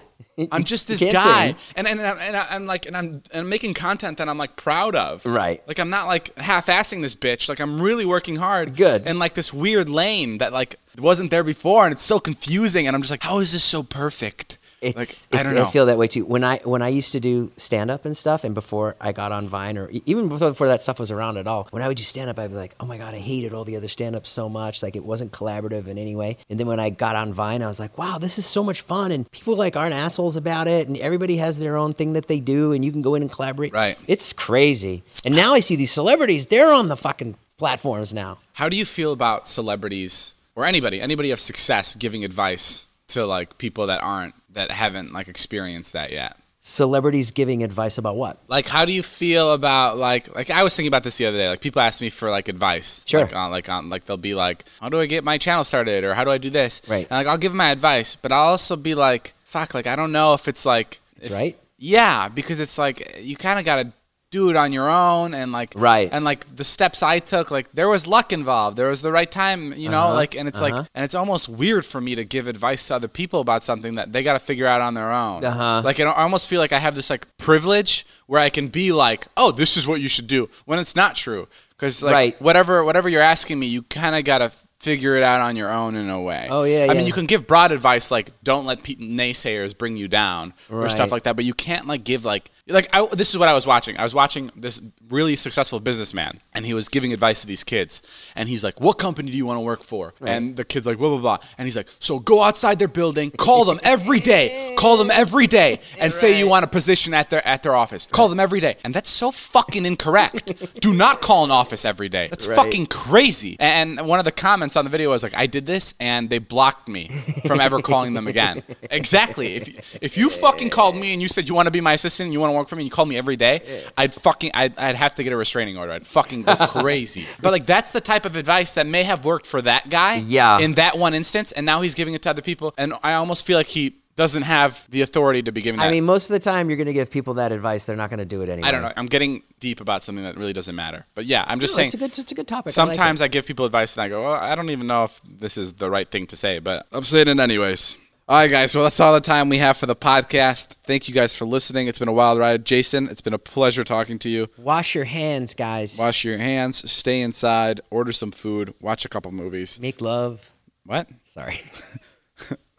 I'm 0.52 0.64
just 0.64 0.88
this 0.88 1.00
guy, 1.00 1.48
sing. 1.48 1.56
and 1.76 1.88
and 1.88 2.00
and, 2.00 2.20
and 2.20 2.38
I'm 2.38 2.66
like, 2.66 2.86
and 2.86 2.96
I'm 2.96 3.22
and 3.32 3.42
I'm 3.42 3.50
making 3.50 3.74
content 3.74 4.18
that 4.18 4.30
I'm 4.30 4.38
like 4.38 4.56
proud 4.56 4.96
of. 4.96 5.26
Right. 5.26 5.62
Like 5.68 5.80
I'm 5.80 5.90
not 5.90 6.08
like 6.08 6.36
half-assing 6.38 7.02
this 7.02 7.16
bitch. 7.16 7.50
Like 7.50 7.60
I'm 7.60 7.82
really 7.82 8.06
working 8.06 8.38
hard. 8.38 8.76
Good. 8.76 9.04
And 9.06 9.20
like 9.20 9.34
this 9.34 9.54
weird 9.54 9.90
lane 9.90 10.38
that 10.40 10.54
like 10.54 10.76
wasn't 10.98 11.32
there 11.32 11.44
before, 11.44 11.86
and 11.86 11.92
it's 11.92 12.04
so 12.04 12.20
confusing. 12.20 12.88
And 12.88 12.96
I'm 12.96 13.02
just 13.02 13.12
like, 13.12 13.24
how 13.24 13.40
is 13.40 13.54
this 13.54 13.64
so 13.64 13.84
perfect? 13.84 14.58
It's, 14.82 14.98
like 14.98 15.10
it's 15.10 15.28
I 15.32 15.44
don't 15.44 15.54
know. 15.54 15.68
feel 15.68 15.86
that 15.86 15.98
way 16.00 16.08
too. 16.08 16.26
When 16.26 16.44
I 16.44 16.60
when 16.64 16.82
I 16.82 16.88
used 16.88 17.12
to 17.12 17.20
do 17.20 17.52
stand 17.56 17.92
up 17.92 18.04
and 18.04 18.18
stuff, 18.18 18.44
and 18.44 18.56
before 18.56 18.96
I 19.00 19.12
got 19.12 19.32
on 19.32 19.48
Vine, 19.48 19.78
or 19.78 19.90
even 19.92 20.28
before, 20.28 20.50
before 20.50 20.68
that 20.68 20.82
stuff 20.82 21.00
was 21.00 21.12
around 21.12 21.38
at 21.38 21.46
all, 21.46 21.68
when 21.70 21.84
I 21.84 21.88
would 21.88 21.98
do 21.98 22.04
stand 22.04 22.32
up, 22.32 22.40
I'd 22.40 22.50
be 22.50 22.56
like, 22.56 22.74
oh 22.80 22.88
my 22.88 22.98
god, 22.98 23.14
I 23.14 23.20
hated 23.20 23.54
all 23.54 23.64
the 23.64 23.78
other 23.78 23.88
stand 23.88 24.16
ups 24.16 24.32
so 24.32 24.50
much. 24.50 24.82
Like 24.82 24.96
it 24.96 25.06
wasn't 25.06 25.32
collaborative 25.32 25.86
in 25.86 26.00
any 26.00 26.16
way. 26.16 26.38
And 26.50 26.60
then 26.60 26.66
when 26.66 26.80
I 26.80 26.90
got 26.90 27.16
on 27.16 27.32
Vine, 27.32 27.62
I 27.62 27.68
was 27.68 27.80
like, 27.80 27.96
wow, 27.98 28.18
this 28.18 28.40
is 28.40 28.46
so 28.48 28.64
much 28.64 28.82
fun, 28.82 29.12
and 29.12 29.30
people 29.32 29.56
like 29.56 29.76
aren't 29.76 29.94
assholes 29.94 30.36
about 30.36 30.68
it, 30.68 30.88
and 30.88 30.98
everybody 30.98 31.38
has 31.38 31.60
their 31.60 31.78
own 31.78 31.94
thing 31.94 32.14
that 32.14 32.28
they 32.28 32.40
do, 32.40 32.72
and 32.72 32.84
you 32.84 32.92
can 32.92 33.04
go 33.04 33.14
in 33.14 33.22
and 33.22 33.32
collaborate. 33.32 33.74
Right. 33.74 34.00
It's 34.08 34.34
crazy. 34.34 35.04
And 35.24 35.36
now 35.36 35.54
I 35.54 35.60
see 35.60 35.76
these 35.76 35.92
celebrities; 35.92 36.48
they're 36.48 36.74
on 36.74 36.88
the 36.88 36.98
fucking 36.98 37.38
platforms 37.58 38.12
now. 38.16 38.40
How 38.54 38.68
do 38.68 38.76
you 38.76 38.86
feel 38.86 39.14
about 39.14 39.48
celebrities 39.48 40.34
or 40.56 40.66
anybody, 40.66 41.00
anybody 41.00 41.30
of 41.30 41.40
success 41.40 41.94
giving 41.96 42.26
advice 42.26 42.88
to 43.14 43.26
like 43.26 43.58
people 43.58 43.88
that 43.88 44.02
aren't 44.04 44.36
that 44.54 44.72
haven't 44.72 45.14
like 45.14 45.28
experienced 45.28 45.94
that 45.94 46.12
yet? 46.12 46.38
Celebrities 46.64 47.32
giving 47.32 47.64
advice 47.64 47.98
about 47.98 48.16
what? 48.16 48.38
Like 48.48 48.68
how 48.68 48.86
do 48.86 48.92
you 48.92 49.02
feel 49.02 49.52
about 49.54 49.98
like 49.98 50.34
like 50.36 50.50
I 50.52 50.62
was 50.64 50.76
thinking 50.76 50.90
about 50.90 51.04
this 51.04 51.18
the 51.18 51.26
other 51.26 51.38
day. 51.38 51.50
Like 51.50 51.60
people 51.62 51.82
ask 51.82 52.02
me 52.02 52.10
for 52.12 52.30
like 52.30 52.48
advice. 52.48 53.04
Sure. 53.08 53.22
Like 53.22 53.36
on 53.36 53.50
like 53.50 53.68
on 53.68 53.90
like 53.90 54.06
they'll 54.06 54.18
be 54.18 54.36
like, 54.36 54.66
How 54.80 54.90
do 54.90 55.00
I 55.00 55.08
get 55.08 55.24
my 55.24 55.38
channel 55.40 55.64
started? 55.64 56.04
Or 56.04 56.14
how 56.14 56.24
do 56.24 56.30
I 56.30 56.38
do 56.38 56.52
this? 56.52 56.82
Right. 56.88 57.08
And 57.10 57.12
like 57.12 57.26
I'll 57.28 57.40
give 57.40 57.52
them 57.52 57.58
my 57.58 57.72
advice, 57.72 58.16
but 58.16 58.32
I'll 58.32 58.50
also 58.50 58.76
be 58.76 58.94
like, 58.94 59.34
fuck, 59.44 59.74
like 59.74 59.88
I 59.88 59.96
don't 59.96 60.12
know 60.12 60.34
if 60.36 60.48
it's 60.48 60.66
like 60.66 61.00
if- 61.20 61.34
right. 61.34 61.58
Yeah, 61.84 62.28
because 62.28 62.60
it's 62.60 62.78
like 62.78 63.18
you 63.20 63.36
kinda 63.36 63.64
gotta 63.64 63.92
do 64.32 64.50
it 64.50 64.56
on 64.56 64.72
your 64.74 64.90
own 64.90 65.34
and 65.34 65.52
like 65.52 65.74
Right. 65.76 66.10
and 66.12 66.24
like 66.26 66.56
the 66.56 66.64
steps 66.64 67.04
I 67.04 67.20
took, 67.20 67.52
like 67.52 67.72
there 67.74 67.88
was 67.90 68.08
luck 68.08 68.32
involved. 68.34 68.78
There 68.78 68.88
was 68.88 69.02
the 69.02 69.12
right 69.12 69.30
time, 69.30 69.74
you 69.74 69.90
know, 69.90 70.04
Uh-huh, 70.06 70.14
like 70.16 70.36
and 70.36 70.48
it's 70.48 70.62
uh-huh. 70.62 70.78
like 70.78 70.88
and 70.96 71.04
it's 71.06 71.14
almost 71.16 71.50
weird 71.50 71.86
for 71.86 72.00
me 72.02 72.16
to 72.16 72.24
give 72.24 72.48
advice 72.48 72.88
to 72.88 72.96
other 72.96 73.08
people 73.10 73.42
about 73.42 73.64
something 73.64 73.96
that 73.96 74.14
they 74.14 74.24
got 74.24 74.34
to 74.34 74.40
figure 74.40 74.66
out 74.68 74.82
on 74.82 74.94
their 74.94 75.12
own. 75.12 75.44
Uh-huh. 75.44 75.82
Like 75.84 76.00
I 76.00 76.06
almost 76.06 76.48
feel 76.50 76.60
like 76.62 76.72
I 76.74 76.80
have 76.80 76.96
this 76.96 77.10
like 77.10 77.28
privilege 77.38 78.06
where 78.28 78.40
I 78.42 78.50
can 78.50 78.70
be 78.70 78.92
like, 78.94 79.28
"Oh, 79.36 79.52
this 79.52 79.76
is 79.78 79.86
what 79.86 80.00
you 80.02 80.08
should 80.08 80.28
do," 80.28 80.50
when 80.66 80.80
it's 80.80 80.96
not 80.96 81.16
true. 81.16 81.48
Because 81.78 82.02
like 82.02 82.14
Right. 82.14 82.42
whatever 82.42 82.84
whatever 82.86 83.10
you're 83.10 83.22
asking 83.22 83.60
me, 83.60 83.68
you 83.68 83.84
kind 83.84 84.16
of 84.16 84.24
gotta 84.24 84.52
figure 84.80 85.16
it 85.16 85.22
out 85.22 85.42
on 85.42 85.56
your 85.56 85.72
own 85.72 85.96
in 85.96 86.10
a 86.10 86.20
way. 86.20 86.48
Oh, 86.50 86.64
yeah, 86.64 86.80
I 86.80 86.86
yeah. 86.86 86.94
mean, 86.94 87.06
you 87.06 87.14
can 87.14 87.28
give 87.28 87.46
broad 87.46 87.72
advice 87.72 88.10
like 88.10 88.32
don't 88.44 88.66
let 88.66 88.82
pe- 88.82 88.96
naysayers 88.96 89.78
bring 89.78 89.96
you 89.96 90.08
down 90.08 90.54
or 90.72 90.90
stuff 90.90 91.12
like 91.12 91.22
that, 91.24 91.36
but 91.36 91.46
you 91.46 91.54
can't 91.54 91.86
like 91.86 92.04
give 92.04 92.26
like 92.26 92.50
like 92.68 92.90
I, 92.94 93.06
this 93.08 93.30
is 93.30 93.38
what 93.38 93.50
I 93.50 93.54
was 93.54 93.66
watching. 93.66 93.98
I 93.98 94.04
was 94.04 94.14
watching 94.14 94.52
this 94.56 94.82
really 95.10 95.36
successful 95.36 95.80
businessman, 95.80 96.40
and 96.54 96.66
he 96.66 96.74
was 96.74 96.90
giving 96.90 97.12
advice 97.14 97.42
to 97.42 97.48
these 97.48 97.64
kids, 97.64 98.02
and 98.36 98.48
he's 98.50 98.64
like, 98.64 98.80
"What 98.80 98.98
company 98.98 99.32
do 99.32 99.38
you 99.38 99.46
want 99.46 99.58
to 99.58 99.62
work 99.62 99.84
for?" 99.84 100.14
And 100.22 100.56
the 100.56 100.64
kid's 100.64 100.86
like, 100.86 100.98
"Blah 100.98 101.10
blah 101.10 101.20
blah," 101.20 101.38
and 101.58 101.68
he's 101.68 101.76
like, 101.76 101.88
"So 102.00 102.20
go 102.20 102.44
outside 102.44 102.80
their 102.80 102.88
building, 102.88 103.32
call 103.32 103.66
them 103.66 103.80
every 103.84 104.20
day, 104.20 104.76
call 104.78 104.98
them 104.98 105.12
every 105.12 105.48
day, 105.48 105.80
and 106.00 106.14
say 106.14 106.38
you 106.38 106.48
want 106.48 106.64
a 106.64 106.68
position 106.68 107.14
at 107.14 107.30
their 107.30 107.46
at 107.48 107.64
their 107.64 107.76
office. 107.76 108.08
Call 108.12 108.30
them 108.30 108.40
every 108.40 108.60
day." 108.60 108.78
And 108.84 108.94
that's 108.94 109.10
so 109.10 109.32
fucking 109.32 109.86
incorrect. 109.86 110.80
do 110.80 110.94
not 110.94 111.22
call 111.22 111.44
an 111.44 111.52
office 111.52 111.86
every 111.86 112.10
day. 112.10 112.28
That's 112.28 112.46
fucking 112.46 112.88
crazy. 112.88 113.58
And 113.60 114.00
one 114.08 114.20
of 114.20 114.26
the 114.26 114.32
comments 114.32 114.76
on 114.76 114.86
the 114.86 114.92
video 114.92 115.10
was 115.10 115.24
like, 115.24 115.36
"I 115.36 115.48
did 115.48 115.66
this, 115.66 115.94
and 116.00 116.30
they 116.30 116.40
blocked 116.40 116.88
me 116.88 117.08
from 117.46 117.60
ever 117.60 117.82
calling 117.82 118.14
them 118.14 118.28
again." 118.28 118.64
Exactly. 118.90 119.56
If 119.56 119.98
if 120.02 120.18
you 120.18 120.30
fucking 120.30 120.70
called 120.70 120.96
me 120.96 121.14
and 121.14 121.22
you 121.22 121.28
said 121.28 121.48
you 121.48 121.56
want 121.56 121.68
to 121.68 121.72
be 121.72 121.82
my 121.82 121.94
assistant 121.94 122.34
you 122.34 122.40
want 122.40 122.51
to 122.54 122.58
work 122.58 122.68
for 122.70 122.76
me 122.76 122.82
and 122.82 122.86
you 122.88 122.92
call 122.92 123.06
me 123.06 123.18
every 123.18 123.36
day, 123.36 123.84
I'd 123.98 124.14
fucking 124.14 124.52
I'd, 124.54 124.78
I'd 124.78 124.96
have 124.96 125.16
to 125.16 125.24
get 125.24 125.34
a 125.34 125.38
restraining 125.38 125.78
order. 125.78 125.92
I'd 125.92 126.08
fucking 126.08 126.44
go 126.44 126.56
crazy. 126.68 127.26
but 127.42 127.52
like 127.52 127.66
that's 127.66 127.92
the 127.92 128.02
type 128.02 128.26
of 128.26 128.36
advice 128.36 128.74
that 128.74 128.86
may 128.88 129.04
have 129.04 129.26
worked 129.26 129.46
for 129.46 129.62
that 129.62 129.90
guy. 129.90 130.16
Yeah. 130.16 130.60
In 130.60 130.74
that 130.74 130.98
one 130.98 131.14
instance, 131.14 131.52
and 131.52 131.66
now 131.66 131.82
he's 131.82 131.96
giving 131.96 132.14
it 132.14 132.22
to 132.24 132.30
other 132.30 132.42
people, 132.42 132.74
and 132.78 132.94
I 133.04 133.14
almost 133.14 133.46
feel 133.46 133.58
like 133.58 133.68
he 133.68 133.96
doesn't 134.18 134.42
have 134.44 134.86
the 134.92 135.02
authority 135.02 135.42
to 135.42 135.52
be 135.54 135.62
giving 135.62 135.80
that. 135.80 135.88
I 135.88 135.92
mean, 135.92 136.04
most 136.04 136.30
of 136.30 136.34
the 136.34 136.40
time 136.40 136.70
you're 136.70 136.76
going 136.78 136.88
to 136.88 136.94
give 136.94 137.10
people 137.10 137.36
that 137.36 137.54
advice. 137.54 137.86
They're 137.86 137.96
not 137.96 138.10
going 138.10 138.20
to 138.20 138.26
do 138.26 138.42
it 138.42 138.50
anyway. 138.50 138.68
I 138.68 138.72
don't 138.72 138.82
know. 138.82 138.92
I'm 138.98 139.06
getting 139.06 139.42
deep 139.62 139.80
about 139.80 140.04
something 140.04 140.24
that 140.26 140.38
really 140.38 140.52
doesn't 140.52 140.76
matter. 140.76 141.06
But 141.16 141.26
yeah, 141.26 141.46
I'm 141.48 141.62
just 141.62 141.74
No, 141.74 141.78
saying. 141.78 141.86
it's 141.88 141.94
a 141.96 141.98
good, 141.98 142.20
it's 142.20 142.32
a 142.32 142.36
good 142.36 142.48
topic. 142.48 142.78
I 142.78 142.84
like. 142.84 142.90
Sometimes 142.90 143.22
I, 143.22 143.30
give 143.30 143.46
people 143.46 143.66
advice 143.66 143.96
and 143.96 144.04
I 144.04 144.10
go, 144.10 144.24
well, 144.24 144.34
I 144.34 144.54
don't 144.54 144.70
even 144.70 144.86
know 144.86 145.06
if 145.06 145.22
this 145.24 145.58
is 145.58 145.74
the 145.74 145.90
right 145.90 146.12
thing 146.12 146.28
to 146.28 146.36
say, 146.36 146.60
but 146.60 146.86
I'm 146.92 147.04
saying 147.04 147.30
it 147.30 147.40
anyways. 147.40 147.96
All 148.28 148.38
right, 148.38 148.50
guys. 148.50 148.74
Well, 148.74 148.84
that's 148.86 149.00
all 149.00 149.14
the 149.14 149.20
time 149.20 149.50
we 149.50 149.58
have 149.58 149.76
for 149.78 149.88
the 149.88 149.96
podcast. 149.96 150.76
Thank 150.86 151.08
you 151.08 151.14
guys 151.14 151.34
for 151.34 151.46
listening. 151.46 151.88
It's 151.88 152.00
been 152.00 152.08
a 152.08 152.14
wild 152.14 152.40
ride. 152.40 152.66
Jason, 152.66 153.10
it's 153.10 153.20
been 153.20 153.34
a 153.34 153.40
pleasure 153.40 153.84
talking 153.84 154.20
to 154.20 154.30
you. 154.30 154.48
Wash 154.58 154.96
your 154.96 155.04
hands, 155.04 155.54
guys. 155.54 155.98
Wash 155.98 156.24
your 156.24 156.38
hands, 156.38 156.90
stay 156.90 157.22
inside, 157.22 157.82
order 157.90 158.14
some 158.14 158.32
food, 158.32 158.74
watch 158.80 159.04
a 159.04 159.10
couple 159.10 159.32
movies. 159.32 159.80
Make 159.82 160.00
love. 160.02 160.50
What? 160.86 161.10
Sorry. 161.28 161.62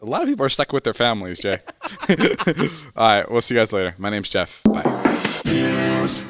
A 0.01 0.05
lot 0.05 0.21
of 0.21 0.27
people 0.27 0.45
are 0.45 0.49
stuck 0.49 0.73
with 0.73 0.83
their 0.83 0.93
families, 0.93 1.39
Jay. 1.39 1.59
all 2.09 3.07
right. 3.07 3.31
We'll 3.31 3.39
see 3.39 3.55
you 3.55 3.61
guys 3.61 3.71
later. 3.71 3.95
My 3.97 4.09
name's 4.09 4.29
Jeff. 4.29 4.61
Bye. 4.63 6.29